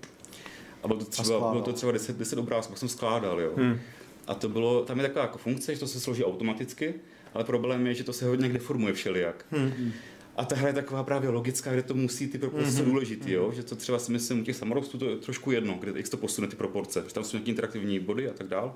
a 0.83 0.89
bylo 0.89 0.99
to 0.99 1.05
třeba, 1.05 1.51
bylo 1.51 1.63
to 1.63 1.73
třeba 1.73 1.93
10, 1.93 2.17
10 2.17 2.39
obrázků, 2.39 2.73
pak 2.73 2.79
jsem 2.79 2.89
skládal, 2.89 3.41
jo. 3.41 3.53
Hmm. 3.57 3.81
A 4.27 4.35
to 4.35 4.49
bylo, 4.49 4.85
tam 4.85 4.99
je 4.99 5.07
taková 5.07 5.25
jako 5.25 5.39
funkce, 5.39 5.75
že 5.75 5.81
to 5.81 5.87
se 5.87 6.01
složí 6.01 6.25
automaticky, 6.25 6.95
ale 7.35 7.45
problém 7.45 7.87
je, 7.87 7.95
že 7.95 8.05
to 8.05 8.13
se 8.13 8.27
hodně 8.27 8.49
deformuje 8.49 8.93
všelijak. 8.93 9.47
Hmm. 9.51 9.93
A 10.39 10.45
ta 10.45 10.57
hra 10.57 10.69
je 10.69 10.75
taková 10.75 11.03
právě 11.03 11.31
logická, 11.31 11.73
kde 11.73 11.83
to 11.83 11.95
musí 11.95 12.29
ty 12.29 12.39
proporce 12.39 12.71
mm-hmm. 12.71 12.85
důležitý, 12.85 13.33
jo? 13.33 13.53
že 13.53 13.63
to 13.63 13.77
třeba 13.77 13.99
si 13.99 14.13
myslím 14.13 14.41
u 14.41 14.45
těch 14.45 14.57
samorostů 14.57 14.99
to 14.99 15.05
je 15.05 15.17
trošku 15.17 15.51
jedno, 15.51 15.75
kde 15.81 15.93
jak 15.97 16.09
to 16.09 16.17
posune 16.17 16.49
ty 16.49 16.57
proporce, 16.57 17.05
že 17.09 17.15
tam 17.15 17.25
jsou 17.25 17.37
nějaké 17.37 17.51
interaktivní 17.51 18.01
body 18.01 18.31
a 18.31 18.33
tak 18.33 18.47
dál, 18.47 18.75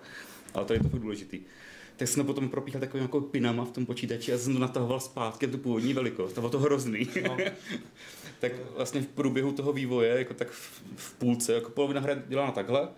ale 0.55 0.65
tady 0.65 0.79
je 0.79 0.83
to 0.83 0.88
fakt 0.88 1.01
důležitý. 1.01 1.41
Tak 1.97 2.09
jsem 2.09 2.23
to 2.23 2.27
potom 2.27 2.49
propíchal 2.49 2.81
takovým 2.81 3.03
jako 3.03 3.21
pinama 3.21 3.65
v 3.65 3.71
tom 3.71 3.87
počítači 3.87 4.33
a 4.33 4.38
jsem 4.38 4.53
to 4.53 4.59
natahoval 4.59 5.01
zpátky 5.01 5.47
tu 5.47 5.59
původní 5.59 5.95
velikost, 5.95 6.33
to 6.33 6.41
bylo 6.41 6.51
to 6.51 6.59
hrozný. 6.59 7.09
No. 7.29 7.37
tak 8.42 8.52
vlastně 8.76 9.00
v 9.00 9.07
průběhu 9.07 9.52
toho 9.52 9.72
vývoje, 9.72 10.18
jako 10.18 10.35
tak 10.35 10.50
v, 10.50 10.83
v 10.96 11.14
půlce, 11.14 11.52
jako 11.52 11.70
polovina 11.70 12.00
hry 12.00 12.16
dělána 12.28 12.52
takhle, 12.52 12.88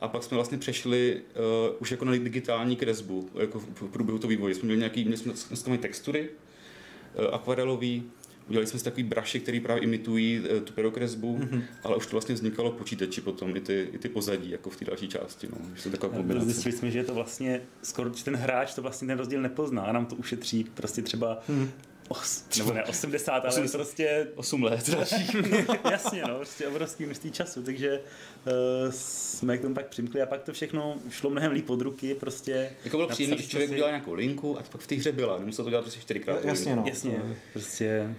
a 0.00 0.08
pak 0.08 0.22
jsme 0.22 0.34
vlastně 0.34 0.58
přešli 0.58 1.22
uh, 1.70 1.76
už 1.78 1.90
jako 1.90 2.04
na 2.04 2.12
digitální 2.12 2.76
kresbu, 2.76 3.30
jako 3.34 3.60
v, 3.60 3.66
v 3.80 3.90
průběhu 3.90 4.18
toho 4.18 4.28
vývoje. 4.28 4.54
Jsme 4.54 4.66
měli 4.66 4.78
nějaký, 4.78 5.04
měli 5.04 5.16
jsme, 5.16 5.32
jsme 5.36 5.78
textury, 5.78 6.28
uh, 6.28 7.34
akvarelový, 7.34 8.02
udělali 8.48 8.66
jsme 8.66 8.78
si 8.78 8.84
takový 8.84 9.02
braši, 9.02 9.40
který 9.40 9.60
právě 9.60 9.82
imitují 9.82 10.40
uh, 10.40 10.60
tu 10.60 10.72
perokresbu, 10.72 11.38
mm-hmm. 11.38 11.62
ale 11.84 11.96
už 11.96 12.06
to 12.06 12.12
vlastně 12.12 12.34
vznikalo 12.34 12.72
počítači 12.72 13.20
potom, 13.20 13.56
i 13.56 13.60
ty, 13.60 13.88
i 13.92 13.98
ty 13.98 14.08
pozadí, 14.08 14.50
jako 14.50 14.70
v 14.70 14.76
té 14.76 14.84
další 14.84 15.08
části. 15.08 15.46
No. 15.46 15.56
Že 15.74 15.82
to 15.82 15.90
taková 15.90 16.16
kombinace. 16.16 16.46
Zjistili 16.46 16.76
jsme, 16.76 16.90
že 16.90 16.98
je 16.98 17.04
to 17.04 17.14
vlastně, 17.14 17.62
skoro 17.82 18.10
ten 18.10 18.36
hráč 18.36 18.74
to 18.74 18.82
vlastně 18.82 19.08
ten 19.08 19.18
rozdíl 19.18 19.42
nepozná 19.42 19.82
a 19.82 19.92
nám 19.92 20.06
to 20.06 20.16
ušetří 20.16 20.64
prostě 20.74 21.02
třeba 21.02 21.38
mm 21.48 21.70
os, 22.10 22.44
nebo 22.58 22.72
ne 22.72 22.84
80, 22.84 23.32
ale 23.32 23.48
80, 23.48 23.78
prostě 23.78 24.26
8 24.34 24.62
let 24.62 24.90
Jasně, 25.90 26.22
no, 26.28 26.36
prostě 26.36 26.68
obrovský 26.68 27.06
množství 27.06 27.30
času, 27.30 27.62
takže 27.62 28.00
uh, 28.46 28.90
jsme 28.90 29.58
k 29.58 29.62
tomu 29.62 29.74
pak 29.74 29.86
přimkli 29.86 30.22
a 30.22 30.26
pak 30.26 30.42
to 30.42 30.52
všechno 30.52 30.96
šlo 31.10 31.30
mnohem 31.30 31.52
líp 31.52 31.70
od 31.70 31.80
ruky, 31.80 32.14
prostě. 32.14 32.70
Jako 32.84 32.96
bylo 32.96 33.08
příjemné, 33.08 33.36
že 33.36 33.48
člověk 33.48 33.68
si... 33.68 33.74
udělal 33.74 33.90
nějakou 33.90 34.14
linku 34.14 34.58
a 34.58 34.62
pak 34.62 34.80
v 34.80 34.86
té 34.86 34.94
hře 34.94 35.12
byla, 35.12 35.38
nemusel 35.38 35.64
to 35.64 35.70
dělat 35.70 35.82
prostě 35.82 36.00
čtyřikrát. 36.00 36.44
Jasně, 36.44 36.76
no. 36.76 36.84
Jasně, 36.86 37.22
prostě 37.52 38.14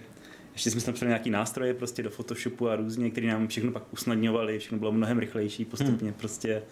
ještě 0.52 0.70
jsme 0.70 0.80
tam 0.80 0.94
přidali 0.94 1.10
nějaký 1.10 1.30
nástroje 1.30 1.74
prostě 1.74 2.02
do 2.02 2.10
Photoshopu 2.10 2.68
a 2.68 2.76
různě, 2.76 3.10
které 3.10 3.26
nám 3.26 3.48
všechno 3.48 3.72
pak 3.72 3.92
usnadňovali, 3.92 4.58
všechno 4.58 4.78
bylo 4.78 4.92
mnohem 4.92 5.18
rychlejší 5.18 5.64
postupně, 5.64 6.08
hmm. 6.08 6.18
prostě 6.18 6.62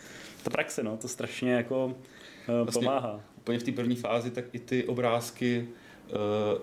ta 0.43 0.51
praxe, 0.51 0.83
no, 0.83 0.97
to 0.97 1.09
strašně 1.09 1.53
jako 1.53 1.87
uh, 1.87 1.95
vlastně 2.49 2.87
pomáhá. 2.87 3.21
Úplně 3.37 3.59
v 3.59 3.63
té 3.63 3.73
první 3.73 3.97
fázi, 3.97 4.31
tak 4.31 4.45
i 4.53 4.59
ty 4.59 4.85
obrázky 4.85 5.69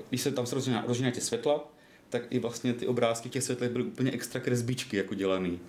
když 0.09 0.21
se 0.21 0.31
tam 0.31 0.45
rozdělá 0.87 1.11
tě 1.11 1.21
světla, 1.21 1.69
tak 2.09 2.21
i 2.29 2.39
vlastně 2.39 2.73
ty 2.73 2.87
obrázky 2.87 3.29
těch 3.29 3.43
světlech 3.43 3.71
byly 3.71 3.83
úplně 3.83 4.11
extra 4.11 4.41
kresbičky 4.41 4.97
jako 4.97 5.13
dělaný. 5.13 5.59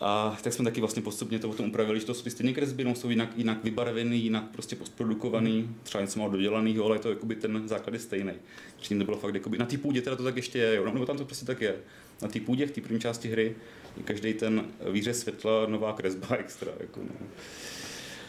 A 0.00 0.38
tak 0.42 0.52
jsme 0.52 0.64
taky 0.64 0.80
vlastně 0.80 1.02
postupně 1.02 1.38
to 1.38 1.48
potom 1.48 1.66
upravili, 1.66 2.00
že 2.00 2.06
to 2.06 2.14
jsou 2.14 2.30
stejné 2.30 2.52
kresby, 2.52 2.84
no, 2.84 2.94
jsou 2.94 3.10
jinak, 3.10 3.28
jinak 3.36 3.64
vybarvený, 3.64 4.22
jinak 4.22 4.44
prostě 4.52 4.76
postprodukovaný, 4.76 5.76
třeba 5.82 6.02
něco 6.02 6.18
málo 6.18 6.32
dodělaný, 6.32 6.78
ale 6.78 6.96
je 6.96 7.00
to 7.00 7.10
jakoby 7.10 7.36
ten 7.36 7.68
základ 7.68 7.92
je 7.94 8.00
stejný. 8.00 8.32
Předtím 8.76 8.98
to 8.98 9.04
bylo 9.04 9.16
fakt 9.16 9.34
jakoby, 9.34 9.58
na 9.58 9.66
té 9.66 9.78
půdě 9.78 10.02
teda 10.02 10.16
to 10.16 10.24
tak 10.24 10.36
ještě 10.36 10.58
je, 10.58 10.74
jo, 10.74 10.84
nebo 10.84 11.06
tam 11.06 11.18
to 11.18 11.24
prostě 11.24 11.46
tak 11.46 11.60
je. 11.60 11.76
Na 12.22 12.28
té 12.28 12.40
půdě 12.40 12.66
v 12.66 12.70
té 12.70 12.80
první 12.80 13.00
části 13.00 13.28
hry 13.28 13.54
je 13.96 14.02
každý 14.02 14.34
ten 14.34 14.64
výřez 14.90 15.20
světla 15.20 15.66
nová 15.66 15.92
kresba 15.92 16.26
extra. 16.38 16.72
Jako, 16.80 17.00
no. 17.00 17.26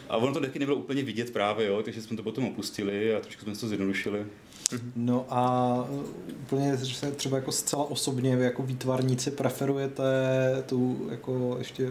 A 0.08 0.16
ono 0.16 0.34
to 0.34 0.40
taky 0.40 0.58
nebylo 0.58 0.76
úplně 0.76 1.02
vidět 1.02 1.32
právě, 1.32 1.66
jo, 1.66 1.82
takže 1.82 2.02
jsme 2.02 2.16
to 2.16 2.22
potom 2.22 2.44
opustili 2.44 3.14
a 3.14 3.20
trošku 3.20 3.44
jsme 3.44 3.56
to 3.56 3.68
zjednodušili. 3.68 4.26
No 4.96 5.26
a 5.30 5.88
úplně 6.28 6.78
se 6.78 7.12
třeba 7.12 7.36
jako 7.36 7.52
zcela 7.52 7.90
osobně 7.90 8.36
vy 8.36 8.44
jako 8.44 8.62
výtvarníci 8.62 9.30
preferujete 9.30 10.02
tu 10.66 11.08
jako 11.10 11.54
ještě 11.58 11.90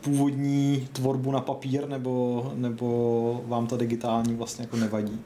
původní 0.00 0.88
tvorbu 0.92 1.32
na 1.32 1.40
papír 1.40 1.88
nebo, 1.88 2.52
nebo 2.54 3.44
vám 3.46 3.66
ta 3.66 3.76
digitální 3.76 4.34
vlastně 4.34 4.62
jako 4.62 4.76
nevadí? 4.76 5.20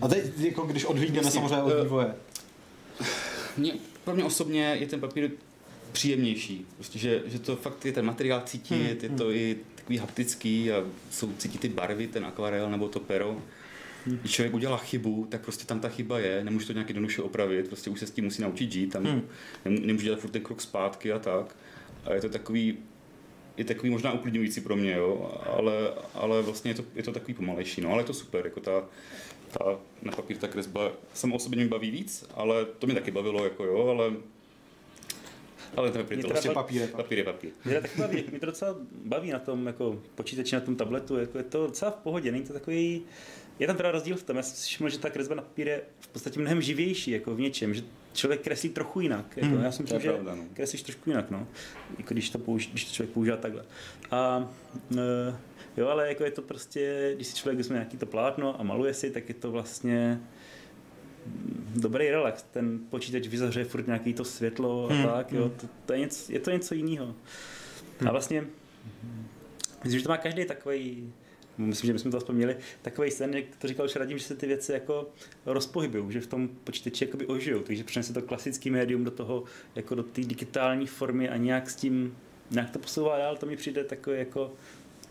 A 0.00 0.08
teď 0.08 0.38
jako 0.38 0.62
když 0.62 0.84
odhlídneme 0.84 1.30
samozřejmě 1.30 1.62
od 1.62 1.82
vývoje. 1.82 2.14
Mě, 3.56 3.72
pro 4.04 4.14
mě 4.14 4.24
osobně 4.24 4.76
je 4.80 4.86
ten 4.86 5.00
papír 5.00 5.30
příjemnější. 5.92 6.66
Prostě, 6.76 6.98
že, 6.98 7.22
že 7.26 7.38
to 7.38 7.56
fakt 7.56 7.84
je 7.84 7.92
ten 7.92 8.04
materiál 8.04 8.42
cítit, 8.44 9.02
hmm. 9.02 9.12
je 9.12 9.18
to 9.18 9.32
i 9.32 9.56
takový 9.82 9.98
haptický 9.98 10.72
a 10.72 10.84
jsou 11.10 11.32
cítit 11.32 11.60
ty 11.60 11.68
barvy, 11.68 12.06
ten 12.06 12.24
akvarel 12.24 12.70
nebo 12.70 12.88
to 12.88 13.00
pero. 13.00 13.42
Hmm. 14.06 14.16
Když 14.16 14.32
člověk 14.32 14.54
udělá 14.54 14.76
chybu, 14.76 15.26
tak 15.30 15.40
prostě 15.42 15.64
tam 15.64 15.80
ta 15.80 15.88
chyba 15.88 16.18
je, 16.18 16.44
nemůže 16.44 16.66
to 16.66 16.72
nějak 16.72 16.88
jednoduše 16.88 17.22
opravit, 17.22 17.68
prostě 17.68 17.90
už 17.90 18.00
se 18.00 18.06
s 18.06 18.10
tím 18.10 18.24
musí 18.24 18.42
naučit 18.42 18.72
žít, 18.72 18.92
tam 18.92 19.04
hmm. 19.04 19.28
nemůže 19.64 20.04
dělat 20.04 20.20
furt 20.20 20.30
ten 20.30 20.42
krok 20.42 20.60
zpátky 20.60 21.12
a 21.12 21.18
tak. 21.18 21.56
A 22.04 22.14
je 22.14 22.20
to 22.20 22.28
takový, 22.28 22.78
je 23.56 23.64
takový 23.64 23.90
možná 23.90 24.12
uklidňující 24.12 24.60
pro 24.60 24.76
mě, 24.76 24.92
jo, 24.92 25.40
ale, 25.46 25.72
ale 26.14 26.42
vlastně 26.42 26.70
je 26.70 26.74
to, 26.74 26.84
je 26.94 27.02
to 27.02 27.12
takový 27.12 27.34
pomalejší, 27.34 27.80
no, 27.80 27.90
ale 27.90 28.00
je 28.00 28.06
to 28.06 28.14
super, 28.14 28.44
jako 28.44 28.60
ta, 28.60 28.84
ta 29.50 29.78
na 30.02 30.12
papír 30.12 30.36
ta 30.36 30.48
kresba 30.48 30.92
sama 31.14 31.34
o 31.34 31.38
sobě 31.38 31.56
mě 31.56 31.68
baví 31.68 31.90
víc, 31.90 32.24
ale 32.34 32.64
to 32.64 32.86
mě 32.86 32.94
taky 32.94 33.10
bavilo, 33.10 33.44
jako 33.44 33.64
jo, 33.64 33.86
ale 33.86 34.12
ale 35.76 35.90
to 35.90 35.98
je 35.98 36.16
to 36.16 36.28
prostě 36.28 36.50
papír, 36.50 36.80
je 36.80 36.88
papír. 36.88 37.18
je 37.18 37.24
papír. 37.24 37.50
Mě, 37.64 37.80
tak 37.80 37.90
baví, 37.96 38.24
mě 38.30 38.40
to 38.40 38.46
docela 38.46 38.76
baví 39.04 39.30
na 39.30 39.38
tom 39.38 39.66
jako 39.66 40.02
počítači, 40.14 40.54
na 40.54 40.60
tom 40.60 40.76
tabletu, 40.76 41.16
jako 41.16 41.38
je 41.38 41.44
to 41.44 41.66
docela 41.66 41.90
v 41.90 41.94
pohodě, 41.94 42.32
není 42.32 42.44
to 42.44 42.52
takový, 42.52 43.02
je 43.58 43.66
tam 43.66 43.76
teda 43.76 43.90
rozdíl 43.90 44.16
v 44.16 44.22
tom, 44.22 44.36
já 44.36 44.42
jsem 44.42 44.56
si 44.56 44.68
všiml, 44.68 44.90
že 44.90 44.98
ta 44.98 45.10
kresba 45.10 45.34
na 45.34 45.42
papír 45.42 45.68
je 45.68 45.82
v 46.00 46.08
podstatě 46.08 46.40
mnohem 46.40 46.62
živější 46.62 47.10
jako 47.10 47.34
v 47.34 47.40
něčem, 47.40 47.74
že 47.74 47.82
člověk 48.12 48.42
kreslí 48.42 48.68
trochu 48.68 49.00
jinak. 49.00 49.36
Jako, 49.36 49.54
hmm, 49.54 49.64
já 49.64 49.72
jsem 49.72 49.82
myslím, 49.82 50.00
že 50.00 50.12
pravda, 50.12 50.34
no. 50.34 50.44
kreslíš 50.54 50.82
trošku 50.82 51.10
jinak, 51.10 51.30
no. 51.30 51.46
Jako 51.98 52.14
když 52.14 52.30
to, 52.30 52.38
použi, 52.38 52.70
když 52.70 52.84
to 52.84 52.92
člověk 52.92 53.14
používá 53.14 53.36
takhle. 53.36 53.64
A 54.10 54.48
e, 54.98 55.36
jo, 55.76 55.88
ale 55.88 56.08
jako 56.08 56.24
je 56.24 56.30
to 56.30 56.42
prostě, 56.42 57.12
když 57.14 57.26
si 57.26 57.36
člověk 57.36 57.58
vezme 57.58 57.74
nějaký 57.74 57.96
to 57.96 58.06
plátno 58.06 58.60
a 58.60 58.62
maluje 58.62 58.94
si, 58.94 59.10
tak 59.10 59.28
je 59.28 59.34
to 59.34 59.50
vlastně 59.50 60.20
dobrý 61.76 62.10
relax. 62.10 62.42
Ten 62.42 62.80
počítač 62.90 63.26
vyzaře 63.26 63.64
furt 63.64 63.86
nějaký 63.86 64.14
to 64.14 64.24
světlo 64.24 64.90
a 64.90 64.94
hmm. 64.94 65.04
tak, 65.04 65.32
jo. 65.32 65.42
Hmm. 65.42 65.56
To, 65.56 65.66
to 65.86 65.92
je, 65.92 65.98
něco, 65.98 66.32
je 66.32 66.40
to 66.40 66.50
něco 66.50 66.74
jiného. 66.74 67.06
Hmm. 67.98 68.08
A 68.08 68.12
vlastně, 68.12 68.44
myslím, 69.84 69.98
že 69.98 70.04
to 70.04 70.10
má 70.10 70.16
každý 70.16 70.44
takový 70.44 71.12
myslím, 71.58 71.88
že 71.88 71.92
bychom 71.92 72.12
to 72.12 72.18
vzpomněli, 72.18 72.56
takový 72.82 73.10
sen, 73.10 73.34
jak 73.34 73.44
to 73.58 73.68
říkal 73.68 73.86
už 73.86 73.96
Radim, 73.96 74.18
že 74.18 74.24
se 74.24 74.36
ty 74.36 74.46
věci 74.46 74.72
jako 74.72 75.10
rozpohybují, 75.46 76.12
že 76.12 76.20
v 76.20 76.26
tom 76.26 76.48
počítači 76.64 77.04
jakoby 77.04 77.26
ožijou, 77.26 77.60
takže 77.60 77.84
přinese 77.84 78.12
to 78.12 78.22
klasický 78.22 78.70
médium 78.70 79.04
do 79.04 79.10
toho, 79.10 79.44
jako 79.74 79.94
do 79.94 80.02
té 80.02 80.20
digitální 80.20 80.86
formy 80.86 81.28
a 81.28 81.36
nějak 81.36 81.70
s 81.70 81.76
tím, 81.76 82.16
nějak 82.50 82.70
to 82.70 82.78
posouvá 82.78 83.18
dál, 83.18 83.36
to 83.36 83.46
mi 83.46 83.56
přijde 83.56 83.84
takový 83.84 84.18
jako 84.18 84.52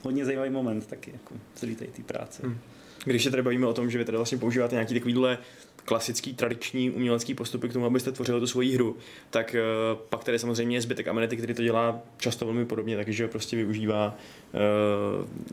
hodně 0.02 0.26
zajímavý 0.26 0.50
moment 0.50 0.88
taky, 0.88 1.12
jako 1.12 1.36
celý 1.56 1.76
té 1.76 2.04
práce. 2.06 2.48
Hmm. 2.48 2.58
Když 3.06 3.24
se 3.24 3.32
tady 3.32 3.44
bavíme 3.44 3.68
o 3.68 3.74
tom, 3.74 3.90
že 3.90 3.98
vy 3.98 4.06
tady 4.06 4.18
vlastně 4.18 4.38
používáte 4.38 4.76
nějaký 4.76 4.94
takovýhle 4.94 5.38
klasický, 5.86 6.34
tradiční 6.34 6.92
umělecký 6.92 7.34
postupy 7.34 7.70
k 7.70 7.74
tomu, 7.74 7.86
abyste 7.86 8.12
tvořili 8.12 8.40
tu 8.40 8.48
svoji 8.48 8.74
hru, 8.74 8.98
tak 9.30 9.56
uh, 9.94 10.00
pak 10.10 10.24
tady 10.24 10.40
samozřejmě 10.40 10.78
je 10.78 10.82
zbytek 10.82 11.08
Amenity, 11.08 11.38
který 11.38 11.54
to 11.54 11.64
dělá 11.64 12.00
často 12.18 12.46
velmi 12.46 12.66
podobně, 12.66 12.96
takže 12.96 13.28
prostě 13.28 13.56
využívá 13.56 14.18
uh, 14.54 14.60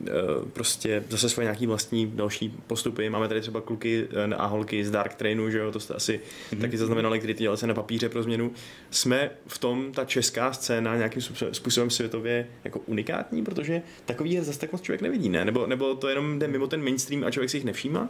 uh, 0.01 0.49
prostě 0.49 1.05
zase 1.09 1.29
svoje 1.29 1.45
nějaký 1.45 1.67
vlastní 1.67 2.07
další 2.07 2.55
postupy. 2.67 3.11
Máme 3.11 3.29
tady 3.29 3.41
třeba 3.41 3.61
kluky 3.61 4.09
a 4.37 4.47
holky 4.47 4.85
z 4.85 4.91
Dark 4.91 5.15
Trainu, 5.15 5.51
že 5.51 5.59
jo, 5.59 5.73
to 5.73 5.81
jste 5.81 5.95
asi 5.95 6.21
mm-hmm. 6.51 6.61
taky 6.61 6.79
zaznamenali, 6.79 7.19
který 7.19 7.35
to 7.35 7.41
dělali 7.41 7.59
se 7.59 7.67
na 7.67 7.75
papíře 7.75 8.09
pro 8.09 8.23
změnu. 8.23 8.53
Jsme 8.91 9.31
v 9.47 9.59
tom, 9.59 9.93
ta 9.93 10.05
česká 10.05 10.53
scéna 10.53 10.97
nějakým 10.97 11.23
způsobem 11.53 11.91
světově 11.91 12.47
jako 12.65 12.79
unikátní, 12.79 13.45
protože 13.45 13.83
takový 14.05 14.33
je 14.33 14.45
zase 14.45 14.59
tak 14.59 14.73
moc 14.73 14.83
člověk 14.83 15.03
nevidí, 15.03 15.29
ne? 15.29 15.45
Nebo, 15.45 15.67
nebo 15.67 15.95
to 15.95 16.09
jenom 16.09 16.39
jde 16.39 16.49
mimo 16.49 16.67
ten 16.67 16.83
mainstream 16.83 17.25
a 17.25 17.31
člověk 17.31 17.51
si 17.51 17.57
jich 17.57 17.65
nevšímá? 17.65 18.09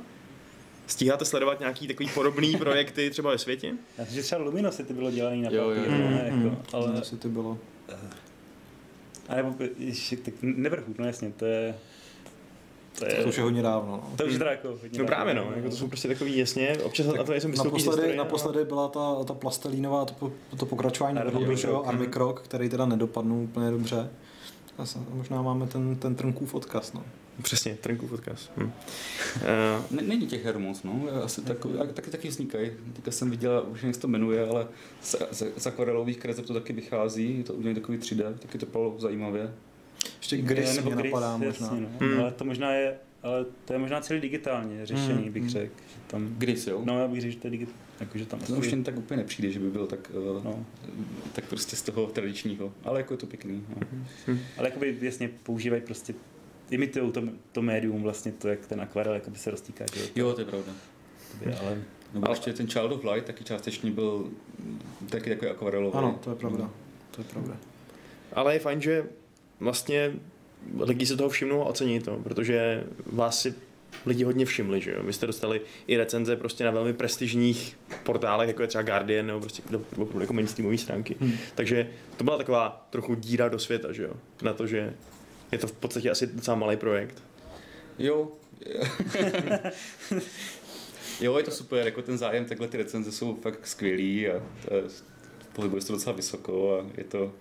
Stíháte 0.89 1.25
sledovat 1.25 1.61
nějaký 1.61 1.89
takový 1.89 2.09
podobný 2.15 2.57
projekty 2.59 3.11
třeba 3.11 3.31
ve 3.31 3.39
světě? 3.39 3.73
Já 3.99 4.05
že 4.05 4.23
třeba 4.23 4.43
Luminosity 4.43 4.95
bylo 4.95 5.11
dělané 5.11 5.37
na 5.37 5.43
papíru, 5.43 5.65
jo, 5.65 6.11
ne, 6.11 6.23
jako, 6.25 6.37
mm, 6.37 6.57
ale... 6.73 6.87
Luminosity 6.87 7.29
bylo. 7.29 7.59
A 9.29 9.35
nebo, 9.35 9.55
ještě, 9.79 10.17
tak 10.17 10.35
nevrhu, 10.43 10.95
no 10.99 11.07
jasně, 11.07 11.33
to 11.37 11.45
je... 11.45 11.75
To, 12.99 13.07
je, 13.07 13.15
to 13.15 13.29
už 13.29 13.37
je 13.37 13.43
hodně 13.43 13.63
dávno. 13.63 13.93
No. 13.93 14.17
To 14.17 14.25
už 14.25 14.33
je 14.33 14.47
jako 14.51 14.69
hodně 14.69 14.99
No 14.99 15.07
právě 15.07 15.35
no, 15.35 15.53
jako 15.57 15.71
to 15.71 15.77
jsou 15.77 15.89
prostě 15.89 16.09
takový 16.09 16.39
jasně, 16.39 16.77
občas 16.83 17.07
tak 17.07 17.19
a 17.21 17.25
to 17.25 17.33
jsem 17.33 17.51
naposledy, 17.51 17.77
historie, 17.77 18.17
naposledy 18.17 18.65
byla 18.65 18.89
ta, 18.89 19.25
ta 19.25 19.35
plastelínová, 19.35 20.05
to, 20.05 20.33
to 20.57 20.67
pokračování 20.67 21.15
na 21.15 21.23
Army 21.85 22.07
Krok, 22.07 22.41
který 22.41 22.69
teda 22.69 22.87
nedopadnul 22.87 23.43
úplně 23.43 23.71
dobře. 23.71 24.11
Možná 25.11 25.43
máme 25.43 25.67
ten, 25.67 25.97
ten 25.97 26.15
Trnkův 26.15 26.55
odkaz. 26.55 26.93
No. 26.93 27.05
Přesně, 27.43 27.75
Trnkův 27.75 28.13
odkaz. 28.13 28.51
Hm. 28.57 28.65
Uh, 28.65 30.01
Není 30.03 30.27
těch 30.27 30.45
her 30.45 30.59
moc, 30.59 30.83
no. 30.83 31.09
Asi 31.25 31.43
takový, 31.43 31.75
taky, 31.95 32.11
taky 32.11 32.29
vznikají. 32.29 32.71
Teďka 32.93 33.11
jsem 33.11 33.31
viděl, 33.31 33.67
už 33.69 33.83
jak 33.83 33.95
se 33.95 34.01
to 34.01 34.09
jmenuje, 34.09 34.49
ale 34.49 34.69
z, 35.01 35.17
z, 35.31 35.43
z 35.57 35.67
akvarelových 35.67 36.19
kreseb 36.19 36.47
to 36.47 36.55
taky 36.55 36.73
vychází. 36.73 37.39
Je 37.39 37.45
to 37.45 37.55
udělaný 37.55 37.75
takový 37.81 37.99
3D, 37.99 38.35
taky 38.35 38.59
to 38.59 38.67
bylo 38.67 38.95
zajímavě. 38.99 39.55
Ještě 40.17 40.37
Gris 40.37 40.83
mě 40.83 40.97
napadá 40.97 41.37
možná. 41.37 41.67
Jasně, 41.67 41.81
no. 41.81 41.89
hmm. 42.01 42.21
Ale 42.21 42.31
to 42.31 42.45
možná 42.45 42.73
je 42.73 42.95
ale 43.23 43.47
to 43.65 43.73
je 43.73 43.79
možná 43.79 44.01
celý 44.01 44.21
digitálně 44.21 44.87
řešený, 44.87 45.23
hmm. 45.23 45.33
bych 45.33 45.43
hmm. 45.43 45.51
řekl. 45.51 45.75
Tam, 46.07 46.35
Gris, 46.39 46.67
jo? 46.67 46.83
No, 46.85 47.01
já 47.01 47.09
bych 47.09 47.21
řekl, 47.21 47.33
že 47.33 47.39
to 47.39 47.47
je 47.47 47.51
digitální. 47.51 47.81
Jako, 48.01 48.19
že 48.19 48.27
tam 48.27 48.41
to 48.41 48.53
už 48.53 48.71
jen 48.71 48.85
tak 48.85 48.97
úplně 48.97 49.19
nepřijde, 49.19 49.51
že 49.51 49.61
by 49.61 49.71
byl 49.71 49.87
tak, 49.87 50.11
uh, 50.15 50.45
no. 50.45 50.67
tak 51.33 51.45
prostě 51.45 51.77
z 51.77 51.83
toho 51.83 52.07
tradičního, 52.07 52.73
ale 52.85 53.01
jako 53.01 53.15
je 53.15 53.19
to 53.19 53.27
pěkný. 53.27 53.65
No. 53.69 53.77
Hmm. 54.27 54.39
Ale 54.59 54.69
jakoby 54.69 54.99
jasně 55.01 55.31
používají 55.43 55.83
prostě 55.83 56.15
imitují 56.71 57.13
to, 57.13 57.23
to 57.53 57.63
médium 57.63 58.03
vlastně, 58.03 58.33
to, 58.33 58.49
jak 58.49 58.67
ten 58.67 58.81
akvarel 58.81 59.15
jakoby 59.15 59.39
se 59.39 59.51
roztýká. 59.51 59.85
Že? 59.95 60.01
Jo, 60.17 60.33
to 60.33 60.41
je 60.41 60.45
pravda. 60.45 60.73
ale... 61.61 61.83
Nebo 62.15 62.27
ale... 62.27 62.37
ještě 62.37 62.53
ten 62.53 62.67
Child 62.69 62.93
of 62.93 63.05
Light 63.05 63.27
taky 63.27 63.45
částečně 63.45 63.91
byl 63.91 64.31
taky 65.09 65.31
takový 65.31 65.51
akvarelový. 65.51 65.99
Ano, 65.99 66.19
to 66.25 66.31
je 66.31 66.37
pravda. 66.37 66.65
Hmm. 66.65 66.73
To 67.11 67.21
je 67.21 67.25
pravda. 67.25 67.57
Ale 68.33 68.55
je 68.55 68.59
fajn, 68.61 68.81
že 68.81 69.07
vlastně 69.61 70.13
lidi 70.81 71.07
se 71.07 71.17
toho 71.17 71.29
všimnou 71.29 71.63
a 71.63 71.67
ocení 71.67 72.01
to, 72.01 72.17
protože 72.17 72.85
vás 73.13 73.41
si 73.41 73.55
lidi 74.07 74.25
hodně 74.25 74.45
všimli, 74.45 74.81
že 74.81 74.91
jo. 74.91 75.03
Vy 75.03 75.13
jste 75.13 75.27
dostali 75.27 75.61
i 75.87 75.97
recenze 75.97 76.37
prostě 76.37 76.65
na 76.65 76.71
velmi 76.71 76.93
prestižních 76.93 77.79
portálech, 78.03 78.49
jako 78.49 78.63
je 78.63 78.69
třeba 78.69 78.83
Guardian 78.83 79.27
nebo 79.27 79.41
prostě 79.41 79.63
jako 80.21 80.33
mainstreamové 80.33 80.79
stránky. 80.79 81.17
Hmm. 81.21 81.33
Takže 81.55 81.91
to 82.17 82.25
byla 82.25 82.37
taková 82.37 82.87
trochu 82.91 83.15
díra 83.15 83.49
do 83.49 83.59
světa, 83.59 83.93
že 83.93 84.03
jo. 84.03 84.13
Na 84.43 84.53
to, 84.53 84.67
že 84.67 84.95
je 85.53 85.59
to 85.59 85.67
v 85.67 85.73
podstatě 85.73 86.11
asi 86.11 86.27
docela 86.27 86.57
malý 86.57 86.77
projekt. 86.77 87.23
Jo. 87.99 88.29
jo, 91.21 91.39
je 91.39 91.45
to 91.45 91.51
super, 91.51 91.87
jako 91.87 92.03
ten 92.03 92.19
zájem, 92.19 92.45
takhle 92.45 92.69
ty 92.69 92.77
recenze 92.77 93.13
jsou 93.13 93.35
fakt 93.35 93.67
skvělý 93.67 94.29
a 94.29 94.43
pohybuje 95.53 95.81
se 95.81 95.87
to 95.87 95.93
docela 95.93 96.17
vysoko 96.17 96.81
a 96.81 96.87
je 96.99 97.05
to, 97.05 97.33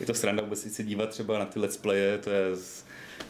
je 0.00 0.06
to 0.06 0.14
sranda 0.14 0.42
vůbec 0.42 0.74
se 0.74 0.82
dívat 0.82 1.10
třeba 1.10 1.38
na 1.38 1.44
ty 1.44 1.60
let's 1.60 1.76
playe, 1.76 2.18
to 2.18 2.30
je 2.30 2.56
z, 2.56 2.84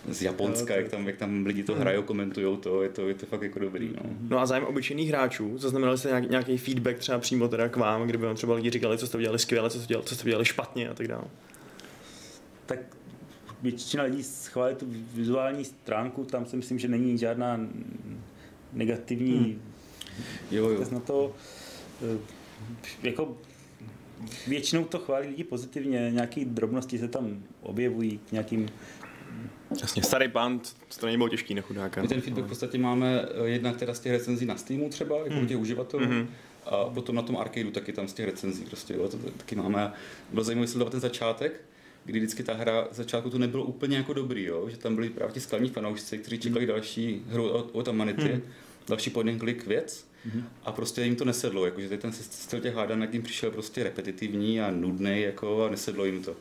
z 0.08 0.22
Japonska, 0.22 0.76
jak 0.76 0.88
tam, 0.88 1.06
jak 1.06 1.16
tam 1.16 1.46
lidi 1.46 1.62
to 1.62 1.74
hrajou, 1.74 2.02
komentují 2.02 2.56
to, 2.56 2.82
je 2.82 2.88
to, 2.88 3.08
je 3.08 3.14
to 3.14 3.26
fakt 3.26 3.42
jako 3.42 3.58
dobrý. 3.58 3.90
No. 3.94 4.02
no 4.28 4.38
a 4.38 4.46
zájem 4.46 4.64
obyčejných 4.64 5.08
hráčů, 5.08 5.58
zaznamenali 5.58 5.98
jste 5.98 6.08
nějaký, 6.08 6.28
nějaký 6.28 6.58
feedback 6.58 6.98
třeba 6.98 7.18
přímo 7.18 7.48
teda 7.48 7.68
k 7.68 7.76
vám, 7.76 8.06
kdyby 8.06 8.26
vám 8.26 8.36
třeba 8.36 8.54
lidi 8.54 8.70
říkali, 8.70 8.98
co 8.98 9.06
jste 9.06 9.18
udělali 9.18 9.38
skvěle, 9.38 9.70
co 9.70 9.78
jste 9.78 9.86
udělali, 9.86 10.06
co 10.06 10.14
jste 10.14 10.24
udělali 10.24 10.44
špatně 10.44 10.88
a 10.88 10.94
tak 10.94 11.08
dále? 11.08 11.24
Tak 12.66 12.78
většina 13.64 14.02
lidí 14.02 14.22
schválí 14.22 14.74
tu 14.74 14.86
vizuální 15.14 15.64
stránku, 15.64 16.24
tam 16.24 16.46
si 16.46 16.56
myslím, 16.56 16.78
že 16.78 16.88
není 16.88 17.18
žádná 17.18 17.60
negativní 18.72 19.38
hmm. 19.38 19.60
jo, 20.50 20.68
jo. 20.68 20.84
na 20.92 21.00
to. 21.00 21.32
Eh, 22.02 22.18
jako 23.02 23.36
většinou 24.46 24.84
to 24.84 24.98
chválí 24.98 25.28
lidi 25.28 25.44
pozitivně, 25.44 26.10
nějaké 26.10 26.44
drobnosti 26.44 26.98
se 26.98 27.08
tam 27.08 27.42
objevují 27.62 28.20
k 28.28 28.32
nějakým 28.32 28.68
Jasně, 29.80 30.02
starý 30.02 30.28
pán, 30.28 30.60
to 31.00 31.06
není 31.06 31.18
bylo 31.18 31.28
těžký 31.28 31.54
nechudáka. 31.54 32.02
My 32.02 32.08
ten 32.08 32.20
feedback 32.20 32.44
v 32.44 32.48
podstatě 32.48 32.78
máme 32.78 33.22
eh, 33.22 33.48
jednak 33.48 33.76
teda 33.76 33.94
z 33.94 34.00
těch 34.00 34.12
recenzí 34.12 34.46
na 34.46 34.56
Steamu 34.56 34.88
třeba, 34.88 35.18
jako 35.18 35.34
hmm. 35.34 35.46
těch 35.46 35.58
uživatelů, 35.58 36.06
hmm. 36.06 36.28
a 36.66 36.84
potom 36.84 37.16
na 37.16 37.22
tom 37.22 37.36
arcadeu 37.36 37.70
taky 37.70 37.92
tam 37.92 38.08
z 38.08 38.12
těch 38.12 38.26
recenzí 38.26 38.64
prostě, 38.64 38.94
jo, 38.94 39.08
to 39.08 39.16
taky 39.16 39.56
máme. 39.56 39.92
Bylo 40.32 40.44
zajímavé 40.44 40.68
sledovat 40.68 40.90
ten 40.90 41.00
začátek, 41.00 41.60
kdy 42.04 42.18
vždycky 42.18 42.42
ta 42.42 42.54
hra 42.54 42.88
začátku 42.90 43.30
to 43.30 43.38
nebylo 43.38 43.64
úplně 43.64 43.96
jako 43.96 44.12
dobrý, 44.12 44.44
jo? 44.44 44.68
že 44.70 44.76
tam 44.76 44.94
byli 44.94 45.10
právě 45.10 45.32
ti 45.34 45.40
skalní 45.40 45.68
fanoušci, 45.68 46.18
kteří 46.18 46.38
čekali 46.38 46.64
hmm. 46.64 46.74
další 46.74 47.22
hru 47.28 47.48
od, 47.48 47.70
od 47.72 47.88
Amanity, 47.88 48.28
hmm. 48.28 48.42
další 48.88 49.10
point 49.10 49.40
klik 49.40 49.66
věc 49.66 50.06
hmm. 50.24 50.44
a 50.64 50.72
prostě 50.72 51.02
jim 51.02 51.16
to 51.16 51.24
nesedlo, 51.24 51.64
jakože 51.64 51.96
ten 51.96 52.12
styl 52.12 52.60
těch 52.60 52.74
hádanek 52.74 53.12
jim 53.12 53.22
přišel 53.22 53.50
prostě 53.50 53.84
repetitivní 53.84 54.60
a 54.60 54.70
nudný 54.70 55.22
jako, 55.22 55.64
a 55.64 55.70
nesedlo 55.70 56.04
jim 56.04 56.22
to. 56.22 56.36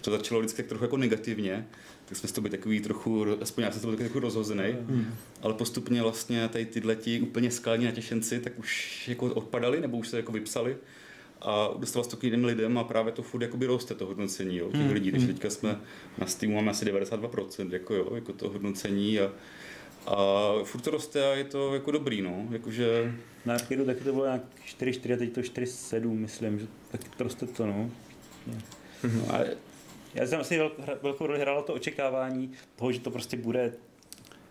To 0.00 0.10
začalo 0.10 0.40
vždycky 0.40 0.62
tak 0.62 0.68
trochu 0.68 0.84
jako 0.84 0.96
negativně, 0.96 1.66
tak 2.04 2.18
jsme 2.18 2.28
z 2.28 2.32
toho 2.32 2.42
byli 2.42 2.58
takový 2.58 2.80
trochu, 2.80 3.26
aspoň 3.40 3.64
já 3.64 3.72
jsem 3.72 3.80
to 3.80 3.86
byl 3.86 3.96
takový 3.96 4.20
rozhozený, 4.20 4.76
hmm. 4.88 5.14
ale 5.42 5.54
postupně 5.54 6.02
vlastně 6.02 6.48
tady 6.48 6.66
tyhle 6.66 6.96
ti 6.96 7.20
úplně 7.20 7.50
skalní 7.50 7.84
natěšenci 7.84 8.40
tak 8.40 8.58
už 8.58 9.08
jako 9.08 9.26
odpadali 9.26 9.80
nebo 9.80 9.96
už 9.96 10.08
se 10.08 10.16
jako 10.16 10.32
vypsali 10.32 10.76
a 11.42 11.70
dostal 11.76 12.04
se 12.04 12.10
to 12.10 12.16
k 12.16 12.24
jiným 12.24 12.44
lidem 12.44 12.78
a 12.78 12.84
právě 12.84 13.12
to 13.12 13.22
furt 13.22 13.42
jakoby 13.42 13.66
roste 13.66 13.94
to 13.94 14.06
hodnocení 14.06 14.56
jo, 14.56 14.70
těch 14.70 14.80
hmm. 14.80 14.92
lidí, 14.92 15.10
když 15.10 15.22
hmm. 15.22 15.32
teďka 15.32 15.50
jsme 15.50 15.80
na 16.18 16.26
Steamu 16.26 16.54
máme 16.54 16.70
asi 16.70 16.84
92% 16.84 17.72
jako, 17.72 17.94
jo, 17.94 18.14
jako 18.14 18.32
to 18.32 18.48
hodnocení 18.48 19.20
a, 19.20 19.32
a 20.06 20.16
furt 20.64 20.80
to 20.80 20.90
roste 20.90 21.32
a 21.32 21.34
je 21.34 21.44
to 21.44 21.74
jako 21.74 21.90
dobrý, 21.90 22.22
no, 22.22 22.46
jakože... 22.50 23.14
Na 23.44 23.54
Arcade 23.54 23.84
taky 23.84 24.04
to 24.04 24.12
bylo 24.12 24.24
nějak 24.24 24.42
4-4 24.80 25.14
a 25.14 25.16
teď 25.16 25.32
to 25.32 25.40
4-7, 25.40 26.10
myslím, 26.10 26.58
že 26.58 26.66
taky 26.90 27.08
to 27.16 27.24
roste 27.24 27.46
to, 27.46 27.66
no. 27.66 27.90
no 28.46 29.34
a 29.34 29.40
já 30.14 30.26
jsem 30.26 30.40
asi 30.40 30.60
velkou 31.02 31.26
roli 31.26 31.40
hrálo 31.40 31.62
to 31.62 31.74
očekávání 31.74 32.52
toho, 32.76 32.92
že 32.92 33.00
to 33.00 33.10
prostě 33.10 33.36
bude 33.36 33.72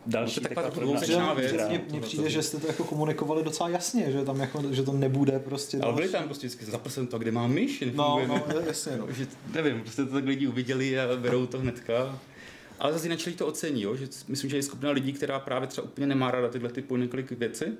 další 0.05 0.39
no, 0.39 0.49
taková 0.49 0.69
dvousečná 0.69 1.33
věc. 1.33 1.53
Mně 1.89 2.01
přijde, 2.01 2.29
že 2.29 2.43
jste 2.43 2.57
to 2.57 2.67
jako 2.67 2.83
komunikovali 2.83 3.43
docela 3.43 3.69
jasně, 3.69 4.11
že 4.11 4.25
tam 4.25 4.39
jako, 4.39 4.63
že 4.71 4.83
to 4.83 4.91
nebude 4.91 5.39
prostě. 5.39 5.79
Ale 5.79 5.93
byli 5.93 6.09
tam 6.09 6.23
prostě 6.23 6.47
vždycky, 6.47 6.65
zapl 6.65 7.05
to, 7.05 7.19
kde 7.19 7.31
mám 7.31 7.51
myš, 7.51 7.83
no, 7.93 8.21
no, 8.27 8.43
jasně, 8.67 8.97
no. 8.97 9.07
že, 9.13 9.27
nevím, 9.53 9.81
prostě 9.81 10.05
to 10.05 10.13
tak 10.13 10.25
lidi 10.25 10.47
uviděli 10.47 10.99
a 10.99 11.17
berou 11.17 11.45
to 11.45 11.59
hnedka. 11.59 12.19
Ale 12.79 12.93
zase 12.93 13.05
jinak 13.05 13.19
to 13.37 13.47
ocení, 13.47 13.81
jo? 13.81 13.95
že 13.95 14.07
myslím, 14.27 14.49
že 14.49 14.57
je 14.57 14.63
skupina 14.63 14.91
lidí, 14.91 15.13
která 15.13 15.39
právě 15.39 15.67
třeba 15.67 15.87
úplně 15.87 16.07
nemá 16.07 16.31
ráda 16.31 16.49
tyhle 16.49 16.69
ty 16.69 16.81
po 16.81 16.97
několik 16.97 17.31
věci, 17.31 17.73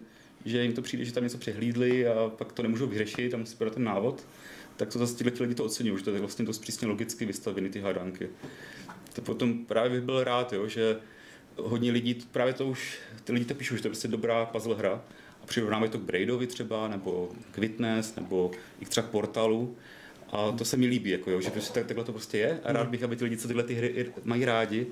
že 0.46 0.64
jim 0.64 0.74
to 0.74 0.82
přijde, 0.82 1.06
že 1.06 1.14
tam 1.14 1.24
něco 1.24 1.38
přehlídli 1.38 2.08
a 2.08 2.32
pak 2.38 2.52
to 2.52 2.64
nemůžou 2.64 2.88
vyřešit 2.88 3.34
a 3.34 3.38
musí 3.38 3.56
podat 3.56 3.74
ten 3.74 3.84
návod, 3.84 4.28
tak 4.78 4.90
to 4.90 5.00
zase 5.00 5.16
ti 5.16 5.44
lidi 5.44 5.56
to 5.56 5.66
ocení, 5.66 5.98
že 5.98 6.04
to 6.04 6.12
je 6.12 6.20
vlastně 6.20 6.46
dost 6.46 6.60
přísně 6.60 6.88
logicky 6.88 7.26
vystavený 7.26 7.70
ty 7.70 7.80
hádanky. 7.80 8.30
To 9.14 9.22
potom 9.22 9.66
právě 9.66 9.92
bych 9.92 10.02
byl 10.02 10.24
rád, 10.24 10.54
jo, 10.54 10.68
že 10.68 10.98
hodně 11.58 11.92
lidí, 11.92 12.26
právě 12.32 12.54
to 12.54 12.66
už, 12.66 13.00
ty 13.24 13.34
lidi 13.34 13.46
to 13.46 13.54
píšou, 13.54 13.76
že 13.76 13.82
to 13.82 13.88
je 13.88 13.90
prostě 13.90 14.08
dobrá 14.08 14.46
puzzle 14.46 14.76
hra 14.76 15.02
a 15.44 15.46
přirovnávají 15.46 15.92
to 15.92 16.00
k 16.00 16.02
Braidovi 16.02 16.48
třeba, 16.48 16.88
nebo 16.88 17.30
k 17.52 17.58
Witness, 17.58 18.16
nebo 18.16 18.52
i 18.80 18.86
třeba 18.86 19.08
k 19.08 19.10
Portalu. 19.10 19.76
A 20.32 20.52
to 20.52 20.66
se 20.66 20.78
mi 20.78 20.88
líbí, 20.88 21.10
jako 21.10 21.32
jo, 21.32 21.42
že 21.42 21.50
prostě 21.50 21.74
tak, 21.74 21.86
takhle 21.86 22.06
to 22.06 22.12
prostě 22.12 22.38
je 22.38 22.60
a 22.64 22.74
rád 22.74 22.88
bych, 22.88 23.04
aby 23.04 23.16
ty 23.16 23.24
lidi, 23.24 23.38
co 23.38 23.48
tyhle 23.48 23.64
ty 23.64 23.74
hry 23.74 24.14
mají 24.24 24.46
rádi, 24.46 24.88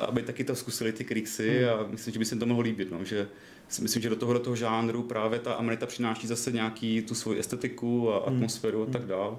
aby 0.00 0.22
taky 0.22 0.44
to 0.44 0.56
zkusili 0.56 0.92
ty 0.92 1.04
kriksy 1.04 1.58
hmm. 1.58 1.68
a 1.68 1.86
myslím, 1.86 2.12
že 2.12 2.18
by 2.18 2.24
se 2.24 2.36
to 2.36 2.46
mohlo 2.46 2.62
líbit, 2.62 2.90
no, 2.90 3.04
že 3.04 3.28
si 3.68 3.82
myslím, 3.82 4.02
že 4.02 4.08
do 4.08 4.16
toho, 4.16 4.32
do 4.32 4.38
toho 4.38 4.56
žánru 4.56 5.02
právě 5.02 5.38
ta 5.38 5.54
Amanita 5.54 5.86
přináší 5.86 6.26
zase 6.26 6.52
nějaký 6.52 7.02
tu 7.02 7.14
svoji 7.14 7.38
estetiku 7.38 8.12
a 8.12 8.28
hmm. 8.28 8.36
atmosféru 8.36 8.82
hmm. 8.82 8.90
a 8.90 8.92
tak 8.92 9.06
dál. 9.06 9.38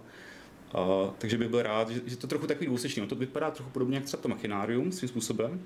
A, 0.73 1.13
takže 1.17 1.37
bych 1.37 1.47
byl 1.47 1.61
rád, 1.61 1.89
že, 1.89 2.01
že 2.05 2.17
to 2.17 2.27
trochu 2.27 2.47
takový 2.47 2.65
dvousečný. 2.65 3.01
No, 3.01 3.07
to 3.07 3.15
vypadá 3.15 3.51
trochu 3.51 3.69
podobně 3.69 3.97
jak 3.97 4.05
třeba 4.05 4.21
to 4.21 4.29
Machinárium 4.29 4.91
svým 4.91 5.09
způsobem, 5.09 5.61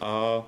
a 0.00 0.42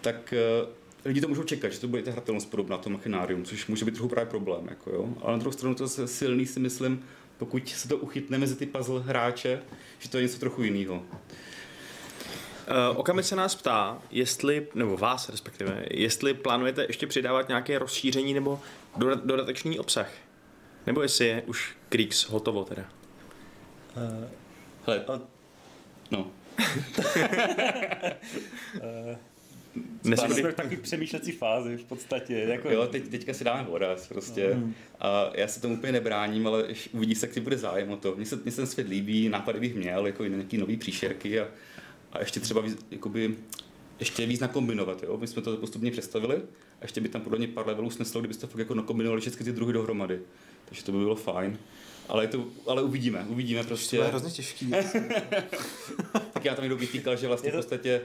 tak 0.00 0.34
uh, 0.62 0.68
lidi 1.04 1.20
to 1.20 1.28
můžou 1.28 1.42
čekat, 1.42 1.72
že 1.72 1.80
to 1.80 1.88
bude 1.88 2.02
ta 2.02 2.10
hratelnost 2.10 2.50
podobná 2.50 2.78
to 2.78 2.90
machinárium, 2.90 3.44
což 3.44 3.66
může 3.66 3.84
být 3.84 3.94
trochu 3.94 4.08
právě 4.08 4.30
problém. 4.30 4.66
Jako 4.68 4.90
jo. 4.90 5.08
Ale 5.20 5.32
na 5.32 5.38
druhou 5.38 5.52
stranu 5.52 5.74
to 5.74 5.84
je 5.84 6.08
silný, 6.08 6.46
si 6.46 6.60
myslím, 6.60 7.04
pokud 7.38 7.68
se 7.68 7.88
to 7.88 7.96
uchytne 7.96 8.38
mezi 8.38 8.56
ty 8.56 8.66
puzzle 8.66 9.00
hráče, 9.00 9.62
že 9.98 10.08
to 10.08 10.16
je 10.16 10.22
něco 10.22 10.38
trochu 10.38 10.62
jiného. 10.62 11.02
Uh, 13.06 13.20
se 13.20 13.36
nás 13.36 13.54
ptá, 13.54 14.02
jestli, 14.10 14.66
nebo 14.74 14.96
vás 14.96 15.28
respektive, 15.28 15.84
jestli 15.90 16.34
plánujete 16.34 16.84
ještě 16.88 17.06
přidávat 17.06 17.48
nějaké 17.48 17.78
rozšíření 17.78 18.34
nebo 18.34 18.60
dodatečný 19.24 19.78
obsah. 19.78 20.10
Nebo 20.86 21.02
jestli 21.02 21.26
je 21.26 21.42
už 21.46 21.76
Kriegs 21.88 22.28
hotovo 22.28 22.64
teda. 22.64 22.84
Uh, 23.96 24.28
hele, 24.86 25.04
no, 26.10 26.30
Dneska 30.02 30.28
jsme 30.28 30.52
v 30.52 30.54
takový 30.54 30.76
přemýšlecí 30.76 31.32
fázi 31.32 31.76
v 31.76 31.84
podstatě. 31.84 32.34
Jako... 32.34 32.70
Jo, 32.70 32.86
teď, 32.86 33.08
teďka 33.08 33.34
si 33.34 33.44
dáme 33.44 33.68
voraz 33.68 34.08
prostě. 34.08 34.54
Mm. 34.54 34.74
A 35.00 35.30
já 35.34 35.48
se 35.48 35.60
tomu 35.60 35.74
úplně 35.74 35.92
nebráním, 35.92 36.46
ale 36.46 36.64
uvidí 36.92 37.14
se, 37.14 37.26
jak 37.26 37.38
bude 37.38 37.58
zájem 37.58 37.90
o 37.90 37.96
to. 37.96 38.14
Mně 38.16 38.26
se, 38.26 38.36
mně 38.36 38.50
se 38.50 38.56
ten 38.56 38.66
svět 38.66 38.88
líbí, 38.88 39.28
nápady 39.28 39.60
bych 39.60 39.74
měl, 39.74 40.06
jako 40.06 40.24
nějaký 40.24 40.58
nový 40.58 40.76
příšerky 40.76 41.40
a, 41.40 41.48
a 42.12 42.18
ještě 42.18 42.40
třeba 42.40 42.60
víc, 42.60 42.86
jakoby, 42.90 43.34
ještě 43.98 44.26
víc 44.26 44.40
nakombinovat. 44.40 45.02
Jo? 45.02 45.18
My 45.18 45.26
jsme 45.26 45.42
to 45.42 45.56
postupně 45.56 45.90
představili 45.90 46.36
a 46.80 46.82
ještě 46.82 47.00
by 47.00 47.08
tam 47.08 47.20
podle 47.20 47.38
mě 47.38 47.48
pár 47.48 47.66
levelů 47.66 47.90
sneslo, 47.90 48.20
kdybyste 48.20 48.46
fakt 48.46 48.58
jako 48.58 48.74
nakombinovali 48.74 49.20
všechny 49.20 49.44
ty 49.44 49.52
druhy 49.52 49.72
dohromady. 49.72 50.20
Takže 50.64 50.84
to 50.84 50.92
by 50.92 50.98
bylo 50.98 51.14
fajn. 51.14 51.58
Ale, 52.08 52.26
to, 52.26 52.44
ale 52.66 52.82
uvidíme, 52.82 53.26
uvidíme 53.28 53.64
prostě. 53.64 53.96
To 53.96 54.02
je 54.02 54.08
hrozně 54.08 54.30
těžký. 54.30 54.70
tak 56.32 56.44
já 56.44 56.54
tam 56.54 56.62
někdo 56.62 56.76
vytýkal, 56.76 57.16
že 57.16 57.28
vlastně 57.28 57.50
to... 57.50 57.56
v 57.56 57.58
podstatě 57.58 58.00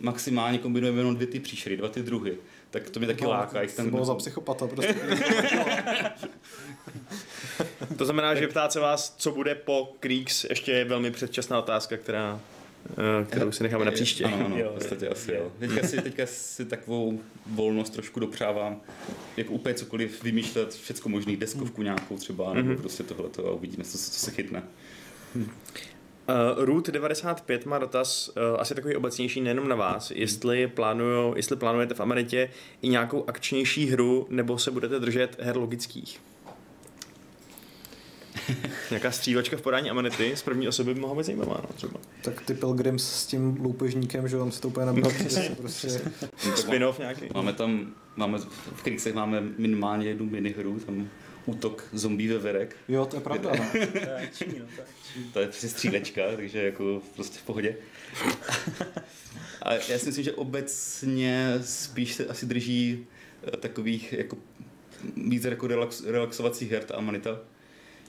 maximálně 0.00 0.58
kombinujeme 0.58 1.00
jenom 1.00 1.14
dvě 1.14 1.26
ty 1.26 1.40
příšery, 1.40 1.76
dva 1.76 1.88
ty 1.88 2.02
druhy. 2.02 2.36
Tak 2.70 2.90
to 2.90 3.00
mě 3.00 3.06
taky 3.06 3.24
no, 3.24 3.30
láká. 3.30 3.66
To 3.66 3.72
tam... 3.72 3.90
bylo 3.90 4.04
za 4.04 4.14
psychopata 4.14 4.66
prostě. 4.66 4.94
to 7.96 8.04
znamená, 8.04 8.34
že 8.34 8.48
ptát 8.48 8.72
se 8.72 8.80
vás, 8.80 9.14
co 9.16 9.32
bude 9.32 9.54
po 9.54 9.92
Creeks, 10.00 10.44
ještě 10.44 10.72
je 10.72 10.84
velmi 10.84 11.10
předčasná 11.10 11.58
otázka, 11.58 11.96
která 11.96 12.40
kterou 13.26 13.52
si 13.52 13.62
necháme 13.62 13.84
na 13.84 13.90
příště. 13.90 14.24
Ano, 14.24 14.46
ano, 14.46 14.56
v 14.56 14.74
podstatě 14.74 15.08
asi 15.08 15.32
jo. 15.32 15.52
Teďka 15.58 15.86
si, 15.86 16.02
teďka 16.02 16.26
si 16.26 16.64
takovou 16.64 17.20
volnost 17.46 17.90
trošku 17.90 18.20
dopřávám, 18.20 18.80
jako 19.36 19.52
úplně 19.52 19.74
cokoliv 19.74 20.24
vymýšlet, 20.24 20.74
všecko 20.74 21.08
možný, 21.08 21.36
deskovku 21.36 21.82
nějakou 21.82 22.16
třeba, 22.16 22.54
nebo 22.54 22.72
mm-hmm. 22.72 22.80
prostě 22.80 23.02
tohle 23.02 23.30
a 23.38 23.50
uvidíme, 23.50 23.84
co, 23.84 23.98
co 23.98 24.20
se 24.20 24.30
chytne. 24.30 24.62
Uh, 25.36 26.64
Root 26.64 26.88
95 26.88 27.66
má 27.66 27.78
dotaz 27.78 28.28
uh, 28.28 28.60
asi 28.60 28.74
takový 28.74 28.96
obecnější 28.96 29.40
nejenom 29.40 29.68
na 29.68 29.76
vás, 29.76 30.10
jestli, 30.10 30.66
plánuju, 30.66 31.36
jestli 31.36 31.56
plánujete 31.56 31.94
v 31.94 32.00
Ameritě 32.00 32.50
i 32.82 32.88
nějakou 32.88 33.24
akčnější 33.28 33.86
hru, 33.86 34.26
nebo 34.30 34.58
se 34.58 34.70
budete 34.70 35.00
držet 35.00 35.36
her 35.40 35.56
logických. 35.56 36.20
Nějaká 38.90 39.10
střívačka 39.10 39.56
v 39.56 39.62
podání 39.62 39.90
Amanity 39.90 40.36
z 40.36 40.42
první 40.42 40.68
osoby 40.68 40.94
by 40.94 41.00
mohla 41.00 41.16
být 41.16 41.26
zajímavá, 41.26 41.60
no, 41.62 41.68
třeba. 41.74 42.00
Tak 42.22 42.40
ty 42.40 42.54
Pilgrims 42.54 43.12
s 43.12 43.26
tím 43.26 43.56
loupežníkem, 43.60 44.28
že 44.28 44.36
on 44.36 44.52
si 44.52 44.60
to 44.60 44.68
úplně 44.68 44.86
nabíjí. 44.86 45.04
No, 45.04 45.54
prostě... 45.56 45.88
Spin-off 46.54 46.98
nějaký. 46.98 47.28
Máme 47.34 47.52
tam, 47.52 47.94
máme, 48.16 48.38
v 48.76 48.82
Krixech 48.82 49.14
máme 49.14 49.40
minimálně 49.58 50.08
jednu 50.08 50.26
minihru, 50.26 50.80
tam 50.80 51.08
útok 51.46 51.84
zombie 51.92 52.32
ve 52.32 52.38
verek. 52.38 52.76
Jo, 52.88 53.06
to 53.06 53.16
je 53.16 53.20
pravda. 53.20 53.50
No. 53.58 53.64
to 53.72 53.98
je 53.98 54.30
no, 54.46 54.64
to 54.76 54.80
je 54.80 55.24
To 55.32 55.40
je 55.40 55.46
prostě 55.46 55.68
střílečka, 55.68 56.22
takže 56.36 56.62
jako 56.62 57.02
prostě 57.14 57.38
v 57.38 57.42
pohodě. 57.42 57.76
A 59.62 59.74
já 59.74 59.98
si 59.98 60.06
myslím, 60.06 60.24
že 60.24 60.32
obecně 60.32 61.54
spíš 61.62 62.14
se 62.14 62.26
asi 62.26 62.46
drží 62.46 63.06
takových 63.60 64.12
jako 64.12 64.36
víc 65.16 65.44
jako 65.44 65.66
relax, 65.66 66.04
relaxovacích 66.04 66.70
her 66.70 66.84
ta 66.84 66.94
Amanita 66.94 67.40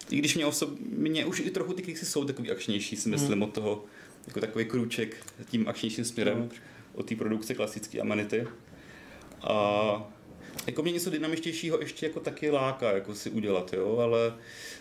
i 0.10 0.18
když 0.18 0.36
mě 0.36 0.45
osobně 0.45 1.26
už 1.26 1.39
i 1.39 1.49
trochu 1.49 1.74
ty 1.74 1.82
kliky 1.82 2.05
jsou 2.05 2.26
takový 2.26 2.51
akčnější, 2.51 2.95
si 2.95 3.10
myslím, 3.10 3.32
hmm. 3.32 3.43
od 3.43 3.53
toho, 3.53 3.86
jako 4.28 4.39
takový 4.39 4.66
krůček 4.66 5.18
tím 5.49 5.68
akčnějším 5.68 6.05
směrem 6.05 6.38
hmm. 6.38 6.49
od 6.93 7.10
té 7.10 7.16
produkce 7.16 7.53
klasické 7.55 7.99
Amanity. 8.01 8.47
A 9.41 10.12
jako 10.68 10.84
mě 10.84 10.91
něco 10.91 11.10
dynamičtějšího 11.10 11.80
ještě 11.80 12.05
jako 12.05 12.20
taky 12.20 12.51
láká 12.51 12.91
jako 12.91 13.16
si 13.16 13.30
udělat, 13.30 13.74
jo, 13.74 13.97
ale 13.97 14.34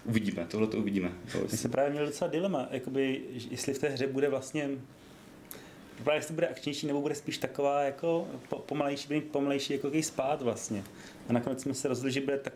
uvidíme, 0.04 0.46
tohle 0.50 0.66
to 0.66 0.78
uvidíme. 0.78 1.12
My 1.50 1.58
jsme 1.58 1.70
právě 1.70 1.90
měli 1.90 2.06
docela 2.06 2.30
dilema, 2.30 2.68
jakoby, 2.70 3.20
jestli 3.50 3.74
v 3.74 3.78
té 3.78 3.88
hře 3.88 4.06
bude 4.06 4.28
vlastně 4.28 4.70
Právě 6.04 6.18
jestli 6.18 6.34
bude 6.34 6.48
akčnější, 6.48 6.86
nebo 6.86 7.00
bude 7.00 7.14
spíš 7.14 7.38
taková 7.38 7.82
jako 7.82 8.28
pomalejší, 8.66 9.20
pomalejší 9.20 9.72
jako 9.72 9.90
spát 10.02 10.42
vlastně. 10.42 10.84
A 11.28 11.32
nakonec 11.32 11.62
jsme 11.62 11.74
se 11.74 11.88
rozhodli, 11.88 12.12
že, 12.12 12.20
bude 12.20 12.38
tak, 12.38 12.52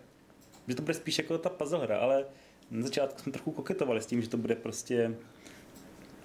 že 0.68 0.74
to 0.74 0.82
bude 0.82 0.94
spíš 0.94 1.18
jako 1.18 1.38
ta 1.38 1.48
puzzle 1.48 1.78
hra, 1.78 1.98
ale 1.98 2.24
na 2.70 2.82
začátku 2.82 3.20
jsme 3.20 3.32
trochu 3.32 3.52
koketovali 3.52 4.00
s 4.00 4.06
tím, 4.06 4.22
že 4.22 4.28
to 4.28 4.36
bude 4.36 4.54
prostě 4.54 5.14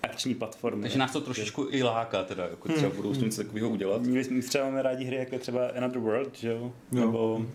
akční 0.03 0.35
platformy. 0.35 0.81
Takže 0.81 0.97
nás 0.97 1.13
to 1.13 1.21
trošičku 1.21 1.67
i 1.71 1.83
láká, 1.83 2.23
teda, 2.23 2.47
jako 2.47 2.67
třeba 2.67 2.87
hmm. 2.87 2.95
budou 2.95 3.13
s 3.13 3.17
tím 3.17 3.25
něco 3.25 3.43
takového 3.43 3.69
udělat. 3.69 4.01
My 4.01 4.41
třeba 4.41 4.63
máme 4.65 4.81
rádi 4.81 5.05
hry, 5.05 5.15
jako 5.15 5.39
třeba 5.39 5.67
Another 5.67 5.99
World, 5.99 6.37
že 6.37 6.49
jo? 6.49 6.73
No. 6.91 7.01
Nebo, 7.01 7.35
uh... 7.35 7.45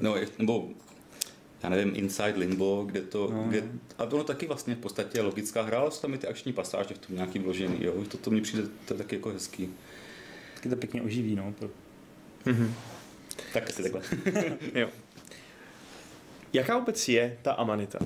no, 0.00 0.14
nebo 0.38 0.68
já 1.62 1.68
nevím, 1.68 1.92
Inside 1.96 2.34
Limbo, 2.36 2.84
kde 2.86 3.00
to, 3.00 3.30
no. 3.32 3.44
kde, 3.48 3.62
a 3.98 4.04
ono 4.04 4.24
taky 4.24 4.46
vlastně 4.46 4.74
v 4.74 4.78
podstatě 4.78 5.22
logická 5.22 5.62
hra, 5.62 5.78
ale 5.78 5.90
jsou 5.90 6.00
tam 6.00 6.14
i 6.14 6.18
ty 6.18 6.26
akční 6.26 6.52
pasáže 6.52 6.94
v 6.94 6.98
tom 6.98 7.16
nějaký 7.16 7.38
vložený, 7.38 7.76
jo, 7.80 8.04
to, 8.08 8.18
to 8.18 8.30
mi 8.30 8.40
přijde 8.40 8.62
to 8.84 8.94
je 8.94 8.98
taky 8.98 9.16
jako 9.16 9.30
hezký. 9.30 9.68
Taky 10.54 10.68
to 10.68 10.76
pěkně 10.76 11.02
oživí, 11.02 11.36
no. 11.36 11.54
Mm-hmm. 12.46 12.70
Tak 13.52 13.68
asi 13.68 13.82
takhle. 13.82 14.02
jo. 14.74 14.88
Jaká 16.52 16.78
vůbec 16.78 17.08
je 17.08 17.38
ta 17.42 17.52
amanita? 17.52 17.98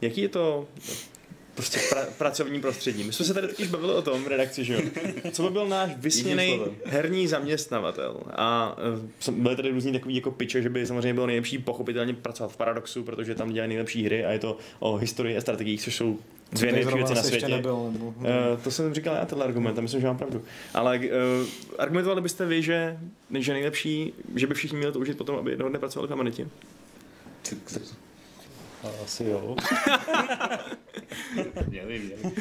Jaký 0.00 0.20
je 0.20 0.28
to 0.28 0.68
prostě 1.54 1.80
pra, 1.90 2.06
pracovní 2.18 2.60
prostředí. 2.60 3.04
My 3.04 3.12
jsme 3.12 3.24
se 3.24 3.34
tady 3.34 3.48
totiž 3.48 3.68
bavili 3.68 3.92
o 3.92 4.02
tom 4.02 4.24
v 4.24 4.26
redakci, 4.26 4.64
že 4.64 4.74
jo? 4.74 4.80
Co 5.32 5.42
by 5.42 5.50
byl 5.50 5.68
náš 5.68 5.90
vysněný 5.96 6.60
herní 6.84 7.28
zaměstnavatel? 7.28 8.20
A 8.30 8.76
uh, 9.28 9.34
byly 9.34 9.56
tady 9.56 9.70
různý 9.70 9.92
takový 9.92 10.16
jako 10.16 10.30
piče, 10.30 10.62
že 10.62 10.68
by 10.68 10.86
samozřejmě 10.86 11.14
bylo 11.14 11.26
nejlepší 11.26 11.58
pochopitelně 11.58 12.14
pracovat 12.14 12.52
v 12.52 12.56
Paradoxu, 12.56 13.02
protože 13.02 13.34
tam 13.34 13.52
dělají 13.52 13.68
nejlepší 13.68 14.04
hry 14.04 14.24
a 14.24 14.32
je 14.32 14.38
to 14.38 14.56
o 14.78 14.96
historii 14.96 15.36
a 15.36 15.40
strategiích, 15.40 15.82
což 15.82 15.96
jsou 15.96 16.18
dvě 16.52 16.72
nejlepší 16.72 16.96
věci 16.96 17.14
na 17.14 17.22
světě. 17.22 17.48
Nebyl, 17.48 17.90
nebo... 17.92 18.06
uh, 18.06 18.14
to 18.64 18.70
jsem 18.70 18.94
říkal 18.94 19.14
já, 19.14 19.24
tenhle 19.24 19.46
argument, 19.46 19.78
a 19.78 19.80
myslím, 19.80 20.00
že 20.00 20.06
mám 20.06 20.18
pravdu. 20.18 20.44
Ale 20.74 20.98
uh, 20.98 21.04
argumentovali 21.78 22.20
byste 22.20 22.46
vy, 22.46 22.62
že, 22.62 22.98
že 23.38 23.52
nejlepší, 23.52 24.12
že 24.36 24.46
by 24.46 24.54
všichni 24.54 24.78
měli 24.78 24.92
to 24.92 24.98
užít 24.98 25.18
potom, 25.18 25.36
aby 25.36 25.50
jednoho 25.50 25.70
dne 25.70 25.78
pracovali 25.78 26.08
v 26.08 26.12
Amenitě? 26.12 26.48
Asi 29.04 29.24
jo. 29.24 29.56
měli, 31.68 31.98
měli. 31.98 32.34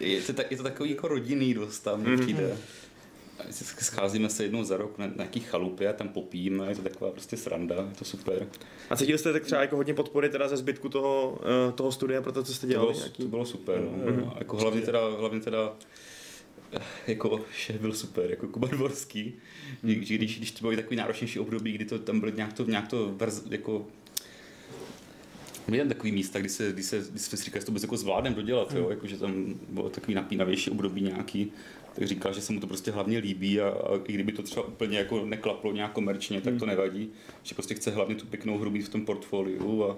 Je 0.00 0.20
to, 0.20 0.42
je 0.50 0.56
to 0.56 0.62
takový 0.62 0.90
jako 0.90 1.08
rodinný 1.08 1.54
dost 1.54 1.80
tam 1.80 2.04
mm-hmm. 2.04 2.20
přijde. 2.20 2.56
Scházíme 3.80 4.30
se 4.30 4.42
jednou 4.42 4.64
za 4.64 4.76
rok 4.76 4.98
na 4.98 5.06
nějaký 5.16 5.40
chalupě 5.40 5.88
a 5.88 5.92
tam 5.92 6.08
popijeme, 6.08 6.68
je 6.68 6.76
to 6.76 6.82
taková 6.82 7.10
prostě 7.10 7.36
sranda, 7.36 7.74
je 7.74 7.94
to 7.98 8.04
super. 8.04 8.46
A 8.90 8.96
cítili 8.96 9.18
jste 9.18 9.32
tak 9.32 9.44
třeba 9.44 9.60
jako 9.60 9.76
hodně 9.76 9.94
podpory 9.94 10.28
teda 10.28 10.48
ze 10.48 10.56
zbytku 10.56 10.88
toho, 10.88 11.38
eh, 11.68 11.72
toho 11.72 11.92
studia 11.92 12.22
pro 12.22 12.32
to, 12.32 12.42
co 12.42 12.54
jste 12.54 12.66
dělali? 12.66 12.94
To 12.94 13.00
bylo, 13.00 13.10
to 13.16 13.24
bylo 13.24 13.44
super, 13.44 13.80
no. 13.80 13.90
mm-hmm. 13.90 14.32
jako 14.38 14.56
hlavně 14.56 14.80
teda, 14.80 15.00
hlavně 15.18 15.40
teda 15.40 15.72
jako 17.06 17.44
šéf 17.52 17.80
byl 17.80 17.92
super, 17.92 18.30
jako 18.30 18.48
Kuba 18.48 18.68
Dvorský, 18.68 19.34
když, 19.82 20.10
když, 20.10 20.38
když 20.38 20.50
to 20.50 20.60
bylo 20.60 20.76
takový 20.76 20.96
náročnější 20.96 21.38
období, 21.38 21.72
kdy 21.72 21.84
to 21.84 21.98
tam 21.98 22.20
bylo 22.20 22.32
nějak 22.32 22.52
to, 22.52 22.64
nějak 22.64 22.88
to 22.88 23.14
verz, 23.14 23.42
jako 23.50 23.86
Měl 25.68 25.88
takový 25.88 26.12
místa, 26.12 26.38
kdy 26.38 26.48
se, 26.48 26.72
kdy 26.72 26.82
se, 26.82 27.04
kdy 27.10 27.18
se 27.18 27.36
říkal, 27.36 27.60
že 27.60 27.66
to 27.66 27.72
jako 27.82 27.96
zvládnem 27.96 28.34
dodělat, 28.34 28.72
jo? 28.74 28.82
Hmm. 28.82 28.90
Jako, 28.90 29.06
že 29.06 29.16
tam 29.16 29.54
bylo 29.68 29.90
takový 29.90 30.14
napínavější 30.14 30.70
období 30.70 31.00
nějaký, 31.00 31.52
tak 31.94 32.06
říkal, 32.06 32.32
že 32.32 32.40
se 32.40 32.52
mu 32.52 32.60
to 32.60 32.66
prostě 32.66 32.90
hlavně 32.90 33.18
líbí 33.18 33.60
a, 33.60 33.68
a 33.68 33.96
i 34.08 34.12
kdyby 34.12 34.32
to 34.32 34.42
třeba 34.42 34.66
úplně 34.66 34.98
jako 34.98 35.26
neklaplo 35.26 35.72
nějak 35.72 35.92
komerčně, 35.92 36.40
tak 36.40 36.54
to 36.54 36.64
hmm. 36.64 36.68
nevadí, 36.68 37.10
že 37.42 37.54
prostě 37.54 37.74
chce 37.74 37.90
hlavně 37.90 38.14
tu 38.14 38.26
pěknou 38.26 38.58
hru 38.58 38.70
mít 38.70 38.82
v 38.82 38.88
tom 38.88 39.04
portfoliu 39.04 39.84
a 39.84 39.96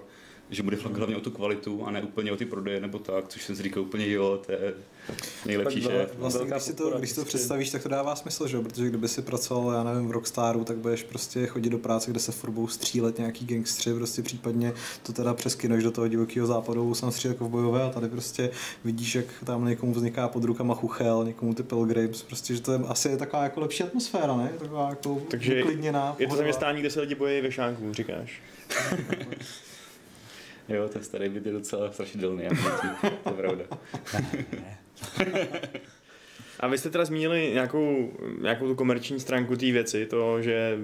že 0.51 0.63
bude 0.63 0.77
fakt 0.77 0.93
hlavně 0.93 1.17
o 1.17 1.21
tu 1.21 1.31
kvalitu 1.31 1.85
a 1.85 1.91
ne 1.91 2.01
úplně 2.01 2.31
o 2.31 2.37
ty 2.37 2.45
prodeje 2.45 2.81
nebo 2.81 2.99
tak, 2.99 3.27
což 3.27 3.43
jsem 3.43 3.55
si 3.55 3.63
říkal 3.63 3.83
úplně 3.83 4.11
jo, 4.11 4.41
to 4.45 4.51
je 4.51 4.73
nejlepší 5.45 5.81
šéf. 5.81 6.13
Vlastně, 6.17 6.47
když 6.47 6.63
si 6.63 6.73
to, 6.73 6.89
když 6.89 7.09
to 7.09 7.21
prostě. 7.21 7.37
představíš, 7.37 7.69
tak 7.69 7.83
to 7.83 7.89
dává 7.89 8.15
smysl, 8.15 8.47
že? 8.47 8.59
protože 8.59 8.87
kdyby 8.87 9.07
si 9.07 9.21
pracoval, 9.21 9.73
já 9.73 9.83
nevím, 9.83 10.07
v 10.07 10.11
Rockstaru, 10.11 10.63
tak 10.63 10.77
budeš 10.77 11.03
prostě 11.03 11.47
chodit 11.47 11.69
do 11.69 11.77
práce, 11.77 12.11
kde 12.11 12.19
se 12.19 12.31
furt 12.31 12.69
střílet 12.69 13.17
nějaký 13.17 13.45
gangstři, 13.45 13.93
prostě 13.93 14.21
případně 14.21 14.73
to 15.03 15.13
teda 15.13 15.33
přeskyneš 15.33 15.83
do 15.83 15.91
toho 15.91 16.07
divokého 16.07 16.47
západu, 16.47 16.95
jsem 16.95 17.11
střílet 17.11 17.41
bojové 17.41 17.83
a 17.83 17.89
tady 17.89 18.07
prostě 18.07 18.49
vidíš, 18.83 19.15
jak 19.15 19.25
tam 19.43 19.65
někomu 19.65 19.93
vzniká 19.93 20.27
pod 20.27 20.43
rukama 20.43 20.75
chuchel, 20.75 21.25
někomu 21.25 21.53
ty 21.53 21.63
pilgrims, 21.63 22.23
prostě, 22.23 22.55
že 22.55 22.61
to 22.61 22.71
je 22.71 22.79
asi 22.87 23.09
je 23.09 23.17
taková 23.17 23.43
jako 23.43 23.59
lepší 23.59 23.83
atmosféra, 23.83 24.37
ne? 24.37 24.51
Taková 24.59 24.89
jako 24.89 25.21
Takže 25.29 25.63
je 26.19 26.27
to 26.27 26.35
zaměstnání, 26.35 26.79
kde 26.79 26.89
se 26.89 27.01
lidi 27.01 27.15
bojí 27.15 27.41
ve 27.41 27.51
šánku, 27.51 27.93
říkáš. 27.93 28.41
Jo, 30.69 30.87
ten 30.89 31.03
starý 31.03 31.29
byt 31.29 31.45
je 31.45 31.51
docela 31.51 31.91
strašidelný, 31.91 32.43
to 33.23 33.29
je 33.29 33.35
pravda. 33.35 33.63
A 36.59 36.67
vy 36.67 36.77
jste 36.77 36.89
teda 36.89 37.05
zmínili 37.05 37.51
nějakou, 37.53 38.13
nějakou 38.41 38.67
tu 38.67 38.75
komerční 38.75 39.19
stránku 39.19 39.55
té 39.55 39.71
věci, 39.71 40.05
to, 40.05 40.41
že, 40.41 40.77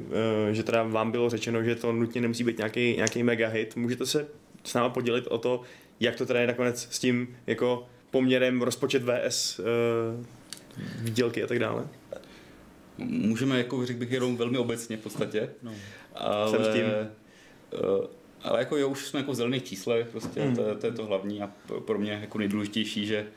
eh, 0.50 0.54
že 0.54 0.64
teda 0.64 0.84
vám 0.84 1.12
bylo 1.12 1.30
řečeno, 1.30 1.64
že 1.64 1.76
to 1.76 1.92
nutně 1.92 2.22
nemusí 2.22 2.44
být 2.44 2.58
nějaký, 2.58 2.96
nějaký 2.96 3.24
mega 3.24 3.48
hit. 3.48 3.76
Můžete 3.76 4.06
se 4.06 4.28
s 4.64 4.74
náma 4.74 4.90
podělit 4.90 5.28
o 5.28 5.38
to, 5.38 5.62
jak 6.00 6.16
to 6.16 6.26
teda 6.26 6.40
je 6.40 6.48
nakonec 6.48 6.88
s 6.92 7.00
tím 7.00 7.38
jako 7.48 7.88
poměrem 8.12 8.62
rozpočet 8.62 9.04
VS 9.04 9.60
uh, 9.60 9.66
eh, 9.66 10.84
výdělky 11.02 11.44
a 11.44 11.48
tak 11.48 11.60
dále? 11.60 11.88
Můžeme, 12.98 13.58
jako 13.58 13.86
řekl 13.86 14.00
bych, 14.00 14.12
jenom 14.12 14.38
velmi 14.38 14.58
obecně 14.58 14.98
v 14.98 15.00
podstatě. 15.00 15.50
No. 15.64 15.74
Ale, 16.16 16.52
Jsem 16.52 16.64
s 16.64 16.74
tím. 16.74 16.86
Uh, 16.86 18.06
ale 18.46 18.60
jako 18.60 18.78
jo, 18.78 18.90
už 18.90 19.08
jsme 19.08 19.20
jako 19.20 19.32
v 19.32 19.36
zelených 19.36 19.64
číslech, 19.64 20.08
prostě 20.08 20.46
mm. 20.46 20.56
to, 20.56 20.76
to, 20.76 20.88
je 20.88 20.94
to 20.94 21.06
hlavní 21.06 21.42
a 21.42 21.52
pro 21.86 22.00
mě 22.00 22.12
jako 22.12 22.38
nejdůležitější, 22.38 23.06
že 23.06 23.28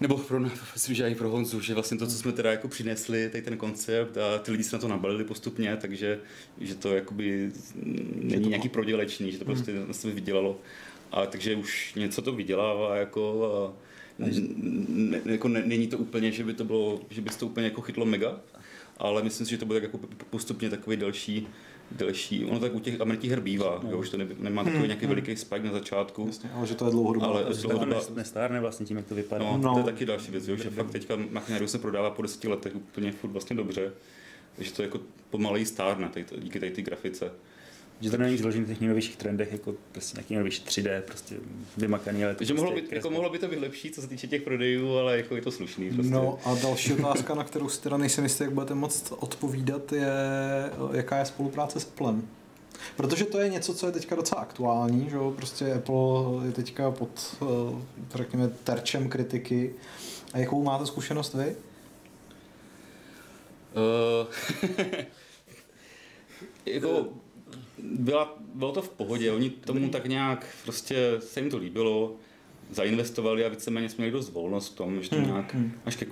nebo 0.00 0.18
pro 0.18 0.40
myslím, 0.74 0.94
že 0.94 1.08
i 1.08 1.14
pro 1.14 1.30
Honzu, 1.30 1.60
že 1.60 1.74
vlastně 1.74 1.98
to, 1.98 2.06
co 2.06 2.16
jsme 2.16 2.32
teda 2.32 2.50
jako 2.50 2.68
přinesli, 2.68 3.28
tady 3.28 3.42
ten 3.42 3.56
koncept 3.56 4.16
a 4.16 4.38
ty 4.38 4.50
lidi 4.50 4.64
se 4.64 4.76
na 4.76 4.80
to 4.80 4.88
nabalili 4.88 5.24
postupně, 5.24 5.76
takže 5.80 6.20
že 6.60 6.74
to 6.74 6.94
jakoby 6.94 7.52
není 8.14 8.48
nějaký 8.48 8.68
prodělečný, 8.68 9.32
že 9.32 9.38
to 9.38 9.44
prostě 9.44 9.72
mm. 9.72 9.94
sebe 9.94 10.12
vydělalo. 10.12 10.60
A 11.12 11.26
takže 11.26 11.56
už 11.56 11.94
něco 11.94 12.22
to 12.22 12.32
vydělává 12.32 12.96
jako 12.96 13.44
a 13.44 13.72
ne, 14.18 15.20
jako 15.24 15.48
ne, 15.48 15.62
není 15.66 15.86
to 15.86 15.98
úplně, 15.98 16.32
že 16.32 16.44
by 16.44 16.54
to 16.54 16.64
bylo, 16.64 17.00
že 17.10 17.20
by 17.20 17.30
to 17.30 17.46
úplně 17.46 17.66
jako 17.66 17.80
chytlo 17.80 18.06
mega, 18.06 18.40
ale 18.96 19.22
myslím 19.22 19.46
si, 19.46 19.50
že 19.50 19.58
to 19.58 19.66
bude 19.66 19.80
jako 19.80 20.00
postupně 20.30 20.70
takový 20.70 20.96
další 20.96 21.48
delší. 21.94 22.44
Ono 22.44 22.60
tak 22.60 22.74
u 22.74 22.80
těch 22.80 23.00
amerických 23.00 23.30
her 23.30 23.40
bývá, 23.40 23.80
no. 23.82 23.90
jo, 23.90 23.98
už 23.98 24.10
to 24.10 24.16
ne, 24.16 24.26
nemá 24.38 24.62
takový 24.62 24.78
hmm. 24.78 24.86
nějaký 24.86 25.06
hmm. 25.06 25.14
veliký 25.14 25.36
spike 25.36 25.66
na 25.66 25.72
začátku. 25.72 26.24
Jasně, 26.26 26.50
ale 26.54 26.66
že 26.66 26.74
to 26.74 26.84
je 26.84 26.90
dlouhodobá. 26.90 27.26
Ale 27.26 27.44
dlouhodobá... 27.62 28.00
nestárne 28.14 28.60
vlastně 28.60 28.86
tím, 28.86 28.96
jak 28.96 29.06
to 29.06 29.14
vypadá. 29.14 29.44
No, 29.44 29.58
no. 29.58 29.72
to 29.72 29.78
je 29.78 29.84
taky 29.84 30.06
další 30.06 30.30
věc, 30.30 30.48
jo, 30.48 30.56
že 30.56 30.70
fakt 30.70 30.90
teďka 30.90 31.16
Machinario 31.30 31.68
se 31.68 31.78
prodává 31.78 32.10
po 32.10 32.22
deseti 32.22 32.48
letech 32.48 32.76
úplně 32.76 33.12
furt 33.12 33.30
vlastně 33.30 33.56
dobře. 33.56 33.92
Takže 34.56 34.72
to 34.72 34.82
jako 34.82 35.00
pomaleji 35.30 35.66
stárne 35.66 36.08
tady, 36.08 36.26
díky 36.38 36.60
tady 36.60 36.72
ty 36.72 36.82
grafice. 36.82 37.30
Že 38.00 38.10
to 38.10 38.16
není 38.16 38.36
založený 38.36 38.62
na 38.62 38.68
těch 38.68 38.80
nejnovějších 38.80 39.16
trendech, 39.16 39.52
jako 39.52 39.74
prostě 39.92 40.16
nějaký 40.16 40.34
nejnovější 40.34 40.64
3D, 40.64 41.00
prostě 41.00 41.36
vymakaný, 41.76 42.24
ale 42.24 42.34
to 42.34 42.38
Takže 42.38 42.54
prostě 42.54 42.70
mohlo, 42.70 42.80
by, 42.88 42.96
jako 42.96 43.10
mohlo 43.10 43.30
by 43.30 43.38
to 43.38 43.48
být 43.48 43.60
lepší, 43.60 43.90
co 43.90 44.00
se 44.00 44.08
týče 44.08 44.26
těch 44.26 44.42
prodejů, 44.42 44.96
ale 44.96 45.16
jako 45.16 45.36
je 45.36 45.42
to 45.42 45.50
slušný. 45.50 45.90
Prostě. 45.90 46.12
No 46.12 46.38
a 46.44 46.54
další 46.54 46.92
otázka, 46.92 47.34
na 47.34 47.44
kterou 47.44 47.68
si 47.68 47.80
teda 47.80 47.96
nejsem 47.96 48.24
jistý, 48.24 48.44
jak 48.44 48.52
budete 48.52 48.74
moc 48.74 49.12
odpovídat, 49.18 49.92
je, 49.92 50.12
jaká 50.92 51.18
je 51.18 51.24
spolupráce 51.24 51.80
s 51.80 51.84
Applem. 51.84 52.28
Protože 52.96 53.24
to 53.24 53.40
je 53.40 53.48
něco, 53.48 53.74
co 53.74 53.86
je 53.86 53.92
teďka 53.92 54.16
docela 54.16 54.40
aktuální, 54.40 55.10
že 55.10 55.16
jo? 55.16 55.32
prostě 55.36 55.72
Apple 55.72 56.46
je 56.46 56.52
teďka 56.52 56.90
pod, 56.90 57.36
eh, 57.42 58.16
řekněme, 58.18 58.48
terčem 58.48 59.08
kritiky. 59.08 59.74
A 60.32 60.38
jakou 60.38 60.62
máte 60.62 60.86
zkušenost 60.86 61.34
vy? 61.34 61.56
Uh, 63.74 64.26
jako, 66.66 67.08
byla, 67.84 68.38
bylo 68.54 68.72
to 68.72 68.82
v 68.82 68.88
pohodě, 68.88 69.32
oni 69.32 69.50
tomu 69.50 69.88
tak 69.88 70.06
nějak 70.06 70.46
prostě 70.64 71.16
se 71.18 71.40
jim 71.40 71.50
to 71.50 71.58
líbilo, 71.58 72.16
zainvestovali 72.70 73.44
a 73.44 73.48
víceméně 73.48 73.88
jsme 73.88 74.02
měli 74.02 74.12
dost 74.12 74.32
volnost 74.32 74.72
v 74.72 74.76
tom, 74.76 75.02
že 75.02 75.10
to 75.10 75.16
hmm, 75.16 75.26
nějak 75.26 75.54
hmm. 75.54 75.72
až 75.84 75.96
ke, 75.96 76.06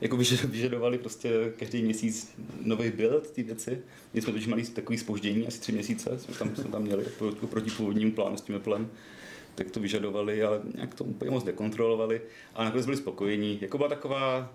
jako 0.00 0.16
vyžadovali 0.44 0.98
prostě 0.98 1.52
každý 1.58 1.82
měsíc 1.82 2.34
nový 2.62 2.90
build 2.90 3.30
ty 3.30 3.42
věci. 3.42 3.82
My 4.14 4.22
jsme 4.22 4.32
totiž 4.32 4.48
mali 4.48 4.62
takový 4.66 4.98
spoždění, 4.98 5.46
asi 5.46 5.60
tři 5.60 5.72
měsíce 5.72 6.18
jsme 6.18 6.34
tam, 6.34 6.56
jsme 6.56 6.70
tam 6.70 6.82
měli 6.82 7.04
proti 7.50 7.70
původnímu 7.70 8.12
plánu 8.12 8.36
s 8.36 8.40
tím 8.40 8.56
Applem 8.56 8.90
tak 9.54 9.70
to 9.70 9.80
vyžadovali, 9.80 10.42
ale 10.42 10.60
nějak 10.74 10.94
to 10.94 11.04
úplně 11.04 11.30
moc 11.30 11.44
dekontrolovali 11.44 12.20
a 12.54 12.64
nakonec 12.64 12.86
byli 12.86 12.96
spokojení. 12.96 13.58
Jako 13.60 13.78
byla 13.78 13.88
taková 13.88 14.54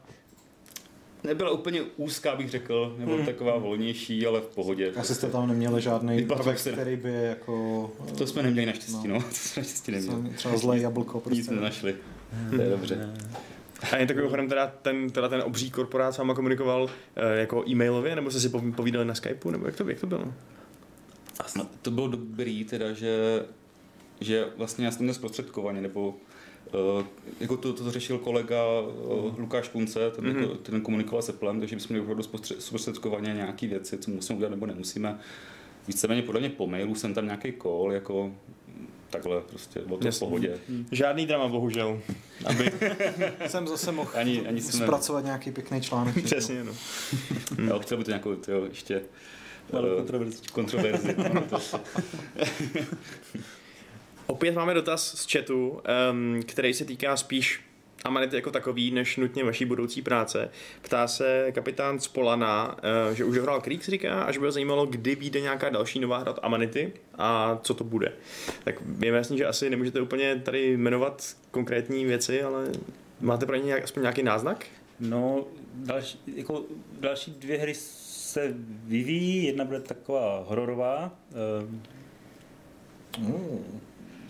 nebyla 1.24 1.52
úplně 1.52 1.82
úzká, 1.98 2.36
bych 2.36 2.50
řekl, 2.50 2.96
nebo 2.98 3.16
hmm. 3.16 3.26
taková 3.26 3.58
volnější, 3.58 4.28
ale 4.28 4.42
v 4.42 4.48
pohodě. 4.48 4.94
Asi 4.96 5.16
jste 5.16 5.28
tam 5.28 5.48
neměli 5.48 5.82
žádný 5.82 6.26
prvek, 6.26 6.62
který 6.62 6.96
by 6.96 7.14
jako... 7.14 7.92
To 8.18 8.28
jsme 8.28 8.44
neměli 8.44 8.66
naštěstí, 8.66 9.08
no. 9.08 9.14
no. 9.14 9.22
To 9.30 9.36
jsme 9.36 9.62
naštěstí 9.62 9.92
neměli. 9.92 10.30
Třeba 10.36 10.58
zlé 10.58 10.80
jablko. 10.80 11.20
Prostě. 11.20 11.38
Nic 11.38 11.50
nenašli. 11.50 11.96
Hmm. 12.32 12.56
To 12.56 12.62
je 12.62 12.70
dobře. 12.70 13.14
A 13.92 13.98
jen 13.98 14.08
takovým 14.08 14.30
chodem 14.30 14.50
teda 14.50 14.68
ten, 14.68 15.10
teda 15.10 15.30
ten 15.30 15.42
obří 15.42 15.72
korporát 15.72 16.16
s 16.16 16.18
váma 16.18 16.34
komunikoval 16.34 16.90
e, 17.16 17.38
jako 17.38 17.64
e-mailově, 17.70 18.16
nebo 18.16 18.32
jste 18.32 18.40
si 18.40 18.50
povídali 18.50 19.06
na 19.06 19.16
Skypeu, 19.16 19.52
nebo 19.52 19.66
jak 19.66 19.76
to, 19.76 19.90
jak 19.90 20.00
to 20.00 20.08
bylo? 20.08 20.34
No, 21.56 21.68
to 21.82 21.92
bylo 21.92 22.08
dobrý, 22.08 22.64
teda, 22.64 22.94
že, 22.94 23.46
že 24.22 24.46
vlastně 24.58 24.86
já 24.86 24.92
jsem 24.92 25.04
měl 25.04 25.14
zprostředkovaně, 25.14 25.82
nebo 25.82 26.16
jako 27.40 27.58
to, 27.58 27.74
to 27.74 27.92
řešil 27.92 28.18
kolega 28.18 28.80
uh, 28.80 29.40
Lukáš 29.40 29.70
Kunce, 29.70 30.12
ten, 30.12 30.26
mm-hmm. 30.26 30.58
ten 30.58 30.82
komunikoval 30.82 31.22
se 31.22 31.34
Plem, 31.34 31.60
takže 31.60 31.76
bychom 31.76 31.94
měli 31.94 32.02
opravdu 32.02 32.24
zprostředkovaně 32.60 33.34
nějaké 33.34 33.68
věci, 33.68 33.98
co 33.98 34.12
musíme 34.12 34.38
udělat 34.38 34.50
nebo 34.50 34.66
nemusíme. 34.66 35.20
Víceméně 35.88 36.22
podle 36.22 36.40
mě 36.40 36.50
po 36.50 36.68
mailu 36.68 36.96
jsem 36.96 37.14
tam 37.14 37.26
nějaký 37.26 37.54
call, 37.62 37.92
jako 37.92 38.32
takhle 39.10 39.42
prostě 39.42 39.80
bylo 39.80 39.98
to 39.98 40.12
v 40.12 40.20
pohodě. 40.20 40.58
Hmm. 40.70 40.86
Žádný 40.92 41.26
drama, 41.26 41.48
bohužel. 41.48 42.02
Aby... 42.46 42.72
jsem 43.48 43.68
zase 43.68 43.92
mohl 43.92 44.12
ani, 44.14 44.48
ani 44.48 44.62
jsme... 44.62 44.86
zpracovat 44.86 45.26
nějaký 45.26 45.52
pěkný 45.52 45.82
článek. 45.82 46.16
Přesně, 46.24 46.64
no. 46.64 46.72
Já 47.68 47.80
chtěl 47.80 47.98
by 47.98 48.04
to 48.04 48.12
nějakou, 48.12 48.36
tyjo, 48.36 48.66
ještě 48.66 49.02
uh, 49.72 49.80
kontroverzi. 49.96 50.38
kontroverzi 50.54 51.16
no, 51.34 51.44
Opět 54.28 54.56
máme 54.56 54.74
dotaz 54.74 55.16
z 55.16 55.32
chatu, 55.32 55.82
um, 56.12 56.42
který 56.46 56.74
se 56.74 56.86
týká 56.86 57.18
spíš 57.18 57.62
Amanity 58.04 58.36
jako 58.36 58.52
takový, 58.52 58.92
než 58.92 59.18
nutně 59.18 59.44
vaší 59.44 59.66
budoucí 59.66 60.02
práce. 60.02 60.50
Ptá 60.82 61.08
se 61.08 61.52
kapitán 61.52 62.00
Spolana, 62.00 62.78
eh, 63.12 63.16
že 63.16 63.26
už 63.26 63.38
hrál 63.38 63.62
Creeks, 63.62 63.90
říká, 63.90 64.22
až 64.22 64.38
by 64.38 64.46
ho 64.46 64.52
zajímalo, 64.52 64.86
kdy 64.86 65.16
vyjde 65.16 65.42
nějaká 65.42 65.70
další 65.70 66.00
nová 66.00 66.18
hra 66.18 66.32
od 66.32 66.40
Amanity 66.42 66.94
a 67.18 67.60
co 67.64 67.74
to 67.74 67.84
bude. 67.84 68.14
Tak 68.64 68.76
je 69.00 69.12
jasný, 69.12 69.38
že 69.38 69.46
asi 69.46 69.70
nemůžete 69.70 70.02
úplně 70.02 70.42
tady 70.46 70.78
jmenovat 70.78 71.36
konkrétní 71.52 72.06
věci, 72.06 72.44
ale 72.44 72.72
máte 73.22 73.46
pro 73.46 73.56
ně 73.56 73.64
nějak, 73.64 73.84
aspoň 73.84 74.02
nějaký 74.02 74.24
náznak? 74.24 74.66
No, 75.00 75.46
další, 75.74 76.20
jako 76.36 76.66
další 77.00 77.32
dvě 77.32 77.58
hry 77.58 77.74
se 77.76 78.54
vyvíjí, 78.84 79.44
jedna 79.46 79.66
bude 79.66 79.80
taková 79.80 80.46
hororová, 80.48 81.12
uh. 83.20 83.60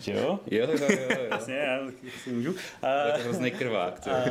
Jo? 0.06 0.40
Jo, 0.50 0.66
jo, 0.70 0.86
jo, 0.90 0.98
jo. 1.10 1.26
Jasně, 1.30 1.54
já 1.54 1.90
si 2.24 2.30
můžu. 2.30 2.54
A, 2.82 3.06
je 3.06 3.12
to 3.12 3.18
hrozný 3.18 3.50
krvák. 3.50 4.00
To. 4.00 4.10
A, 4.10 4.24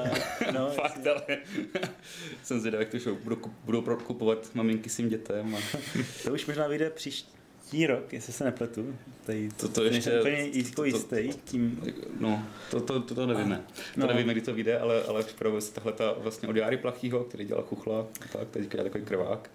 no, 0.52 0.70
Fakt, 0.76 1.08
ale 1.08 1.38
jsem 2.44 2.60
zvědavý, 2.60 2.82
jak 2.82 2.92
to 2.92 3.00
show 3.00 3.18
budou, 3.18 3.38
budou 3.64 3.82
kupovat 3.82 4.56
maminky 4.56 4.90
svým 4.90 5.10
dětem. 5.10 5.56
A... 5.56 5.60
to 6.24 6.34
už 6.34 6.46
možná 6.46 6.68
vyjde 6.68 6.90
příští 6.90 7.88
rok, 7.88 8.14
jestli 8.14 8.34
se 8.34 8.44
nepletu. 8.44 8.96
Tady, 9.26 9.50
to, 9.58 9.70
to 9.70 9.84
ještě, 9.84 10.20
úplně 10.20 10.52
to, 10.76 10.86
jistý. 10.86 11.30
Tím... 11.46 11.84
No, 12.20 12.44
to, 12.72 12.80
to, 12.80 13.02
to, 13.02 13.16
to 13.16 13.26
nevíme. 13.26 13.64
To 13.96 14.02
no. 14.02 14.08
nevíme, 14.08 14.34
kdy 14.34 14.42
to 14.42 14.54
vyjde, 14.54 14.80
ale, 14.80 15.04
ale 15.04 15.24
připravuje 15.24 15.62
se 15.62 15.74
tahle 15.74 15.94
ta 15.94 16.14
vlastně 16.18 16.50
od 16.50 16.56
Jary 16.56 16.78
Plachýho, 16.78 17.24
který 17.24 17.46
dělal 17.46 17.64
chuchla, 17.64 18.08
tak 18.34 18.50
teďka 18.50 18.78
je 18.78 18.84
takový 18.84 19.06
krvák. 19.06 19.50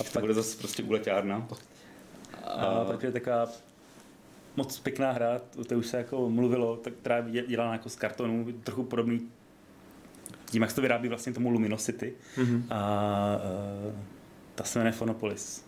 A 0.00 0.04
to 0.04 0.20
bude 0.20 0.34
zase 0.34 0.58
prostě 0.58 0.82
úleťárna. 0.82 1.48
A, 2.44 2.50
a 2.50 2.84
pak 2.84 3.02
je 3.02 3.12
taková 3.12 3.48
moc 4.56 4.78
pěkná 4.78 5.12
hra, 5.12 5.40
o 5.56 5.64
té 5.64 5.76
už 5.76 5.86
se 5.86 5.96
jako 5.96 6.30
mluvilo, 6.30 6.76
tak, 6.76 6.92
která 6.92 7.24
je 7.26 7.46
dělána 7.46 7.72
jako 7.72 7.88
z 7.88 7.96
kartonů, 7.96 8.46
trochu 8.64 8.82
podobný 8.84 9.20
tím, 10.52 10.62
jak 10.62 10.70
se 10.70 10.74
to 10.74 10.82
vyrábí 10.82 11.08
vlastně 11.08 11.32
tomu 11.32 11.50
Luminosity. 11.50 12.14
Mm-hmm. 12.36 12.62
A 12.70 13.40
uh, 13.86 13.94
ta 14.54 14.64
se 14.64 14.78
jmenuje 14.78 14.92
Phonopolis. 14.92 15.64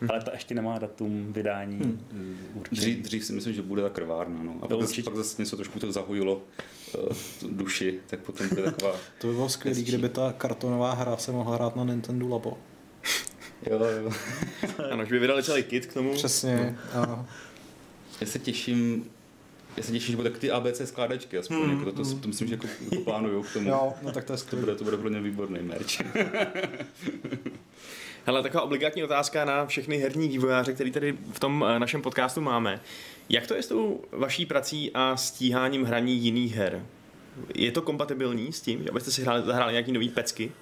Hmm. 0.00 0.10
Ale 0.10 0.22
ta 0.22 0.32
ještě 0.32 0.54
nemá 0.54 0.78
datum 0.78 1.32
vydání. 1.32 1.78
Hmm. 1.78 2.38
Dřív, 2.70 2.98
dřív 2.98 3.24
si 3.24 3.32
myslím, 3.32 3.54
že 3.54 3.62
bude 3.62 3.82
ta 3.82 3.88
krvárna. 3.88 4.42
No. 4.42 4.58
A 4.62 4.68
pak, 4.68 4.80
zase, 4.80 5.02
pak 5.02 5.16
zase 5.16 5.42
něco 5.42 5.56
trošku 5.56 5.78
to 5.78 5.92
zahojilo 5.92 6.36
uh, 6.36 7.16
duši, 7.50 8.00
tak 8.06 8.20
potom 8.20 8.48
bude 8.48 8.62
taková... 8.62 8.92
to 9.18 9.26
by 9.26 9.32
bylo 9.32 9.48
skvělé, 9.48 9.80
kdyby 9.80 10.08
ta 10.08 10.34
kartonová 10.38 10.94
hra 10.94 11.16
se 11.16 11.32
mohla 11.32 11.54
hrát 11.54 11.76
na 11.76 11.84
Nintendo 11.84 12.28
Labo. 12.28 12.58
jo, 13.70 13.80
jo. 13.84 14.12
ano, 14.90 15.04
že 15.04 15.14
by 15.14 15.18
vydali 15.18 15.42
celý 15.42 15.62
kit 15.62 15.86
k 15.86 15.94
tomu. 15.94 16.14
Přesně. 16.14 16.78
No. 16.94 17.26
Já 18.20 18.26
se 18.26 18.38
těším, 18.38 19.10
já 19.76 19.82
se 19.82 19.92
těším, 19.92 20.12
že 20.12 20.16
bude 20.16 20.30
tak 20.30 20.38
ty 20.38 20.50
ABC 20.50 20.80
skládačky, 20.84 21.38
aspoň 21.38 21.56
hmm, 21.56 21.78
jako 21.78 21.92
to, 21.92 22.04
to, 22.04 22.14
to, 22.14 22.28
myslím, 22.28 22.48
že 22.48 22.54
jako, 22.54 22.66
jako 22.90 23.04
plánuju 23.04 23.42
k 23.42 23.52
tomu. 23.52 23.68
Jo, 23.68 23.92
no 24.02 24.12
tak 24.12 24.24
to 24.24 24.32
je 24.32 24.38
to 24.50 24.56
bude, 24.56 24.74
to 24.74 24.84
bude 24.84 24.96
pro 24.96 25.10
mě 25.10 25.20
výborný 25.20 25.62
merch. 25.62 26.00
Hele, 28.24 28.42
taková 28.42 28.62
obligátní 28.62 29.04
otázka 29.04 29.44
na 29.44 29.66
všechny 29.66 29.98
herní 29.98 30.28
vývojáře, 30.28 30.72
který 30.72 30.90
tady 30.90 31.18
v 31.32 31.40
tom 31.40 31.64
eh, 31.68 31.78
našem 31.78 32.02
podcastu 32.02 32.40
máme. 32.40 32.80
Jak 33.28 33.46
to 33.46 33.54
je 33.54 33.62
s 33.62 33.66
tou 33.66 34.04
vaší 34.12 34.46
prací 34.46 34.90
a 34.94 35.16
stíháním 35.16 35.84
hraní 35.84 36.16
jiných 36.16 36.54
her? 36.54 36.86
Je 37.54 37.72
to 37.72 37.82
kompatibilní 37.82 38.52
s 38.52 38.60
tím, 38.60 38.82
že 38.82 38.90
abyste 38.90 39.10
si 39.10 39.22
hráli, 39.22 39.42
zahráli 39.42 39.72
nějaký 39.72 39.92
nový 39.92 40.08
pecky? 40.08 40.52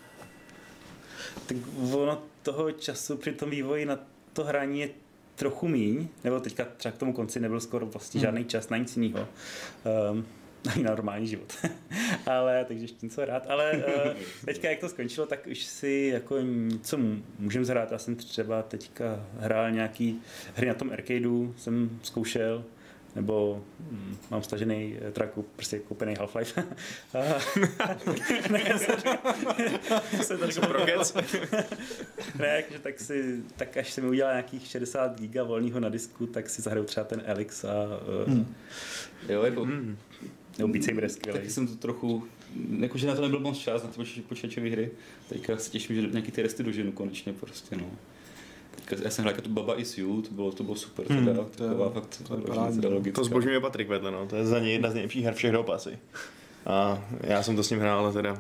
Tak 1.47 1.57
ono 1.93 2.23
toho 2.43 2.73
času 2.73 3.17
při 3.17 3.33
tom 3.33 3.51
vývoji 3.51 3.85
na 3.85 3.99
to 4.33 4.45
hraní 4.45 4.81
je 4.81 4.89
trochu 5.39 5.69
míň, 5.69 6.09
nebo 6.25 6.41
teďka 6.41 6.65
třeba 6.77 6.93
k 6.93 6.99
tomu 6.99 7.13
konci 7.13 7.41
nebyl 7.41 7.61
skoro 7.61 7.87
vlastně 7.87 8.19
hmm. 8.19 8.27
žádný 8.27 8.45
čas 8.45 8.69
na 8.69 8.77
nic 8.77 8.97
jiného. 8.97 9.29
Um, 10.13 10.27
ani 10.75 10.83
na 10.83 10.91
normální 10.91 11.27
život. 11.27 11.53
ale 12.27 12.65
takže 12.65 12.85
ještě 12.85 13.07
něco 13.07 13.25
rád. 13.25 13.47
Ale 13.49 13.73
uh, 13.73 14.13
teďka, 14.45 14.71
jak 14.71 14.79
to 14.79 14.89
skončilo, 14.89 15.27
tak 15.27 15.47
už 15.51 15.65
si 15.65 16.11
jako 16.13 16.41
něco 16.41 16.99
můžeme 17.39 17.65
zhrát. 17.65 17.93
Já 17.93 17.99
jsem 17.99 18.17
třeba 18.17 18.63
teďka 18.63 19.27
hrál 19.39 19.71
nějaký 19.71 20.21
hry 20.55 20.69
na 20.69 20.75
tom 20.75 20.91
arcadeu, 20.91 21.55
jsem 21.57 22.01
zkoušel 22.03 22.65
nebo 23.17 23.65
hm, 23.81 24.17
mám 24.31 24.43
stažený 24.43 24.97
eh, 25.01 25.13
teda 25.13 25.27
koup, 25.27 25.49
prostě 25.57 25.79
koupený 25.79 26.15
Half-Life. 26.15 26.65
ne, 28.51 28.79
se 30.23 30.39
to 30.39 30.67
pro 30.67 30.87
ne, 32.39 32.65
že 32.73 32.79
tak, 32.79 33.01
si, 33.01 33.43
tak 33.57 33.77
až 33.77 33.93
se 33.93 34.01
mi 34.01 34.09
udělá 34.09 34.31
nějakých 34.31 34.67
60 34.67 35.21
giga 35.21 35.43
volného 35.43 35.81
na 35.81 35.89
disku, 35.89 36.27
tak 36.27 36.51
si 36.51 36.63
zahraju 36.63 36.87
třeba 36.87 37.05
ten 37.05 37.23
Elix 37.27 37.65
a 37.65 37.85
uh, 38.25 38.33
hmm. 38.33 38.55
jo, 39.29 39.43
jako, 39.43 39.65
hmm. 39.65 39.97
nebo 40.59 40.73
Beat 40.73 40.85
Saber 40.85 41.05
je 41.05 41.11
skvělý. 41.11 41.39
Taky 41.39 41.51
jsem 41.51 41.67
to 41.67 41.75
trochu, 41.75 42.25
jakože 42.81 43.07
na 43.07 43.15
to 43.15 43.23
nebyl 43.23 43.41
moc 43.41 43.59
čas, 43.59 43.83
na 43.83 43.89
ty 43.89 44.23
počítačové 44.29 44.71
hry, 44.71 44.91
teďka 45.29 45.57
se 45.57 45.71
těším, 45.71 45.97
že 45.97 46.03
nějaký 46.03 46.33
ty 46.33 46.43
resty 46.43 46.63
doženu 46.63 46.93
konečně 46.93 47.33
prostě, 47.33 47.77
no 47.77 47.91
já 49.03 49.11
jsem 49.11 49.23
hrál 49.23 49.33
jako 49.33 49.43
tu 49.43 49.51
Baba 49.51 49.81
is 49.81 49.99
You, 49.99 50.23
to 50.23 50.31
bylo, 50.31 50.53
to 50.53 50.63
bylo 50.63 50.77
super, 50.77 51.07
hmm, 51.09 51.27
teda, 51.27 51.45
to 51.57 51.69
taková 51.69 51.87
je, 51.87 51.93
fakt 51.93 52.23
to, 52.29 53.03
je 53.05 53.13
to 53.13 53.25
zbožňuje 53.25 53.61
Patrik 53.61 53.89
vedle, 53.89 54.11
no, 54.11 54.27
to 54.27 54.37
je 54.37 54.47
za 54.47 54.59
něj 54.59 54.73
jedna 54.73 54.91
z 54.91 54.95
nejlepších 54.95 55.25
her 55.25 55.35
všech 55.35 55.53
dob 55.53 55.69
asi. 55.69 55.99
A 56.67 57.05
já 57.21 57.43
jsem 57.43 57.57
to 57.57 57.63
s 57.63 57.71
ním 57.71 57.81
hrál, 57.81 57.99
ale 57.99 58.13
teda 58.13 58.39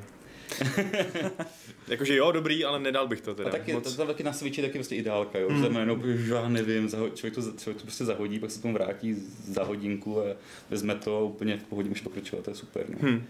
Jakože 1.89 2.17
jo, 2.17 2.33
dobrý, 2.33 2.65
ale 2.65 2.81
nedal 2.81 3.09
bych 3.09 3.21
to 3.21 3.35
teda. 3.35 3.49
A 3.49 3.53
taky, 3.53 3.73
moc... 3.73 3.85
to, 3.85 3.97
to, 3.97 4.07
taky 4.07 4.23
na 4.23 4.33
Switchi 4.33 4.63
taky 4.63 4.73
prostě 4.73 4.95
ideálka, 4.95 5.39
jo. 5.39 5.51
Mm. 5.51 5.59
Znamená, 5.59 5.95
že 6.17 6.35
já 6.35 6.49
nevím, 6.49 6.87
zaho- 6.87 7.11
člověk, 7.15 7.35
to, 7.35 7.43
člověk 7.43 7.77
to 7.77 7.83
prostě 7.83 8.05
zahodí, 8.05 8.39
pak 8.39 8.51
se 8.51 8.63
tomu 8.63 8.75
vrátí 8.75 9.15
za 9.49 9.65
hodinku 9.65 10.21
a 10.21 10.25
vezme 10.71 10.95
to 10.95 11.27
úplně 11.27 11.57
v 11.57 11.63
pohodě, 11.63 11.89
může 11.89 12.03
pokračovat, 12.03 12.45
to 12.45 12.51
je 12.51 12.55
super. 12.55 12.87
No. 12.89 12.97
Hmm. 13.01 13.25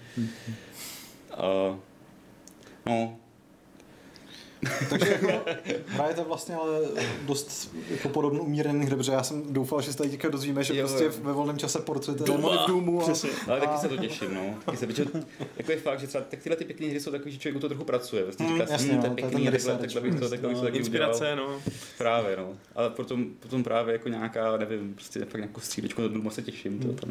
A, 1.31 1.79
no, 2.87 3.17
takže 4.91 5.19
jako 5.23 5.45
hrajete 5.87 6.25
vlastně 6.25 6.55
ale 6.55 6.81
dost 7.23 7.75
jako 7.91 8.09
podobnou 8.09 8.43
umírený 8.43 8.87
hry, 8.87 8.97
protože 8.97 9.13
já 9.13 9.23
jsem 9.23 9.53
doufal, 9.53 9.81
že 9.83 9.93
se 9.93 9.99
tady 9.99 10.11
teďka 10.11 10.29
dozvíme, 10.29 10.65
že 10.65 10.77
jo, 10.77 10.87
prostě 10.87 11.05
jo. 11.05 11.11
ve 11.23 11.33
volném 11.33 11.59
čase 11.59 11.79
porcujete 11.79 12.25
démony 12.25 12.59
v 12.65 12.67
Doomu. 12.67 13.03
A, 13.03 13.13
ale 13.49 13.61
taky 13.61 13.79
se 13.79 13.89
to 13.89 13.97
těším, 13.97 14.35
no. 14.35 14.55
Taky 14.65 14.79
se, 14.79 14.87
protože, 14.87 15.07
jako 15.57 15.73
je 15.73 15.79
fakt, 15.79 16.01
že 16.01 16.07
třeba 16.07 16.25
tak 16.25 16.41
tyhle 16.41 16.57
ty 16.57 16.65
pěkné 16.65 16.87
hry 16.87 17.01
jsou 17.01 17.11
takové, 17.11 17.31
že 17.31 17.39
člověk 17.39 17.61
to 17.61 17.69
trochu 17.69 17.85
pracuje. 17.85 18.25
Vlastně 18.25 18.47
mm, 18.47 18.53
říká, 18.53 18.73
jasně, 18.73 18.93
hm, 18.93 19.01
to 19.01 19.07
je 19.07 19.11
no, 19.11 19.17
pěkný, 19.17 19.45
takhle, 19.45 19.79
takhle 19.79 20.01
bych 20.01 20.21
to, 20.21 20.29
takhle 20.29 20.49
bych 20.49 20.59
to 20.59 20.65
taky 20.65 20.79
Inspirace, 20.79 21.37
no. 21.37 21.63
Právě, 21.99 22.37
no. 22.37 22.57
Ale 22.75 22.91
potom, 22.91 23.27
potom 23.41 23.65
právě 23.65 23.93
jako 23.93 24.09
nějaká, 24.09 24.57
nevím, 24.57 24.95
prostě 24.95 25.21
fakt 25.21 25.41
nějakou 25.41 25.61
střílečku 25.61 26.03
do 26.03 26.09
Doomu 26.09 26.31
se 26.31 26.43
těším, 26.43 26.79
to 26.79 26.93
tam 26.93 27.11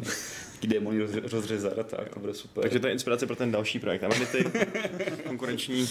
je 0.62 0.68
démony 0.68 0.98
rozřezat 1.32 1.78
a 1.78 1.82
tak, 1.82 2.08
to 2.14 2.20
bude 2.20 2.34
super. 2.34 2.62
Takže 2.62 2.80
to 2.80 2.86
je 2.86 2.92
inspirace 2.92 3.26
pro 3.26 3.36
ten 3.36 3.52
další 3.52 3.78
projekt. 3.78 4.04
A 4.04 4.08
ty 4.08 4.44
konkurenční. 5.26 5.88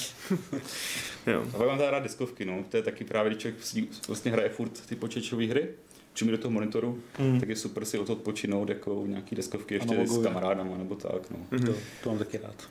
jo. 1.27 1.46
A 1.53 1.57
pak 1.57 1.67
mám 1.67 1.79
rád 1.79 1.99
deskovky, 1.99 2.45
no. 2.45 2.63
To 2.69 2.77
je 2.77 2.83
taky 2.83 3.03
právě, 3.03 3.29
když 3.29 3.41
člověk 3.41 4.07
vlastně 4.07 4.31
hraje 4.31 4.49
furt 4.49 4.85
ty 4.85 4.95
počítačové 4.95 5.45
hry, 5.45 5.67
čím 6.13 6.27
do 6.27 6.37
toho 6.37 6.51
monitoru, 6.51 6.99
mm. 7.19 7.39
tak 7.39 7.49
je 7.49 7.55
super 7.55 7.85
si 7.85 7.99
o 7.99 8.05
to 8.05 8.13
odpočinout 8.13 8.69
jako 8.69 9.03
nějaký 9.07 9.35
deskovky 9.35 9.73
ještě 9.73 10.07
s 10.07 10.23
kamarádama 10.23 10.77
nebo 10.77 10.95
tak. 10.95 11.31
No. 11.31 11.37
Mm-hmm. 11.51 11.65
To, 11.65 11.73
to 12.03 12.09
mám 12.09 12.17
taky 12.17 12.37
rád. 12.37 12.69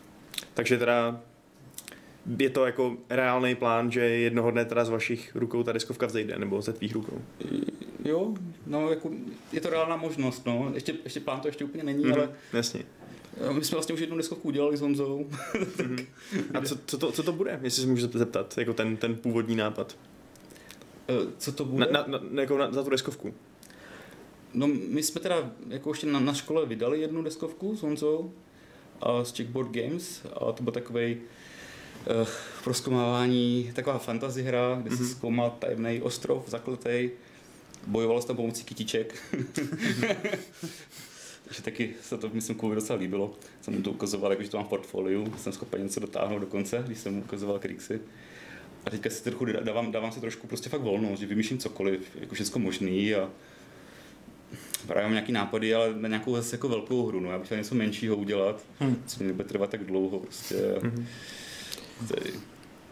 Takže 0.55 0.79
teda 0.79 1.21
je 2.39 2.51
to 2.51 2.67
jako 2.67 2.97
reálný 3.11 3.55
plán, 3.55 3.91
že 3.91 4.01
jednoho 4.01 4.51
dne 4.51 4.65
teda 4.65 4.85
z 4.85 4.89
vašich 4.89 5.37
rukou 5.37 5.63
ta 5.63 5.73
deskovka 5.73 6.07
vzejde, 6.07 6.39
nebo 6.39 6.63
ze 6.63 6.73
tvých 6.73 6.95
rukou? 6.95 7.21
Jo, 8.05 8.35
no 8.67 8.91
jako 8.91 9.11
je 9.53 9.61
to 9.61 9.71
reálná 9.71 9.97
možnost, 9.97 10.47
no. 10.47 10.71
Ještě, 10.75 10.95
ještě 11.05 11.21
plán 11.21 11.41
to 11.41 11.49
ještě 11.49 11.65
úplně 11.65 11.85
není, 11.85 12.05
mm-hmm. 12.05 12.13
ale... 12.13 12.31
Jasně. 12.53 12.83
My 13.53 13.65
jsme 13.65 13.77
vlastně 13.77 13.95
už 13.95 14.01
jednu 14.01 14.17
deskovku 14.17 14.49
udělali 14.49 14.77
s 14.77 14.81
Honzou. 14.81 15.27
Mm-hmm. 15.55 16.07
A 16.55 16.61
co, 16.61 16.79
co, 16.87 16.99
to, 16.99 17.13
co 17.13 17.23
to 17.23 17.33
bude, 17.33 17.61
jestli 17.63 17.83
se 17.83 17.89
můžu 17.89 18.09
zeptat, 18.15 18.59
jako 18.59 18.75
ten, 18.75 18.97
ten 18.97 19.17
původní 19.17 19.57
nápad? 19.57 19.97
Uh, 21.11 21.31
co 21.39 21.53
to 21.53 21.65
bude? 21.65 21.87
Na, 21.93 22.05
na, 22.07 22.21
na, 22.31 22.41
jako 22.41 22.59
na, 22.59 22.73
za 22.73 22.85
tu 22.85 22.91
deskovku. 22.91 23.35
No 24.55 24.67
my 24.67 25.03
jsme 25.03 25.21
teda 25.21 25.51
jako 25.69 25.91
ještě 25.91 26.07
na, 26.07 26.21
na 26.21 26.35
škole 26.35 26.67
vydali 26.67 27.01
jednu 27.01 27.23
deskovku 27.23 27.77
s 27.77 27.83
Honzou 27.83 28.33
a 29.01 29.25
z 29.25 29.37
Checkboard 29.37 29.71
Games 29.71 30.23
a 30.35 30.53
to 30.53 30.63
byl 30.63 30.73
takový 30.73 31.17
uh, 31.17 31.21
eh, 32.07 32.27
proskomávání, 32.65 33.73
taková 33.75 33.99
fantasy 33.99 34.43
hra, 34.43 34.79
kde 34.83 34.91
mm-hmm. 34.91 34.97
se 34.97 35.03
mhm. 35.03 35.13
zkoumal 35.13 35.57
tajemný 35.59 36.03
ostrov 36.03 36.49
zakletej, 36.49 37.11
bojovalo 37.87 38.21
se 38.21 38.27
tam 38.27 38.37
pomocí 38.37 38.65
kytiček. 38.65 39.15
Takže 41.47 41.63
taky 41.63 41.95
se 42.03 42.19
to, 42.19 42.31
myslím, 42.33 42.57
Kubi 42.57 42.75
docela 42.75 42.99
líbilo. 42.99 43.35
Jsem 43.61 43.75
mu 43.75 43.83
to 43.83 43.91
ukazoval, 43.91 44.31
jakože 44.31 44.51
to 44.51 44.57
mám 44.57 44.67
v 44.67 44.69
portfoliu, 44.69 45.35
jsem 45.39 45.53
schopen 45.53 45.83
něco 45.83 46.01
dotáhnout 46.01 46.39
do 46.39 46.47
konce, 46.47 46.83
když 46.87 46.99
jsem 46.99 47.15
mu 47.15 47.21
ukazoval 47.21 47.59
Krixy. 47.59 48.01
A 48.85 48.91
teďka 48.91 49.11
si 49.11 49.25
trochu 49.25 49.45
dávám, 49.45 49.93
dávám 49.93 50.13
si 50.13 50.21
trošku 50.21 50.47
prostě 50.47 50.69
fakt 50.69 50.81
volnost, 50.81 51.21
že 51.21 51.27
vymýšlím 51.27 51.59
cokoliv, 51.59 52.17
jako 52.21 52.35
všechno 52.35 52.61
možný 52.61 53.15
a 53.15 53.31
právě 54.87 55.03
mám 55.03 55.13
nějaký 55.13 55.33
nápady, 55.33 55.75
ale 55.75 55.95
na 55.95 56.09
nějakou 56.09 56.37
zase 56.37 56.57
jako 56.57 56.69
velkou 56.69 57.07
hru, 57.07 57.21
no. 57.21 57.31
Já 57.31 57.39
bych 57.39 57.47
chtěl 57.47 57.59
něco 57.59 57.75
menšího 57.75 58.17
udělat, 58.17 58.65
hmm. 58.79 59.03
co 59.07 59.21
mi 59.21 59.27
nebude 59.27 59.49
trvat 59.49 59.71
tak 59.71 59.85
dlouho 59.85 60.19
prostě. 60.19 60.57
Hmm. 60.83 61.07
Tady. 62.09 62.33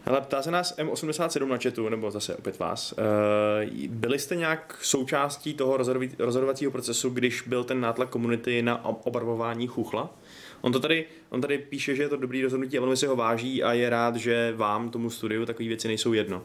Hele, 0.07 0.20
ptá 0.20 0.42
se 0.42 0.50
nás 0.50 0.76
M87 0.78 1.48
na 1.48 1.57
chatu, 1.57 1.88
nebo 1.88 2.11
zase 2.11 2.36
opět 2.36 2.59
vás. 2.59 2.92
Uh, 2.92 3.88
byli 3.88 4.18
jste 4.18 4.36
nějak 4.36 4.78
součástí 4.82 5.55
toho 5.55 5.76
rozhodovacího 6.18 6.70
procesu, 6.70 7.11
když 7.11 7.42
byl 7.42 7.64
ten 7.64 7.80
nátlak 7.80 8.09
komunity 8.09 8.62
na 8.62 8.84
obarvování 8.84 9.66
chuchla? 9.66 10.14
On 10.61 10.72
to 10.72 10.80
tady, 10.80 11.07
on 11.30 11.40
tady 11.40 11.59
píše, 11.59 11.96
že 11.96 12.02
je 12.02 12.09
to 12.09 12.16
dobrý 12.16 12.42
rozhodnutí 12.42 12.78
a 12.78 12.80
velmi 12.80 12.96
si 12.96 13.07
ho 13.07 13.16
váží 13.16 13.62
a 13.62 13.72
je 13.72 13.90
rád, 13.90 14.16
že 14.16 14.52
vám, 14.57 14.90
tomu 14.90 15.11
studiu, 15.11 15.46
takové 15.46 15.68
věci 15.68 15.88
nejsou 15.88 16.12
jedno. 16.12 16.44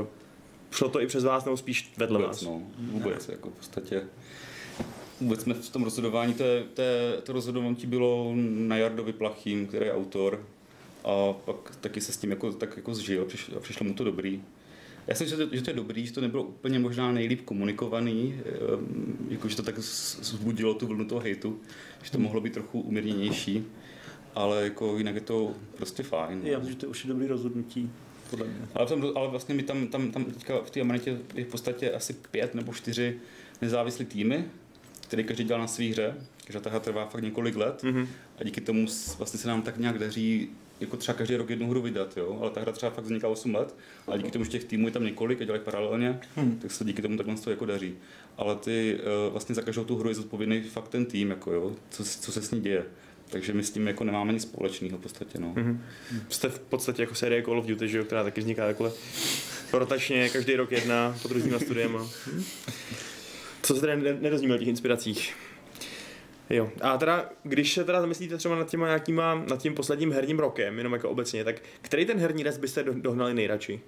Uh, 0.00 0.06
šlo 0.70 0.88
to 0.88 1.00
i 1.00 1.06
přes 1.06 1.24
vás, 1.24 1.44
nebo 1.44 1.56
spíš 1.56 1.92
vedle 1.96 2.18
vůbec, 2.18 2.28
vás? 2.28 2.42
No, 2.42 2.62
vůbec, 2.78 3.28
jako 3.28 3.50
v 3.50 3.52
podstatě 3.52 4.02
vůbec 5.20 5.40
jsme 5.40 5.54
v 5.54 5.70
tom 5.70 5.84
rozhodování, 5.84 6.34
to, 6.34 6.44
to, 6.74 6.82
to 7.22 7.32
rozhodování 7.32 7.76
bylo 7.86 8.32
na 8.36 8.76
Jardovi 8.76 9.12
Plachým, 9.12 9.66
který 9.66 9.86
je 9.86 9.94
autor 9.94 10.40
a 11.06 11.32
pak 11.32 11.76
taky 11.80 12.00
se 12.00 12.12
s 12.12 12.16
tím 12.16 12.30
jako, 12.30 12.52
tak 12.52 12.76
jako 12.76 12.94
zžil 12.94 13.24
přišlo, 13.24 13.56
a 13.56 13.60
přišlo 13.60 13.86
mu 13.86 13.94
to 13.94 14.04
dobrý. 14.04 14.42
Já 15.06 15.14
si 15.14 15.24
myslím, 15.24 15.48
že 15.52 15.62
to 15.62 15.70
je 15.70 15.76
dobrý, 15.76 16.06
že 16.06 16.12
to 16.12 16.20
nebylo 16.20 16.42
úplně 16.42 16.78
možná 16.78 17.12
nejlíp 17.12 17.40
komunikovaný, 17.44 18.40
ehm, 18.44 19.16
jakože 19.28 19.56
to 19.56 19.62
tak 19.62 19.78
vzbudilo 19.78 20.74
tu 20.74 20.86
vlnu 20.86 21.04
toho 21.04 21.20
hejtu, 21.20 21.60
že 22.02 22.10
to 22.10 22.18
mohlo 22.18 22.40
být 22.40 22.52
trochu 22.52 22.80
umírněnější, 22.80 23.64
ale 24.34 24.64
jako 24.64 24.98
jinak 24.98 25.14
je 25.14 25.20
to 25.20 25.54
prostě 25.76 26.02
fajn. 26.02 26.40
Já 26.44 26.58
myslím, 26.58 26.74
že 26.74 26.80
to 26.80 26.86
je 26.86 26.90
už 26.90 27.04
dobrý 27.04 27.26
rozhodnutí. 27.26 27.90
Podle 28.30 28.46
mě. 28.46 28.56
Ale, 28.74 28.86
tam, 28.86 29.04
ale 29.14 29.28
vlastně 29.28 29.54
my 29.54 29.62
tam, 29.62 29.86
tam, 29.86 30.10
tam 30.10 30.24
teďka 30.24 30.58
v 30.62 30.70
té 30.70 30.80
Amanitě 30.80 31.18
je 31.34 31.44
v 31.44 31.48
podstatě 31.48 31.92
asi 31.92 32.12
pět 32.12 32.54
nebo 32.54 32.72
čtyři 32.72 33.18
nezávislí 33.62 34.04
týmy, 34.04 34.44
který 35.00 35.24
každý 35.24 35.44
dělá 35.44 35.58
na 35.58 35.66
své 35.66 35.84
hře, 35.84 36.14
takže 36.44 36.60
ta 36.60 36.70
hra 36.70 36.80
trvá 36.80 37.06
fakt 37.06 37.22
několik 37.22 37.56
let 37.56 37.82
mm-hmm. 37.82 38.06
a 38.38 38.44
díky 38.44 38.60
tomu 38.60 38.86
vlastně 39.18 39.40
se 39.40 39.48
nám 39.48 39.62
tak 39.62 39.78
nějak 39.78 39.98
daří 39.98 40.50
jako 40.80 40.96
třeba 40.96 41.18
každý 41.18 41.36
rok 41.36 41.50
jednu 41.50 41.70
hru 41.70 41.82
vydat, 41.82 42.16
jo? 42.16 42.38
ale 42.40 42.50
ta 42.50 42.60
hra 42.60 42.72
třeba 42.72 42.92
fakt 42.92 43.04
vzniká 43.04 43.28
8 43.28 43.54
let, 43.54 43.74
a 44.08 44.16
díky 44.16 44.30
tomu, 44.30 44.44
že 44.44 44.50
těch 44.50 44.64
týmů 44.64 44.86
je 44.86 44.92
tam 44.92 45.04
několik 45.04 45.40
a 45.40 45.44
dělají 45.44 45.62
paralelně, 45.64 46.20
hmm. 46.36 46.58
tak 46.58 46.70
se 46.70 46.84
díky 46.84 47.02
tomu 47.02 47.16
takhle 47.16 47.34
to 47.34 47.50
jako 47.50 47.66
daří. 47.66 47.94
Ale 48.36 48.56
ty 48.56 48.98
uh, 48.98 49.32
vlastně 49.32 49.54
za 49.54 49.62
každou 49.62 49.84
tu 49.84 49.96
hru 49.96 50.08
je 50.08 50.14
zodpovědný 50.14 50.62
fakt 50.62 50.88
ten 50.88 51.06
tým, 51.06 51.30
jako 51.30 51.52
jo? 51.52 51.76
Co, 51.90 52.04
co 52.04 52.32
se 52.32 52.42
s 52.42 52.50
ní 52.50 52.60
děje. 52.60 52.84
Takže 53.30 53.52
my 53.52 53.62
s 53.62 53.70
tím 53.70 53.86
jako 53.86 54.04
nemáme 54.04 54.32
nic 54.32 54.42
společného 54.42 54.98
v 54.98 55.00
podstatě. 55.00 55.38
No. 55.38 55.54
Mm-hmm. 55.54 55.78
Jste 56.28 56.48
v 56.48 56.58
podstatě 56.58 57.02
jako 57.02 57.14
série 57.14 57.42
Call 57.42 57.58
of 57.58 57.66
Duty, 57.66 57.88
že 57.88 57.98
jo, 57.98 58.04
která 58.04 58.24
taky 58.24 58.40
vzniká 58.40 58.66
takhle 58.66 58.92
rotačně, 59.72 60.28
každý 60.28 60.56
rok 60.56 60.72
jedna 60.72 61.18
pod 61.22 61.30
různýma 61.30 61.58
studiema. 61.58 62.08
Co 63.62 63.74
se 63.74 63.80
tedy 63.80 64.16
nedozvíme 64.20 64.54
o 64.54 64.58
těch 64.58 64.68
inspiracích? 64.68 65.34
Jo. 66.50 66.70
A 66.80 66.98
teda, 66.98 67.30
když 67.42 67.74
se 67.74 67.84
teda 67.84 68.00
zamyslíte 68.00 68.36
třeba 68.36 68.56
nad 68.56 68.70
těma 68.70 68.86
nějakýma, 68.86 69.34
nad 69.34 69.62
tím 69.62 69.74
posledním 69.74 70.12
herním 70.12 70.38
rokem, 70.38 70.78
jenom 70.78 70.92
jako 70.92 71.10
obecně, 71.10 71.44
tak 71.44 71.56
který 71.82 72.06
ten 72.06 72.18
herní 72.18 72.42
rest 72.42 72.58
byste 72.58 72.82
dohnali 72.82 73.34
nejradši? 73.34 73.80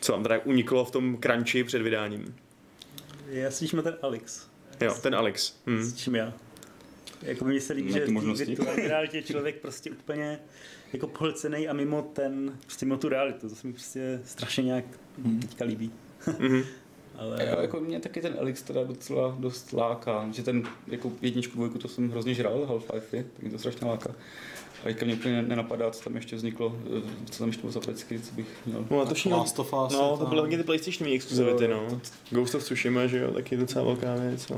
Co 0.00 0.12
vám 0.12 0.22
teda 0.22 0.40
uniklo 0.44 0.84
v 0.84 0.90
tom 0.90 1.18
crunchi 1.18 1.64
před 1.64 1.82
vydáním? 1.82 2.36
Já 3.28 3.50
slyším 3.50 3.82
ten 3.82 3.96
Alex. 4.02 4.46
Jo, 4.80 4.94
ten 5.02 5.14
Alex. 5.14 5.60
Hmm. 5.66 5.90
Slyším 5.90 6.14
já. 6.14 6.32
Jako 7.22 7.44
mi 7.44 7.60
se 7.60 7.72
líbí, 7.72 7.92
že 7.92 8.06
virtuální 8.46 8.88
realitě 8.88 9.22
člověk 9.22 9.60
prostě 9.60 9.90
úplně 9.90 10.38
jako 10.92 11.06
pohlcený 11.06 11.68
a 11.68 11.72
mimo 11.72 12.02
ten, 12.02 12.58
prostě 12.60 12.86
mimo 12.86 12.98
tu 12.98 13.08
realitu. 13.08 13.48
To 13.48 13.54
se 13.54 13.66
mi 13.66 13.72
prostě 13.72 14.20
strašně 14.24 14.64
nějak 14.64 14.84
hmm. 15.24 15.40
teďka 15.40 15.64
líbí. 15.64 15.92
mm-hmm. 16.26 16.64
Ale... 17.18 17.44
Já, 17.44 17.60
jako 17.60 17.80
mě 17.80 18.00
taky 18.00 18.20
ten 18.20 18.34
Elix 18.38 18.62
teda 18.62 18.84
docela 18.84 19.36
dost 19.38 19.72
láká, 19.72 20.28
že 20.32 20.42
ten 20.42 20.62
jako 20.86 21.12
jedničku, 21.22 21.56
dvojku 21.56 21.78
to 21.78 21.88
jsem 21.88 22.10
hrozně 22.10 22.34
žral, 22.34 22.66
Half-Life, 22.68 23.10
tak 23.10 23.42
mě 23.42 23.50
to 23.50 23.58
strašně 23.58 23.86
láká. 23.86 24.10
A 24.80 24.84
teďka 24.84 25.06
mě 25.06 25.14
úplně 25.14 25.42
nenapadá, 25.42 25.90
co 25.90 26.04
tam 26.04 26.14
ještě 26.16 26.36
vzniklo, 26.36 26.76
eh, 26.98 27.02
co 27.30 27.38
tam 27.38 27.48
ještě 27.48 27.60
bylo 27.60 27.72
za 27.72 27.80
pecky, 27.80 28.20
co 28.20 28.34
bych 28.34 28.46
měl. 28.66 28.86
No, 28.90 29.06
to 29.06 29.14
všechno, 29.14 29.38
Last 29.38 29.58
of 29.58 29.74
Us. 29.86 29.92
No, 29.92 30.16
to 30.16 30.26
byly 30.26 30.40
hodně 30.40 30.56
ty 30.56 30.64
PlayStation 30.64 31.12
exkluzivity, 31.12 31.68
no. 31.68 31.86
To... 31.90 32.00
Ghost 32.30 32.54
of 32.54 32.62
Tsushima, 32.62 33.06
že 33.06 33.18
jo, 33.18 33.30
taky 33.30 33.56
docela 33.56 33.84
velká 33.84 34.14
věc, 34.14 34.48
no. 34.48 34.56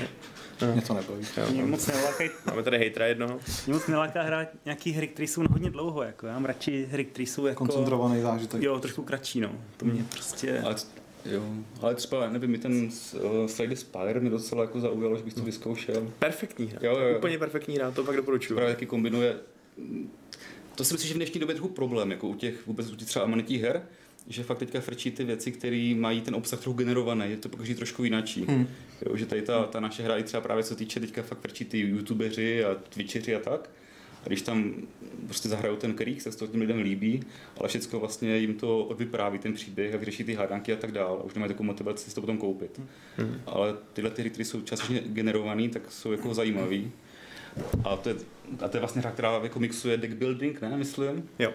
No. 0.63 0.73
Mě 0.73 0.83
to 0.83 0.95
nebaví. 0.95 1.27
Mě 1.51 1.63
moc 1.63 1.87
nelákají. 1.87 2.31
Máme 2.47 2.63
tady 2.63 2.79
hejtra 2.79 3.07
jednoho. 3.07 3.39
Mě 3.67 3.75
moc 3.75 3.87
neláká 3.87 4.23
hrát 4.23 4.49
nějaký 4.65 4.93
hry, 4.93 5.09
které 5.09 5.29
jsou 5.29 5.45
hodně 5.51 5.71
dlouho. 5.71 6.03
Jako. 6.03 6.27
Já 6.27 6.33
mám 6.33 6.45
radši 6.45 6.89
hry, 6.91 7.05
které 7.05 7.27
jsou 7.27 7.47
jako... 7.47 7.67
Koncentrovaný 7.67 8.21
zážitek. 8.23 8.63
Jo, 8.63 8.81
trošku 8.81 9.03
kratší, 9.03 9.41
no. 9.41 9.51
To 9.77 9.85
mě 9.85 10.05
prostě... 10.11 10.61
Ale 10.61 10.75
Jo, 11.25 11.43
ale 11.81 11.95
třeba, 11.95 12.31
nevím, 12.31 12.51
mi 12.51 12.59
ten 12.59 12.91
uh, 13.15 13.47
Slade 13.47 13.77
Spire 13.77 14.21
mi 14.21 14.31
docela 14.31 14.63
jako 14.63 14.81
zaujalo, 14.81 15.17
že 15.17 15.23
bych 15.23 15.35
to 15.35 15.43
vyzkoušel. 15.43 16.13
Perfektní 16.19 16.67
hra, 16.67 16.81
jo, 16.83 16.99
jo, 16.99 17.09
jo. 17.09 17.19
úplně 17.19 17.39
perfektní 17.39 17.77
hra, 17.77 17.91
to 17.91 18.05
pak 18.05 18.17
doporučuju. 18.17 18.57
Právě 18.57 18.75
taky 18.75 18.87
kombinuje, 18.87 19.37
to 20.75 20.85
si 20.85 20.95
myslím, 20.95 21.09
že 21.09 21.15
v 21.15 21.17
dnešní 21.17 21.41
době 21.41 21.53
je 21.53 21.57
trochu 21.57 21.75
problém, 21.75 22.11
jako 22.11 22.29
u 22.29 22.35
těch 22.35 22.67
vůbec 22.67 22.93
u 22.93 22.97
těch 22.97 23.09
třeba 23.09 23.25
amanitých 23.25 23.63
her, 23.63 23.83
že 24.29 24.43
fakt 24.43 24.59
teďka 24.59 24.81
frčí 24.81 25.11
ty 25.11 25.25
věci, 25.25 25.53
které 25.53 25.95
mají 25.97 26.21
ten 26.21 26.35
obsah 26.35 26.61
trochu 26.61 26.79
generovaný, 26.79 27.31
je 27.31 27.37
to 27.37 27.49
pokaždé 27.49 27.75
trošku 27.75 28.05
jináčí. 28.05 28.45
Hmm. 28.49 28.69
Jo, 29.07 29.17
že 29.17 29.27
tady 29.27 29.43
ta, 29.43 29.65
ta 29.65 29.81
naše 29.81 30.03
hra 30.03 30.17
i 30.17 30.23
třeba 30.23 30.41
právě 30.41 30.65
co 30.65 30.77
týče 30.77 31.01
teďka 31.01 31.23
fakt 31.23 31.41
frčí 31.41 31.65
ty 31.65 31.79
youtubeři 31.79 32.65
a 32.65 32.75
twitcheři 32.75 33.35
a 33.35 33.41
tak, 33.41 33.71
když 34.29 34.43
tam 34.43 34.75
prostě 35.27 35.49
zahrajou 35.49 35.77
ten 35.77 35.95
krík, 35.95 36.23
se 36.23 36.39
to 36.39 36.47
těm 36.47 36.61
lidem 36.61 36.79
líbí, 36.79 37.23
ale 37.57 37.69
všechno 37.69 38.01
vlastně 38.01 38.37
jim 38.37 38.55
to 38.55 38.85
odvypráví 38.85 39.39
ten 39.39 39.53
příběh 39.53 39.95
a 39.95 39.97
vyřeší 39.97 40.25
ty 40.25 40.35
hádanky 40.35 40.73
a 40.73 40.77
tak 40.77 40.93
dále. 40.93 41.19
Už 41.23 41.35
nemají 41.35 41.49
takovou 41.49 41.67
motivaci 41.67 42.11
si 42.11 42.15
to 42.15 42.21
potom 42.21 42.39
koupit. 42.39 42.81
Hmm. 43.17 43.41
Ale 43.47 43.75
tyhle 43.93 44.11
ty 44.11 44.23
hry, 44.23 44.31
které 44.31 44.45
jsou 44.45 44.61
částečně 44.61 45.03
generované, 45.07 45.69
tak 45.69 45.83
jsou 45.93 46.13
jako 46.13 46.35
zajímavé. 46.35 46.81
A 47.85 47.97
to 47.97 48.09
je, 48.09 48.15
a 48.61 48.69
to 48.69 48.77
je 48.77 48.81
vlastně 48.81 49.01
hra, 49.01 49.11
která 49.11 49.41
jako 49.43 49.61
mixuje 49.61 49.97
deck 49.97 50.15
building, 50.15 50.61
ne, 50.61 50.77
myslím? 50.77 51.29
Jo. 51.39 51.53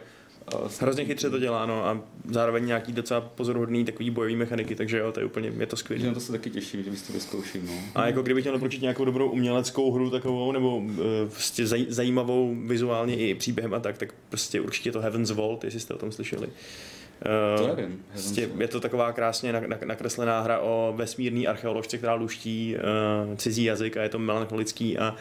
Hrozně 0.79 1.05
chytře 1.05 1.29
to 1.29 1.39
dělá, 1.39 1.65
no, 1.65 1.85
a 1.85 2.01
zároveň 2.29 2.65
nějaký 2.65 2.91
docela 2.91 3.21
pozoruhodný 3.21 3.85
takový 3.85 4.09
bojový 4.09 4.35
mechaniky, 4.35 4.75
takže 4.75 4.97
jo, 4.97 5.11
to 5.11 5.19
je 5.19 5.25
úplně, 5.25 5.53
je 5.57 5.65
to 5.65 5.75
skvělé. 5.75 6.07
Na 6.07 6.13
to 6.13 6.19
se 6.19 6.31
taky 6.31 6.49
těším, 6.49 6.83
že 6.83 6.89
bys 6.89 7.01
to 7.01 7.13
vyzkouším, 7.13 7.67
no. 7.67 7.73
A 7.95 8.07
jako 8.07 8.21
kdybych 8.21 8.43
měl 8.43 8.53
doporučit 8.53 8.81
nějakou 8.81 9.05
dobrou 9.05 9.29
uměleckou 9.29 9.91
hru 9.91 10.09
takovou, 10.09 10.51
nebo 10.51 10.77
uh, 10.77 10.95
prostě 11.31 11.67
zaj, 11.67 11.85
zajímavou 11.89 12.55
vizuálně 12.65 13.15
i 13.15 13.35
příběhem 13.35 13.73
a 13.73 13.79
tak, 13.79 13.97
tak 13.97 14.13
prostě 14.29 14.61
určitě 14.61 14.91
to 14.91 15.01
Heaven's 15.01 15.31
Vault, 15.31 15.63
jestli 15.63 15.79
jste 15.79 15.93
o 15.93 15.97
tom 15.97 16.11
slyšeli. 16.11 16.47
Uh, 16.47 17.67
to 17.67 17.75
nevím. 17.75 18.03
Prostě 18.11 18.49
je 18.57 18.67
to 18.67 18.79
taková 18.79 19.11
krásně 19.11 19.53
nakreslená 19.85 20.41
hra 20.41 20.59
o 20.59 20.93
vesmírný 20.97 21.47
archeoložce, 21.47 21.97
která 21.97 22.13
luští 22.13 22.75
uh, 22.75 23.35
cizí 23.35 23.63
jazyk 23.63 23.97
a 23.97 24.03
je 24.03 24.09
to 24.09 24.19
melancholický 24.19 24.97
a 24.97 25.15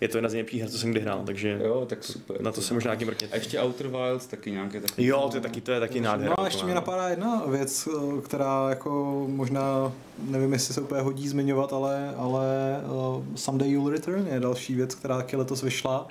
je 0.00 0.08
to 0.08 0.16
jedna 0.16 0.28
z 0.28 0.32
nejlepších 0.32 0.60
her, 0.60 0.70
co 0.70 0.78
jsem 0.78 0.90
kdy 0.90 1.00
hrál, 1.00 1.22
takže 1.26 1.60
jo, 1.64 1.86
tak 1.88 2.04
super. 2.04 2.40
na 2.40 2.52
to 2.52 2.62
se 2.62 2.74
možná 2.74 2.88
nějaký 2.88 3.04
mrkněte. 3.04 3.32
A 3.32 3.36
ještě 3.36 3.60
Outer 3.62 3.88
Wilds 3.88 4.26
taky 4.26 4.50
nějaké 4.50 4.80
taky. 4.80 5.06
Jo, 5.06 5.28
to 5.30 5.36
je 5.36 5.40
taky, 5.40 5.60
to 5.60 5.72
je 5.72 5.80
taky 5.80 6.00
nádhera. 6.00 6.34
No 6.38 6.44
a 6.44 6.44
ještě 6.44 6.64
mě 6.64 6.74
napadá 6.74 7.08
jedna 7.08 7.42
věc, 7.46 7.88
eh, 7.88 8.20
která 8.22 8.66
jako 8.68 9.24
možná, 9.28 9.92
nevím, 10.18 10.52
jestli 10.52 10.74
se 10.74 10.80
úplně 10.80 11.00
hodí 11.00 11.28
zmiňovat, 11.28 11.72
ale, 11.72 12.14
ale 12.16 12.46
uh, 13.16 13.24
Someday 13.34 13.70
You'll 13.70 13.90
Return 13.90 14.26
je 14.32 14.40
další 14.40 14.74
věc, 14.74 14.94
která 14.94 15.16
taky 15.16 15.36
letos 15.36 15.62
vyšla 15.62 16.08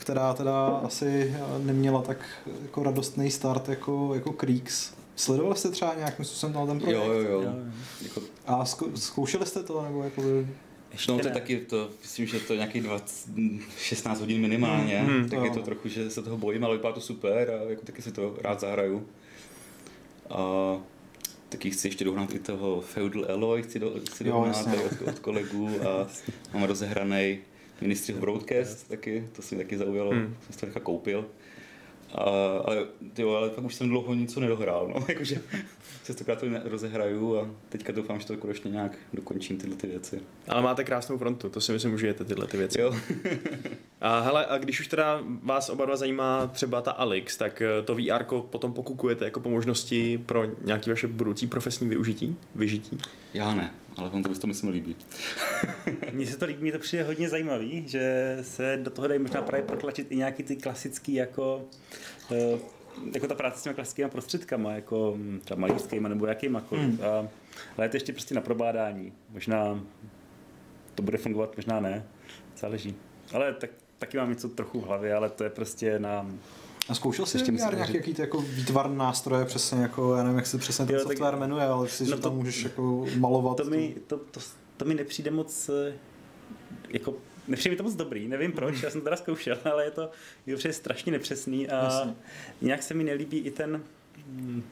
která 0.00 0.34
teda 0.34 0.66
asi 0.66 1.34
neměla 1.58 2.02
tak 2.02 2.18
jako 2.62 2.82
radostný 2.82 3.30
start 3.30 3.68
jako, 3.68 4.10
jako 4.14 4.32
Creeks. 4.32 4.92
Sledovali 5.16 5.56
jste 5.56 5.70
třeba 5.70 5.94
nějakým 5.94 6.24
způsobem 6.24 6.66
ten 6.66 6.80
projekt? 6.80 6.98
Jo, 6.98 7.12
jo, 7.12 7.20
jo. 7.20 7.42
jo. 7.42 8.22
A 8.46 8.64
zkoušeli 8.94 9.46
jste 9.46 9.62
to? 9.62 9.82
Nebo 9.82 10.04
jako 10.04 10.22
ještě 10.92 11.12
no 11.12 11.18
to 11.18 11.26
je 11.26 11.32
taky, 11.32 11.60
to, 11.60 11.90
myslím, 12.02 12.26
že 12.26 12.40
to 12.40 12.52
je 12.52 12.56
nějakých 12.56 12.82
20, 12.82 13.30
16 13.78 14.20
hodin 14.20 14.40
minimálně, 14.40 14.98
hmm, 14.98 15.20
hmm, 15.20 15.28
tak 15.28 15.44
je 15.44 15.50
to 15.50 15.62
trochu, 15.62 15.88
že 15.88 16.10
se 16.10 16.22
toho 16.22 16.36
bojím, 16.36 16.64
ale 16.64 16.76
vypadá 16.76 16.94
to 16.94 17.00
super 17.00 17.50
a 17.50 17.70
jako 17.70 17.82
taky 17.86 18.02
si 18.02 18.12
to 18.12 18.36
rád 18.40 18.60
zahraju. 18.60 19.06
A 20.30 20.76
taky 21.48 21.70
chci 21.70 21.88
ještě 21.88 22.04
dohnat 22.04 22.34
i 22.34 22.38
toho 22.38 22.80
Feudal 22.80 23.26
Alloy, 23.32 23.62
chci, 23.62 23.78
do, 23.78 23.94
chci 24.10 24.24
dohnat 24.24 24.66
od, 24.66 25.08
od 25.08 25.18
kolegů 25.18 25.70
a 25.88 26.06
mám 26.54 26.62
rozehraný 26.62 27.38
Ministry 27.80 28.14
of 28.14 28.20
Broadcast 28.20 28.88
taky, 28.88 29.28
to 29.32 29.42
si 29.42 29.56
taky 29.56 29.78
zaujalo, 29.78 30.10
hmm. 30.10 30.36
jsem 30.50 30.72
to 30.72 30.80
koupil. 30.80 31.26
A, 32.14 32.22
ale, 32.64 32.86
tyjo, 33.12 33.34
ale 33.34 33.50
pak 33.50 33.64
už 33.64 33.74
jsem 33.74 33.88
dlouho 33.88 34.14
nic 34.14 34.36
nedohrál, 34.36 34.92
no, 34.94 35.04
jakože 35.08 35.42
častokrát 36.10 36.40
to 36.40 36.46
rozehraju 36.64 37.38
a 37.38 37.50
teďka 37.68 37.92
doufám, 37.92 38.20
že 38.20 38.26
to 38.26 38.36
konečně 38.36 38.70
nějak 38.70 38.92
dokončím 39.12 39.58
tyhle 39.58 39.76
ty 39.76 39.86
věci. 39.86 40.20
Ale 40.48 40.62
máte 40.62 40.84
krásnou 40.84 41.18
frontu, 41.18 41.48
to 41.48 41.60
si 41.60 41.72
myslím, 41.72 41.94
užijete 41.94 42.24
tyhle 42.24 42.46
ty 42.46 42.56
věci. 42.56 42.80
Jo. 42.80 42.96
a 44.00 44.20
hele, 44.20 44.46
a 44.46 44.58
když 44.58 44.80
už 44.80 44.88
teda 44.88 45.20
vás 45.42 45.68
oba 45.68 45.84
dva 45.84 45.96
zajímá 45.96 46.46
třeba 46.46 46.80
ta 46.82 46.90
Alex, 46.90 47.36
tak 47.36 47.62
eh, 47.62 47.82
to 47.82 47.94
VR 47.94 48.24
potom 48.40 48.72
pokukujete 48.72 49.24
jako 49.24 49.40
po 49.40 49.50
možnosti 49.50 50.18
pro 50.26 50.44
nějaké 50.64 50.90
vaše 50.90 51.06
budoucí 51.06 51.46
profesní 51.46 51.88
využití, 51.88 52.36
vyžití? 52.54 52.98
Já 53.34 53.54
ne, 53.54 53.74
ale 53.96 54.10
on 54.10 54.22
to, 54.22 54.34
to 54.34 54.46
myslím 54.46 54.70
líbí. 54.70 54.96
Mně 56.12 56.26
se 56.26 56.36
to 56.36 56.44
líbí, 56.44 56.62
mě 56.62 56.72
to 56.72 56.78
přijde 56.78 57.02
hodně 57.02 57.28
zajímavý, 57.28 57.88
že 57.88 58.38
se 58.42 58.78
do 58.82 58.90
toho 58.90 59.08
dají 59.08 59.20
možná 59.20 59.42
právě 59.42 59.66
protlačit 59.66 60.12
i 60.12 60.16
nějaký 60.16 60.42
ty 60.42 60.56
klasický 60.56 61.14
jako 61.14 61.64
uh, 62.30 62.58
jako 63.14 63.26
ta 63.26 63.34
práce 63.34 63.58
s 63.58 63.62
těmi 63.62 63.74
klasickými 63.74 64.10
prostředkama, 64.10 64.72
jako 64.72 65.14
hm, 65.16 65.40
třeba 65.44 65.60
malířskými 65.60 66.08
nebo 66.08 66.26
jakýmakoliv. 66.26 66.84
Hmm. 66.84 66.98
A, 67.02 67.28
ale 67.76 67.84
je 67.84 67.88
to 67.88 67.96
ještě 67.96 68.12
prostě 68.12 68.34
na 68.34 68.40
probádání. 68.40 69.12
Možná 69.30 69.80
to 70.94 71.02
bude 71.02 71.18
fungovat, 71.18 71.56
možná 71.56 71.80
ne. 71.80 72.06
Záleží. 72.56 72.96
Ale 73.34 73.54
tak, 73.54 73.70
taky 73.98 74.18
mám 74.18 74.30
něco 74.30 74.48
trochu 74.48 74.80
v 74.80 74.84
hlavě, 74.84 75.14
ale 75.14 75.30
to 75.30 75.44
je 75.44 75.50
prostě 75.50 75.98
na 75.98 76.26
a 76.88 76.94
zkoušel 76.94 77.26
jsi 77.26 77.36
ještě 77.36 77.52
nějaký 77.52 77.94
jaký 77.94 78.14
jako 78.18 78.40
výtvar 78.40 78.90
nástroje, 78.90 79.44
přesně 79.44 79.82
jako, 79.82 80.14
já 80.14 80.22
nevím, 80.22 80.36
jak 80.36 80.46
se 80.46 80.58
přesně 80.58 80.86
ten 80.86 80.94
jo, 80.94 81.00
software 81.00 81.30
tak, 81.30 81.40
jmenuje, 81.40 81.64
ale 81.66 81.88
si, 81.88 82.04
no 82.04 82.08
že 82.08 82.16
to, 82.16 82.22
tam 82.22 82.36
můžeš 82.36 82.64
jako 82.64 83.06
malovat. 83.18 83.56
To 83.56 83.64
mi, 83.64 83.94
to, 84.06 84.16
to, 84.16 84.40
to 84.76 84.84
mi 84.84 84.94
nepřijde 84.94 85.30
moc 85.30 85.68
eh, 85.68 85.94
jako 86.88 87.14
nepřijde 87.50 87.72
mi 87.72 87.76
to 87.76 87.82
moc 87.82 87.94
dobrý, 87.94 88.28
nevím 88.28 88.52
proč, 88.52 88.82
já 88.82 88.90
jsem 88.90 89.00
to 89.00 89.04
teda 89.04 89.16
zkoušel, 89.16 89.58
ale 89.72 89.84
je 89.84 89.90
to, 89.90 90.10
je 90.46 90.56
to 90.56 90.72
strašně 90.72 91.12
nepřesný 91.12 91.68
a 91.68 91.84
Jasně. 91.84 92.14
nějak 92.60 92.82
se 92.82 92.94
mi 92.94 93.04
nelíbí 93.04 93.38
i 93.38 93.50
ten, 93.50 93.82
hm, 94.26 94.62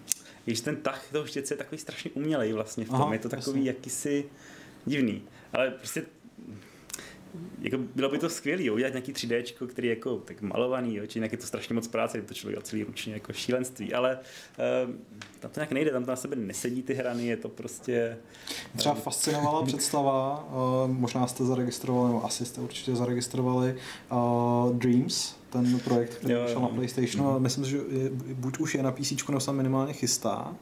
když 0.44 0.60
ten 0.60 0.76
tah 0.76 1.08
toho 1.12 1.26
štětce 1.26 1.54
je 1.54 1.58
takový 1.58 1.78
strašně 1.78 2.10
umělej 2.14 2.52
vlastně 2.52 2.84
v 2.84 2.88
tom, 2.88 3.02
Aha, 3.02 3.12
je 3.12 3.18
to 3.18 3.28
takový 3.28 3.64
jasně. 3.64 3.70
jakýsi 3.70 4.24
divný, 4.86 5.22
ale 5.52 5.70
prostě 5.70 6.02
jako 7.60 7.78
bylo 7.94 8.08
by 8.08 8.18
to 8.18 8.28
skvělé, 8.28 8.70
udělat 8.70 8.92
nějaký 8.92 9.12
3D, 9.12 9.66
který 9.66 9.88
je 9.88 9.94
jako 9.94 10.16
tak 10.16 10.42
malovaný, 10.42 10.96
jo, 10.96 11.06
či 11.06 11.18
nějaký 11.18 11.36
to 11.36 11.46
strašně 11.46 11.74
moc 11.74 11.88
práce, 11.88 12.22
to 12.22 12.34
člověk 12.34 12.62
celý 12.62 12.84
ručně 12.84 13.14
jako 13.14 13.32
šílenství, 13.32 13.94
ale 13.94 14.18
uh, 14.88 14.94
tam 15.40 15.50
to 15.50 15.60
nějak 15.60 15.72
nejde, 15.72 15.90
tam 15.90 16.04
to 16.04 16.10
na 16.10 16.16
sebe 16.16 16.36
nesedí 16.36 16.82
ty 16.82 16.94
hrany, 16.94 17.26
je 17.26 17.36
to 17.36 17.48
prostě... 17.48 18.16
Třeba 18.76 18.94
fascinovala 18.94 19.62
představa, 19.66 20.48
uh, 20.84 20.90
možná 20.90 21.26
jste 21.26 21.44
zaregistrovali, 21.44 22.08
nebo 22.08 22.24
asi 22.24 22.44
jste 22.44 22.60
určitě 22.60 22.96
zaregistrovali 22.96 23.76
uh, 24.12 24.76
Dreams, 24.76 25.36
ten 25.50 25.80
projekt, 25.80 26.14
který 26.14 26.34
vyšel 26.34 26.60
na 26.60 26.68
PlayStationu, 26.68 27.24
mm-hmm. 27.24 27.38
myslím, 27.38 27.64
že 27.64 27.76
je, 27.76 28.10
buď 28.34 28.58
už 28.58 28.74
je 28.74 28.82
na 28.82 28.92
PC, 28.92 29.28
nebo 29.28 29.40
se 29.40 29.52
minimálně 29.52 29.92
chystá, 29.92 30.54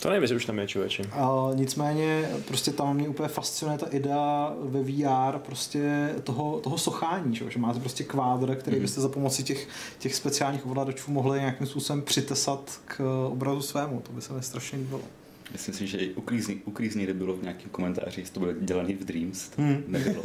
to 0.00 0.08
nevím, 0.08 0.22
jestli 0.22 0.36
už 0.36 0.44
tam 0.44 0.58
je 0.58 0.66
člověče. 0.66 1.02
A 1.12 1.50
nicméně 1.54 2.28
prostě 2.48 2.70
tam 2.70 2.96
mě 2.96 3.08
úplně 3.08 3.28
fascinuje 3.28 3.78
ta 3.78 3.86
idea 3.86 4.52
ve 4.60 4.82
VR 4.82 5.38
prostě 5.38 6.14
toho, 6.24 6.60
toho 6.60 6.78
sochání, 6.78 7.36
že, 7.36 7.50
že 7.50 7.58
máte 7.58 7.80
prostě 7.80 8.04
kvádr, 8.04 8.54
který 8.54 8.76
mm. 8.76 8.82
byste 8.82 9.00
za 9.00 9.08
pomoci 9.08 9.42
těch, 9.42 9.68
těch 9.98 10.14
speciálních 10.14 10.66
ovladačů 10.66 11.10
mohli 11.10 11.40
nějakým 11.40 11.66
způsobem 11.66 12.02
přitesat 12.02 12.80
k 12.84 13.26
obrazu 13.30 13.62
svému. 13.62 14.00
To 14.00 14.12
by 14.12 14.22
se 14.22 14.32
mi 14.32 14.42
strašně 14.42 14.78
líbilo. 14.78 15.00
Myslím 15.52 15.74
si, 15.74 15.86
že 15.86 15.98
i 15.98 16.14
uklízný, 16.14 16.60
uklízný 16.64 17.06
bylo 17.06 17.36
v 17.36 17.42
nějakém 17.42 17.70
komentáři, 17.70 18.20
jestli 18.20 18.34
to 18.34 18.40
bude 18.40 18.54
dělaný 18.60 18.94
v 18.94 19.04
Dreams. 19.04 19.50
Hmm. 19.56 19.84
Nebylo. 19.86 20.22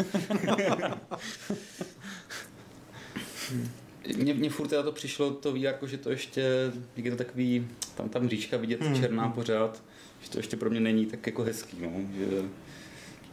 Mně, 4.17 4.33
mně 4.33 4.49
furt 4.49 4.67
teda 4.67 4.83
to 4.83 4.91
přišlo 4.91 5.31
to 5.31 5.51
VR, 5.51 5.57
jako, 5.57 5.87
že 5.87 5.97
to 5.97 6.09
ještě, 6.09 6.71
jak 6.95 7.05
je 7.05 7.11
to 7.11 7.17
takový, 7.17 7.67
tam 7.95 8.09
tam 8.09 8.29
říčka 8.29 8.57
vidět 8.57 8.81
hmm. 8.81 8.95
černá 8.95 9.29
pořád, 9.29 9.83
že 10.21 10.29
to 10.29 10.39
ještě 10.39 10.57
pro 10.57 10.69
mě 10.69 10.79
není 10.79 11.05
tak 11.05 11.27
jako 11.27 11.43
hezký, 11.43 11.77
no, 11.81 11.91
že... 12.17 12.25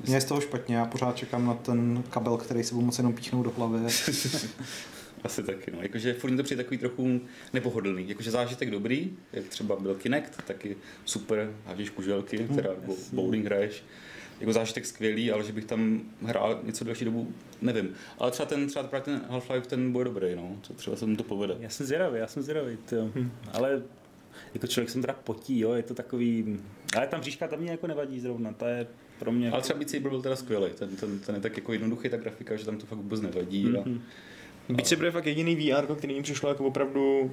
Mně 0.07 0.16
je 0.16 0.21
z 0.21 0.25
toho 0.25 0.41
špatně, 0.41 0.77
já 0.77 0.85
pořád 0.85 1.16
čekám 1.16 1.47
na 1.47 1.55
ten 1.55 2.05
kabel, 2.11 2.37
který 2.37 2.64
se 2.64 2.75
budu 2.75 2.87
moci 2.87 3.01
jenom 3.01 3.14
píchnout 3.14 3.45
do 3.45 3.51
hlavy. 3.51 3.79
Asi 5.25 5.43
taky, 5.43 5.71
no. 5.71 5.79
Jakože 5.83 6.14
furt 6.14 6.37
to 6.37 6.43
přijde 6.43 6.62
takový 6.62 6.79
trochu 6.79 7.21
nepohodlný. 7.53 8.09
Jakože 8.09 8.31
zážitek 8.31 8.71
dobrý, 8.71 9.16
jak 9.33 9.45
třeba 9.45 9.77
byl 9.77 9.95
Kinect, 9.95 10.43
taky 10.47 10.77
super, 11.05 11.53
hážeš 11.66 11.91
kuželky, 11.91 12.39
teda 12.39 12.71
hmm, 12.71 12.97
bowling 13.12 13.45
hraješ 13.45 13.85
jako 14.41 14.53
zážitek 14.53 14.86
skvělý, 14.86 15.32
ale 15.32 15.45
že 15.45 15.53
bych 15.53 15.64
tam 15.64 16.01
hrál 16.22 16.61
něco 16.62 16.84
další 16.84 17.05
dobu, 17.05 17.32
nevím. 17.62 17.91
Ale 18.18 18.30
třeba 18.30 18.47
ten, 18.47 18.66
třeba 18.66 18.84
právě 18.84 19.05
ten 19.05 19.22
Half-Life, 19.30 19.61
ten 19.61 19.93
bude 19.93 20.05
dobrý, 20.05 20.36
no. 20.36 20.57
Třeba 20.76 20.97
se 20.97 21.07
mu 21.07 21.16
to 21.16 21.22
povede. 21.22 21.57
Já 21.61 21.68
jsem 21.68 21.86
zvědavý, 21.86 22.18
já 22.18 22.26
jsem 22.26 22.43
zvědavý, 22.43 22.78
hm. 23.14 23.30
ale 23.53 23.82
jako 24.55 24.66
člověk 24.66 24.91
jsem 24.91 25.01
teda 25.01 25.12
potí, 25.12 25.61
jo, 25.61 25.72
je 25.72 25.82
to 25.82 25.95
takový, 25.95 26.59
ale 26.97 27.07
tam 27.07 27.22
říška 27.22 27.49
tam 27.49 27.61
mě 27.61 27.70
jako 27.70 27.86
nevadí 27.86 28.20
zrovna, 28.20 28.53
ta 28.53 28.68
je 28.68 28.86
pro 29.18 29.32
mě... 29.32 29.51
Ale 29.51 29.62
třeba 29.62 29.78
Beat 29.78 29.91
Saber 29.91 30.11
byl 30.11 30.22
teda 30.22 30.36
skvělý, 30.36 30.70
ten, 30.78 30.97
ten, 30.97 31.18
ten, 31.18 31.34
je 31.34 31.41
tak 31.41 31.57
jako 31.57 31.72
jednoduchý 31.72 32.09
ta 32.09 32.16
grafika, 32.16 32.57
že 32.57 32.64
tam 32.64 32.76
to 32.76 32.86
fakt 32.86 32.99
vůbec 32.99 33.20
nevadí. 33.20 33.66
Mm-hmm. 33.66 34.01
A. 34.68 34.72
Beat 34.72 34.86
Saber 34.86 35.05
je 35.05 35.11
fakt 35.11 35.26
jediný 35.26 35.57
VR, 35.57 35.95
který 35.95 36.14
mi 36.14 36.22
přišlo 36.22 36.49
jako 36.49 36.64
opravdu 36.64 37.30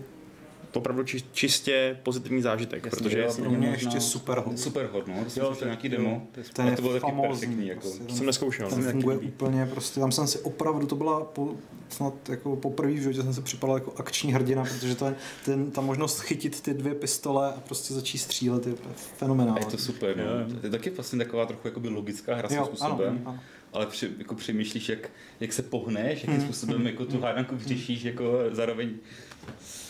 opravdu 0.76 1.04
čistě 1.34 1.98
pozitivní 2.04 2.42
zážitek, 2.42 2.86
jasně, 2.86 3.04
protože 3.04 3.20
je 3.20 3.28
pro 3.34 3.50
mě 3.50 3.68
ještě 3.68 4.02
super 4.02 4.40
hod. 4.40 4.60
Super 4.60 4.90
hod, 4.94 5.08
no, 5.08 5.26
to 5.34 5.40
jo, 5.40 5.56
to 5.56 5.66
nějaký 5.66 5.90
demo, 5.90 6.28
ten 6.54 6.68
je 6.68 6.76
to 6.76 6.82
bylo 6.82 7.00
taky 7.00 7.14
perfektní, 7.22 7.68
jako. 7.68 7.82
Prostě, 7.82 8.16
jsem 8.16 8.26
neskoušel. 8.26 8.70
Ten 8.70 8.92
funguje 8.92 9.18
úplně, 9.18 9.66
prostě 9.66 10.00
tam 10.00 10.12
jsem 10.12 10.28
si 10.28 10.40
opravdu, 10.40 10.88
to 10.88 10.96
byla 10.96 11.24
po, 11.24 11.56
snad 11.90 12.30
jako 12.30 12.56
poprvé 12.56 12.92
v 12.92 12.98
životě 12.98 13.24
jsem 13.24 13.34
se 13.34 13.42
připadal 13.42 13.76
jako 13.76 13.94
akční 13.98 14.34
hrdina, 14.34 14.64
protože 14.64 14.96
to 14.96 15.06
je, 15.06 15.16
ten, 15.46 15.72
ta 15.72 15.82
možnost 15.82 16.20
chytit 16.20 16.62
ty 16.62 16.74
dvě 16.74 16.96
pistole 16.96 17.54
a 17.54 17.60
prostě 17.60 17.94
začít 17.94 18.18
střílet 18.18 18.68
je 18.68 18.74
fenomenální. 19.18 19.60
Je 19.66 19.72
to 19.72 19.78
super, 19.78 20.18
no. 20.18 20.60
To 20.60 20.66
je 20.68 20.72
taky 20.72 20.90
vlastně 20.90 21.20
taková 21.20 21.46
trochu 21.46 21.68
jako 21.68 21.80
by 21.80 21.90
logická 21.90 22.36
hra 22.36 22.50
jo, 22.52 22.66
způsobem. 22.66 23.22
Ano, 23.26 23.30
ano 23.30 23.40
ale 23.76 23.86
při, 23.86 24.10
jako 24.18 24.36
přemýšlíš, 24.36 24.90
jak, 24.90 25.10
jak 25.40 25.54
se 25.54 25.62
pohneš, 25.62 26.24
jakým 26.24 26.34
hmm. 26.34 26.44
způsobem 26.44 26.86
jako 26.86 27.06
tu 27.06 27.22
hádanku 27.22 27.56
vyřešíš, 27.56 28.04
jako 28.04 28.24
zároveň 28.52 28.90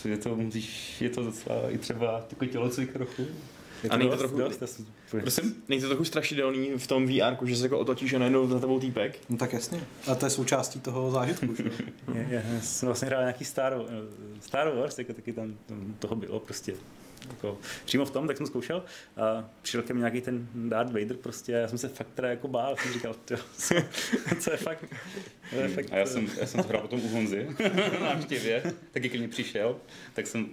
je 0.04 0.16
to, 0.16 0.36
musíš, 0.36 1.00
je 1.00 1.10
to 1.10 1.22
docela 1.22 1.70
i 1.70 1.78
třeba 1.78 2.20
takový 2.20 2.50
tělocvik 2.50 2.92
trochu. 2.92 3.26
Je 3.82 3.90
a 3.90 3.96
není 3.96 4.10
to 4.10 4.16
trochu, 4.16 4.38
dost, 4.38 4.82
prosím, 5.10 5.54
není 5.68 5.82
to 5.82 5.88
trochu 5.88 6.04
strašidelný 6.04 6.70
v 6.76 6.86
tom 6.86 7.06
VR, 7.06 7.46
že 7.46 7.56
se 7.56 7.62
jako 7.62 7.78
otočíš 7.78 8.12
a 8.14 8.18
najednou 8.18 8.48
za 8.48 8.60
tebou 8.60 8.80
týpek? 8.80 9.18
No 9.28 9.36
tak 9.36 9.52
jasně. 9.52 9.80
A 10.06 10.14
to 10.14 10.26
je 10.26 10.30
součástí 10.30 10.80
toho 10.80 11.10
zážitku. 11.10 11.46
je, 12.14 12.26
je, 12.30 12.44
já 12.54 12.60
jsem 12.60 12.86
vlastně 12.86 13.06
hrál 13.06 13.22
nějaký 13.22 13.44
Star, 13.44 13.80
Star 14.40 14.76
Wars, 14.76 14.98
jako 14.98 15.12
taky 15.12 15.32
tam, 15.32 15.54
tam 15.66 15.94
toho 15.98 16.16
bylo 16.16 16.40
prostě 16.40 16.74
jako 17.30 17.58
přímo 17.84 18.04
v 18.04 18.10
tom, 18.10 18.26
tak 18.26 18.36
jsem 18.36 18.46
zkoušel 18.46 18.84
a 19.16 19.50
přišel 19.62 19.82
ke 19.82 19.94
mně 19.94 20.00
nějaký 20.00 20.20
ten 20.20 20.48
Darth 20.54 20.92
Vader 20.92 21.16
prostě 21.16 21.54
a 21.54 21.58
já 21.58 21.68
jsem 21.68 21.78
se 21.78 21.88
fakt 21.88 22.08
teda 22.14 22.28
jako 22.28 22.48
bál, 22.48 22.76
jsem 22.76 22.92
říkal, 22.92 23.14
tyjo, 23.14 23.40
co 24.40 24.50
je 24.50 24.56
fakt, 24.56 24.84
to 25.50 25.56
je 25.56 25.68
fakt... 25.68 25.86
A 25.92 25.96
já 25.96 26.06
jsem, 26.06 26.28
já 26.40 26.46
jsem 26.46 26.62
to 26.62 26.68
hrál 26.68 26.82
potom 26.96 27.04
u 27.04 27.08
Honzy 27.08 27.48
na 28.00 28.08
návštěvě, 28.14 28.62
taky 28.92 29.08
ke 29.08 29.18
mně 29.18 29.28
přišel, 29.28 29.76
tak 30.14 30.26
jsem, 30.26 30.46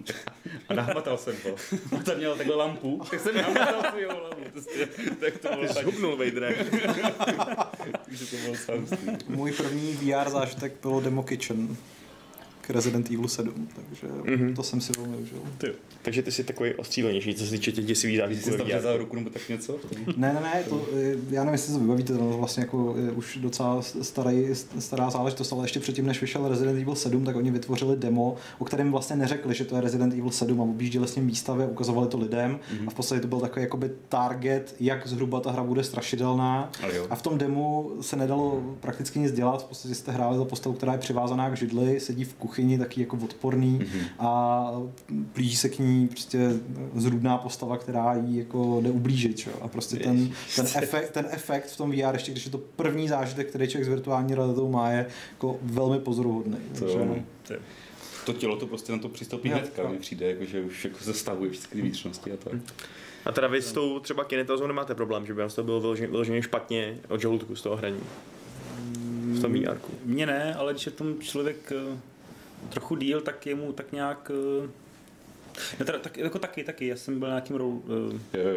a 0.70 0.74
nahmatal 0.74 1.18
jsem 1.18 1.36
to. 1.38 1.56
A 2.00 2.04
tam 2.04 2.18
měl 2.18 2.38
takhle 2.38 2.56
lampu, 2.56 3.02
tak 3.12 3.20
jsem 3.20 3.36
nahmatal 3.36 3.92
tu 3.92 4.00
jeho 4.00 4.22
lampu, 4.22 4.42
prostě, 4.52 4.88
tak 5.20 5.38
to 5.38 5.48
bylo 5.48 5.74
tak... 5.74 5.84
Zhubnul 5.84 6.18
Vader. 6.18 6.56
Takže 8.06 8.26
to 8.26 8.36
bylo 8.36 8.56
Můj 9.28 9.52
první 9.52 9.94
VR 9.94 10.30
zážitek 10.30 10.74
bylo 10.82 11.02
Demo 11.02 11.24
Kitchen 11.24 11.78
k 12.64 12.70
Resident 12.70 13.12
Evil 13.12 13.28
7, 13.28 13.68
takže 13.76 14.08
mm-hmm. 14.08 14.56
to 14.56 14.64
jsem 14.64 14.82
si 14.82 14.92
velmi 14.98 15.18
užil. 15.18 15.38
Ty. 15.58 15.74
Takže 16.02 16.22
ty 16.22 16.32
jsi 16.32 16.44
takový 16.44 16.74
ostřílenější, 16.74 17.36
co 17.36 17.46
se 17.46 17.52
týče 17.52 17.72
těch 17.72 17.86
děsivých 17.86 18.18
zážitků. 18.18 18.52
Jsi 18.52 18.58
tam 18.58 18.82
za 18.82 18.98
ruku 18.98 19.16
nebo 19.16 19.30
tak 19.30 19.50
něco? 19.50 19.80
ne, 20.18 20.34
ne, 20.34 20.42
ne, 20.42 20.64
to, 20.70 20.86
eh, 20.94 21.16
já 21.30 21.44
nevím, 21.44 21.54
jestli 21.54 21.74
to 21.74 21.80
vybavíte, 21.80 22.14
to 22.14 22.30
vlastně 22.38 22.64
jako 22.64 22.96
je 23.06 23.12
už 23.12 23.38
docela 23.42 23.82
starý, 23.82 24.48
stará 24.80 25.10
záležitost, 25.10 25.54
ale 25.54 25.64
ještě 25.64 25.80
předtím, 25.80 26.06
než 26.06 26.22
vyšel 26.22 26.50
Resident 26.50 26.82
Evil 26.82 26.96
7, 26.96 27.26
tak 27.26 27.36
oni 27.36 27.52
vytvořili 27.52 27.98
demo, 27.98 28.36
o 28.60 28.66
kterém 28.66 28.92
vlastně 28.92 29.16
neřekli, 29.16 29.56
že 29.56 29.66
to 29.66 29.76
je 29.76 29.82
Resident 29.82 30.14
Evil 30.14 30.32
7 30.32 30.62
a 30.62 30.64
objížděli 30.64 31.08
s 31.08 31.16
ním 31.16 31.28
výstavy, 31.28 31.66
ukazovali 31.66 32.08
to 32.08 32.18
lidem 32.18 32.52
mm-hmm. 32.52 32.88
a 32.88 32.92
v 32.92 32.94
podstatě 32.94 33.22
to 33.22 33.28
byl 33.28 33.40
takový 33.40 33.64
jakoby 33.64 33.92
target, 34.10 34.76
jak 34.80 35.08
zhruba 35.08 35.40
ta 35.40 35.52
hra 35.52 35.64
bude 35.64 35.84
strašidelná. 35.84 36.72
A 37.10 37.16
v 37.16 37.22
tom 37.22 37.38
demo 37.38 37.92
se 38.02 38.16
nedalo 38.16 38.64
prakticky 38.80 39.20
nic 39.20 39.32
dělat, 39.32 39.64
v 39.64 39.66
podstatě 39.66 39.96
jste 39.96 40.12
hráli 40.12 40.38
za 40.38 40.46
postavu, 40.46 40.76
která 40.76 40.94
je 40.94 41.00
přivázaná 41.00 41.50
k 41.50 41.58
židli, 41.58 42.00
sedí 42.00 42.24
v 42.24 42.34
kuchyni, 42.34 42.53
taky 42.80 43.02
jako 43.02 43.18
odporný 43.24 43.80
mm-hmm. 43.80 44.06
a 44.20 44.72
blíží 45.10 45.56
se 45.56 45.70
k 45.70 45.80
ní 45.80 46.08
prostě 46.08 46.52
zrůdná 46.96 47.38
postava, 47.38 47.78
která 47.78 48.16
jí 48.16 48.38
jako 48.38 48.82
jde 48.82 48.90
ublížit. 48.90 49.38
Čo? 49.38 49.50
A 49.62 49.68
prostě 49.68 49.96
ten, 49.96 50.30
ten, 50.56 50.68
efekt, 50.76 51.12
ten 51.12 51.28
efekt 51.32 51.66
v 51.70 51.78
tom 51.78 51.92
VR, 51.92 52.14
ještě 52.14 52.32
když 52.32 52.46
je 52.46 52.52
to 52.52 52.58
první 52.58 53.08
zážitek, 53.08 53.50
který 53.50 53.68
člověk 53.68 53.86
s 53.86 53.90
virtuální 53.90 54.36
realitou 54.36 54.70
má, 54.70 54.90
je 54.90 55.06
jako 55.32 55.60
velmi 55.62 56.00
pozoruhodný. 56.00 56.58
To, 56.80 56.80
takže, 56.80 57.06
no. 57.06 57.16
to 58.26 58.34
tělo 58.34 58.56
to 58.56 58.68
prostě 58.68 58.92
na 58.92 58.98
to 58.98 59.10
přistoupí 59.10 59.50
hnedka, 59.50 59.90
mi 59.90 59.98
přijde, 59.98 60.30
jako, 60.30 60.46
že 60.46 60.62
už 60.62 60.86
jako 60.86 60.98
zastavuje 61.02 61.52
všechny 61.52 61.82
vnitřnosti 61.82 62.32
a 62.32 62.38
tak. 62.38 62.54
A 63.26 63.32
teda 63.32 63.48
vy 63.48 63.62
s 63.62 63.72
tou 63.72 64.00
třeba 64.00 64.24
kinetozou 64.24 64.68
nemáte 64.68 64.96
problém, 64.96 65.26
že 65.26 65.34
by 65.34 65.42
vám 65.42 65.50
to 65.50 65.64
bylo 65.64 65.82
vyloženě, 65.82 66.08
vyloženě 66.08 66.42
špatně 66.42 66.98
od 67.10 67.22
žaludku 67.22 67.56
z 67.56 67.62
toho 67.62 67.76
hraní? 67.76 68.00
V 69.24 69.42
tom 69.42 69.54
VR. 69.54 69.78
Mně 70.06 70.26
ne, 70.26 70.56
ale 70.56 70.74
když 70.74 70.86
je 70.86 70.92
tom 70.92 71.20
člověk 71.20 71.72
eh, 71.72 71.98
trochu 72.70 72.96
díl, 72.96 73.22
tak 73.22 73.46
je 73.46 73.56
mu 73.56 73.74
tak 73.74 73.92
nějak 73.92 74.32
eh, 74.64 74.70
No 75.80 75.86
teda, 75.86 76.00
tak, 76.00 76.18
jako 76.18 76.40
taky, 76.40 76.64
taky, 76.64 76.88
já 76.88 76.96
jsem 76.96 77.20
byl 77.20 77.28
nějakým 77.28 77.56
roll, 77.56 77.70
uh, 77.70 77.82
jo, 78.34 78.50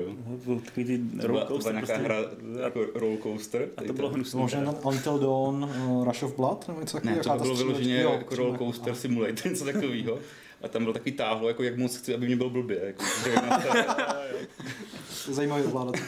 jo. 0.47 0.61
takový 0.65 0.85
ty 0.85 1.01
roll 1.27 1.45
coaster. 1.47 1.49
To 1.49 1.59
byla 1.59 1.73
nějaká 1.73 1.87
prostě, 1.87 2.05
hra 2.05 2.17
jako 2.65 2.87
roll 2.95 3.17
coaster. 3.23 3.69
A 3.77 3.83
to 3.83 3.93
bylo 3.93 4.09
hnusné. 4.09 4.41
Možná 4.41 4.75
Until 4.85 5.19
Dawn, 5.19 5.65
uh, 5.65 6.05
Rush 6.05 6.23
of 6.23 6.37
Blood, 6.37 6.69
nebo 6.69 6.81
něco 6.81 6.97
takového. 6.97 7.19
Ne, 7.19 7.39
to 7.39 7.45
bylo 7.45 7.55
vyloženě 7.57 7.97
jako 7.97 8.37
roll 8.37 8.57
coaster 8.59 8.95
simulator, 8.95 9.47
něco 9.47 9.65
takového. 9.65 10.19
A 10.63 10.69
tam 10.69 10.85
byl 10.85 10.93
takový 10.93 11.13
táhlo, 11.13 11.49
jako 11.49 11.63
jak 11.63 11.77
moc 11.77 11.97
chci, 11.97 12.15
aby 12.15 12.27
mě 12.27 12.37
byl 12.37 12.51
blbě. 12.51 12.81
Jako, 12.85 13.05
Zajímavý 15.33 15.63
ovládat. 15.65 15.95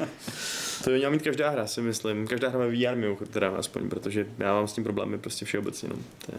To 0.86 0.90
by 0.90 0.96
měla 0.96 1.12
mít 1.12 1.22
každá 1.22 1.50
hra, 1.50 1.66
si 1.66 1.80
myslím. 1.80 2.26
Každá 2.26 2.48
hra 2.48 2.58
má 2.58 2.66
VR 2.66 2.96
mimochodem, 2.96 3.32
teda 3.32 3.50
aspoň, 3.50 3.88
protože 3.88 4.26
já 4.38 4.54
mám 4.54 4.68
s 4.68 4.72
tím 4.72 4.84
problémy 4.84 5.18
prostě 5.18 5.44
všeobecně. 5.44 5.88
No. 5.88 5.96
To 6.26 6.32
je... 6.32 6.38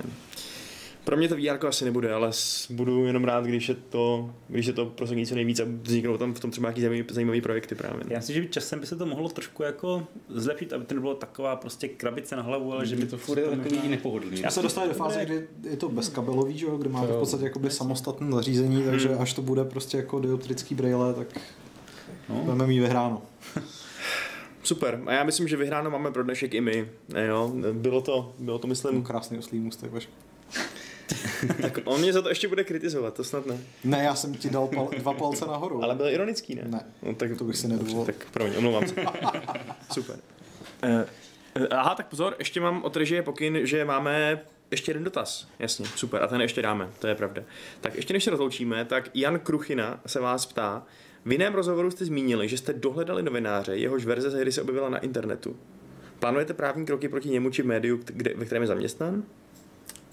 Pro 1.04 1.18
mě 1.18 1.30
to 1.30 1.36
VR 1.36 1.68
asi 1.68 1.86
nebude, 1.86 2.14
ale 2.14 2.32
budu 2.70 3.06
jenom 3.06 3.24
rád, 3.24 3.46
když 3.46 3.70
je 3.70 3.76
to, 3.76 4.34
když 4.48 4.66
je 4.66 4.74
to 4.74 4.86
prosadí 4.86 5.26
co 5.26 5.36
nejvíc 5.36 5.60
a 5.60 5.64
vzniknou 5.82 6.18
tam 6.18 6.34
v 6.34 6.40
tom 6.40 6.52
třeba 6.52 6.74
nějaký 6.78 7.04
zajímavý, 7.14 7.42
projekty 7.42 7.76
právě. 7.76 8.04
Já 8.10 8.18
myslím, 8.18 8.44
že 8.44 8.50
časem 8.50 8.80
by 8.80 8.86
se 8.86 8.96
to 8.96 9.06
mohlo 9.06 9.30
trošku 9.30 9.64
jako 9.64 10.08
zlepšit, 10.30 10.74
aby 10.74 10.86
to 10.86 10.96
nebylo 10.96 11.16
taková 11.16 11.56
prostě 11.56 11.88
krabice 11.88 12.36
na 12.36 12.42
hlavu, 12.42 12.74
ale 12.74 12.86
že 12.86 12.96
by 12.96 13.06
to 13.06 13.18
furt 13.18 13.38
je 13.38 13.46
takový 13.46 13.76
možná... 13.76 13.90
nepohodlný. 13.90 14.42
Já 14.42 14.52
se 14.52 14.62
dostali 14.62 14.88
do 14.88 14.94
fáze, 14.94 15.26
kdy 15.26 15.48
je 15.70 15.78
to 15.78 15.90
bezkabelový, 15.90 16.58
že, 16.58 16.68
kde 16.78 16.90
máte 16.90 17.14
v 17.14 17.20
podstatě 17.20 17.44
jakoby 17.44 17.70
samostatné 17.70 18.32
zařízení, 18.32 18.84
takže 18.84 19.10
hmm. 19.10 19.22
až 19.22 19.34
to 19.34 19.42
bude 19.42 19.64
prostě 19.64 19.98
jako 19.98 20.20
dioptrický 20.20 20.76
braille, 20.76 21.14
tak 21.14 21.28
no. 22.30 22.36
budeme 22.36 22.68
mít 22.68 22.80
vyhráno. 22.80 23.22
super. 24.68 25.02
A 25.06 25.14
já 25.14 25.24
myslím, 25.24 25.48
že 25.48 25.58
vyhráno 25.58 25.92
máme 25.92 26.12
pro 26.12 26.24
dnešek 26.24 26.54
i 26.54 26.62
my. 26.62 26.90
Jo, 27.28 27.52
bylo 27.74 28.02
to, 28.02 28.34
bylo 28.40 28.60
to 28.60 28.68
myslím... 28.68 29.04
Krásný 29.04 29.38
oslý 29.38 29.60
můstek, 29.60 29.92
Vašku. 29.92 30.12
tak 31.62 31.80
on 31.86 32.02
mě 32.02 32.14
za 32.14 32.22
to 32.22 32.30
ještě 32.30 32.48
bude 32.48 32.64
kritizovat, 32.64 33.14
to 33.14 33.24
snad 33.24 33.46
ne. 33.46 33.58
Ne, 33.84 34.04
já 34.04 34.16
jsem 34.16 34.34
ti 34.36 34.50
dal 34.50 34.68
pal, 34.68 34.90
dva 34.98 35.14
palce 35.14 35.46
nahoru. 35.46 35.84
Ale 35.84 35.96
byl 35.96 36.10
ironický, 36.10 36.56
ne? 36.56 36.64
Ne, 36.66 36.86
no, 37.04 37.16
tak, 37.16 37.38
to 37.38 37.44
bych 37.44 37.58
si 37.58 37.68
nedovolil. 37.68 38.06
Tak 38.06 38.16
promiň, 38.32 38.54
omlouvám 38.58 38.88
se. 38.88 38.96
Super. 39.92 40.20
Uh, 40.84 41.66
aha, 41.70 41.96
tak 41.96 42.08
pozor, 42.08 42.36
ještě 42.40 42.62
mám 42.62 42.84
od 42.84 42.96
režie 42.96 43.24
pokyn, 43.24 43.60
že 43.64 43.86
máme 43.86 44.40
ještě 44.72 44.90
jeden 44.90 45.04
dotaz, 45.04 45.48
jasně, 45.60 45.86
super, 45.96 46.24
a 46.24 46.28
ten 46.28 46.42
ještě 46.42 46.62
dáme, 46.62 46.90
to 47.00 47.08
je 47.08 47.16
pravda. 47.16 47.42
Tak 47.82 47.96
ještě 47.96 48.14
než 48.14 48.24
se 48.24 48.32
rozloučíme, 48.32 48.86
tak 48.86 49.10
Jan 49.14 49.40
Kruchina 49.40 50.00
se 50.06 50.20
vás 50.20 50.46
ptá, 50.46 50.84
v 51.28 51.32
jiném 51.32 51.54
rozhovoru 51.54 51.92
jste 51.92 52.06
zmínili, 52.06 52.48
že 52.48 52.58
jste 52.58 52.74
dohledali 52.74 53.24
novináře, 53.24 53.76
jehož 53.76 54.06
verze 54.06 54.40
hry 54.40 54.52
se 54.52 54.62
objevila 54.62 54.90
na 54.90 54.98
internetu. 54.98 55.56
Plánujete 56.20 56.54
právní 56.54 56.86
kroky 56.86 57.10
proti 57.10 57.30
němu 57.30 57.50
či 57.50 57.64
médiu, 57.64 58.00
kde, 58.06 58.34
ve 58.36 58.46
kterém 58.46 58.64
je 58.64 58.68
zaměstnan? 58.68 59.24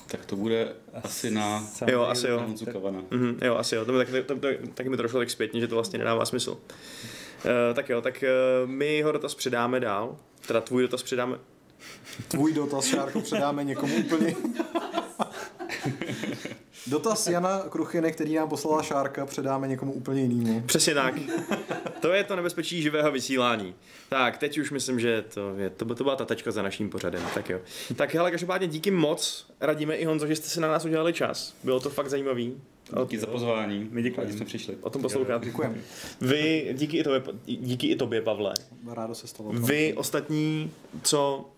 Tak 0.06 0.26
to 0.26 0.36
bude 0.36 0.72
asi 1.02 1.30
na... 1.30 1.66
Jo, 1.90 2.02
asi 2.02 2.28
jo. 2.28 2.44
Mm-hmm, 2.46 3.36
jo, 3.44 3.56
asi 3.56 3.74
jo. 3.74 3.84
To, 3.84 3.98
tak, 3.98 4.08
to, 4.26 4.36
to, 4.36 4.48
tak 4.74 4.86
mi 4.86 4.96
to 4.96 5.02
došlo 5.02 5.20
tak 5.20 5.30
zpětně, 5.30 5.60
že 5.60 5.68
to 5.68 5.74
vlastně 5.74 5.98
nedává 5.98 6.24
smysl. 6.24 6.50
Uh, 6.50 6.58
tak 7.74 7.88
jo, 7.88 8.00
tak 8.00 8.24
uh, 8.64 8.70
my 8.70 8.96
jeho 8.96 9.12
dotaz 9.12 9.34
předáme 9.34 9.80
dál. 9.80 10.16
Teda 10.46 10.60
tvůj 10.60 10.82
dotaz 10.82 11.02
předáme... 11.02 11.38
Tvůj 12.28 12.52
dotaz, 12.52 12.86
Šárko, 12.86 13.20
předáme 13.20 13.64
někomu 13.64 13.94
úplně... 13.94 14.34
Dotaz 16.86 17.26
Jana 17.26 17.58
Kruchiny, 17.68 18.12
který 18.12 18.34
nám 18.34 18.48
poslala 18.48 18.82
Šárka, 18.82 19.26
předáme 19.26 19.68
někomu 19.68 19.92
úplně 19.92 20.22
jinému. 20.22 20.60
Přesně 20.60 20.94
tak. 20.94 21.14
To 22.00 22.12
je 22.12 22.24
to 22.24 22.36
nebezpečí 22.36 22.82
živého 22.82 23.12
vysílání. 23.12 23.74
Tak, 24.08 24.38
teď 24.38 24.58
už 24.58 24.70
myslím, 24.70 25.00
že 25.00 25.24
to, 25.34 25.54
je, 25.56 25.70
to, 25.70 25.94
to 25.94 26.04
byla 26.04 26.16
ta 26.16 26.24
tečka 26.24 26.50
za 26.50 26.62
naším 26.62 26.90
pořadem. 26.90 27.22
Tak 27.34 27.50
jo. 27.50 27.60
Tak 27.96 28.14
hele, 28.14 28.30
každopádně 28.30 28.68
díky 28.68 28.90
moc. 28.90 29.46
Radíme 29.60 29.96
i 29.96 30.04
Honzo, 30.04 30.26
že 30.26 30.36
jste 30.36 30.48
si 30.48 30.60
na 30.60 30.68
nás 30.68 30.84
udělali 30.84 31.12
čas. 31.12 31.54
Bylo 31.62 31.80
to 31.80 31.90
fakt 31.90 32.08
zajímavý. 32.08 32.54
Díky 33.02 33.18
za 33.18 33.26
pozvání. 33.26 33.88
My 33.90 34.02
děkujeme, 34.02 34.32
že 34.32 34.36
jsme 34.36 34.46
přišli. 34.46 34.76
O 34.80 34.90
tom 34.90 35.02
poslouchat. 35.02 35.44
Děkujeme. 35.44 35.74
Vy, 36.20 36.70
díky 36.72 36.96
i 36.96 37.04
tobě, 37.04 37.22
díky 37.44 37.86
i 37.86 37.96
tobě, 37.96 38.22
Pavle. 38.22 38.54
Rádo 38.92 39.14
se 39.14 39.26
stalo. 39.26 39.52
Vy 39.52 39.94
ostatní, 39.94 40.70
co 41.02 41.50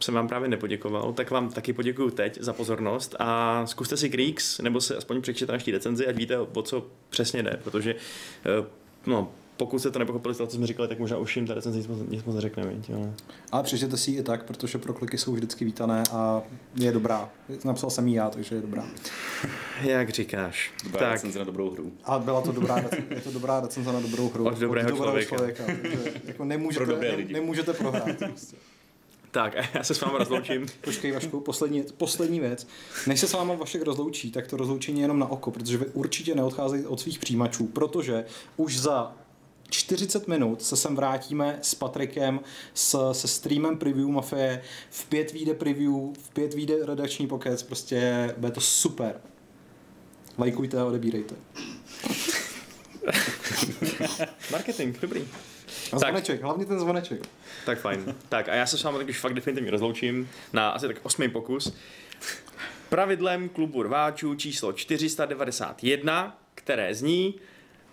jsem 0.00 0.14
vám 0.14 0.28
právě 0.28 0.48
nepoděkoval, 0.48 1.12
tak 1.12 1.30
vám 1.30 1.48
taky 1.50 1.72
poděkuju 1.72 2.10
teď 2.10 2.38
za 2.40 2.52
pozornost 2.52 3.16
a 3.18 3.62
zkuste 3.66 3.96
si 3.96 4.10
Creeks, 4.10 4.58
nebo 4.58 4.80
se 4.80 4.96
aspoň 4.96 5.22
přečtěte 5.22 5.52
naší 5.52 5.70
recenzi, 5.70 6.06
ať 6.06 6.16
víte, 6.16 6.38
o 6.38 6.62
co 6.62 6.86
přesně 7.10 7.42
jde, 7.42 7.60
protože 7.64 7.94
eh, 8.46 8.66
no, 9.06 9.32
pokud 9.56 9.78
jste 9.78 9.90
to 9.90 9.98
nepochopili, 9.98 10.34
to, 10.34 10.46
co 10.46 10.56
jsme 10.56 10.66
říkali, 10.66 10.88
tak 10.88 10.98
možná 10.98 11.16
už 11.16 11.36
jim 11.36 11.46
ta 11.46 11.54
recenze 11.54 11.78
nic, 11.78 11.88
nic 12.08 12.24
moc 12.24 12.34
neřekne. 12.34 12.62
Ale... 12.62 13.12
ale 13.52 13.62
přečtěte 13.62 13.96
si 13.96 14.10
ji 14.10 14.18
i 14.18 14.22
tak, 14.22 14.44
protože 14.44 14.78
prokliky 14.78 15.18
jsou 15.18 15.32
vždycky 15.32 15.64
vítané 15.64 16.02
a 16.12 16.42
je 16.74 16.92
dobrá. 16.92 17.30
Napsal 17.64 17.90
jsem 17.90 18.08
ji 18.08 18.14
já, 18.14 18.30
takže 18.30 18.54
je 18.54 18.60
dobrá. 18.60 18.84
Jak 19.82 20.10
říkáš. 20.10 20.72
Dobrá 20.84 21.00
tak. 21.00 21.12
recenze 21.12 21.38
na 21.38 21.44
dobrou 21.44 21.70
hru. 21.70 21.92
A 22.04 22.18
byla 22.18 22.40
to 22.40 22.52
dobrá, 22.52 22.84
je 23.10 23.20
to 23.20 23.30
dobrá 23.30 23.60
recenze 23.60 23.92
na 23.92 24.00
dobrou 24.00 24.28
hru. 24.28 24.46
Od 24.46 24.58
dobrého 24.58 24.90
od 24.90 24.96
člověka. 24.96 25.36
člověka 25.36 25.64
takže 25.66 26.12
jako 26.24 26.44
nemůžete, 26.44 26.86
ne, 26.86 27.16
nemůžete 27.30 27.72
prohrát. 27.72 28.08
Prostě. 28.18 28.56
Tak, 29.34 29.54
já 29.74 29.84
se 29.84 29.94
s 29.94 30.00
vámi 30.00 30.18
rozloučím. 30.18 30.66
Počkej, 30.80 31.12
Vašku, 31.12 31.40
poslední, 31.40 31.84
poslední 31.96 32.40
věc. 32.40 32.66
Než 33.06 33.20
se 33.20 33.28
s 33.28 33.32
váma 33.32 33.54
Vašek 33.54 33.82
rozloučí, 33.82 34.30
tak 34.30 34.46
to 34.46 34.56
rozloučení 34.56 35.00
je 35.00 35.04
jenom 35.04 35.18
na 35.18 35.26
oko, 35.26 35.50
protože 35.50 35.78
vy 35.78 35.86
určitě 35.86 36.34
neodcházejte 36.34 36.88
od 36.88 37.00
svých 37.00 37.18
přijímačů, 37.18 37.66
protože 37.66 38.24
už 38.56 38.78
za 38.78 39.16
40 39.70 40.28
minut 40.28 40.62
se 40.62 40.76
sem 40.76 40.96
vrátíme 40.96 41.58
s 41.62 41.74
Patrikem 41.74 42.40
s, 42.74 43.12
se 43.12 43.28
streamem 43.28 43.78
preview 43.78 44.08
Mafie, 44.08 44.62
v 44.90 45.06
pět 45.06 45.32
vyjde 45.32 45.54
preview, 45.54 45.94
v 46.18 46.30
pět 46.32 46.54
vyjde 46.54 46.86
redakční 46.86 47.26
pokec, 47.26 47.62
prostě 47.62 48.34
bude 48.36 48.52
to 48.52 48.60
super. 48.60 49.20
Lajkujte 50.38 50.80
a 50.80 50.84
odebírejte. 50.84 51.34
Marketing, 54.50 55.00
dobrý. 55.00 55.24
A 55.92 55.98
zvoneček, 55.98 56.36
tak. 56.36 56.44
hlavně 56.44 56.66
ten 56.66 56.80
zvoneček. 56.80 57.28
Tak 57.66 57.78
fajn. 57.78 58.14
Tak 58.28 58.48
a 58.48 58.54
já 58.54 58.66
se 58.66 58.78
s 58.78 58.82
vámi 58.82 58.98
tak 58.98 59.08
už 59.08 59.18
fakt 59.18 59.34
definitivně 59.34 59.70
rozloučím 59.70 60.30
na 60.52 60.70
asi 60.70 60.86
tak 60.86 60.96
osmý 61.02 61.30
pokus. 61.30 61.76
Pravidlem 62.88 63.48
klubu 63.48 63.82
rváčů 63.82 64.34
číslo 64.34 64.72
491, 64.72 66.38
které 66.54 66.94
zní 66.94 67.34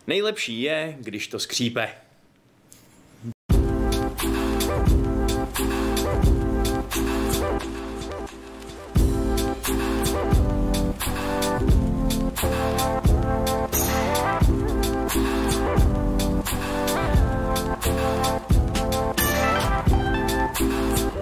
Nejlepší 0.07 0.61
je, 0.61 0.97
když 0.99 1.27
to 1.27 1.39
skřípe. 1.39 1.89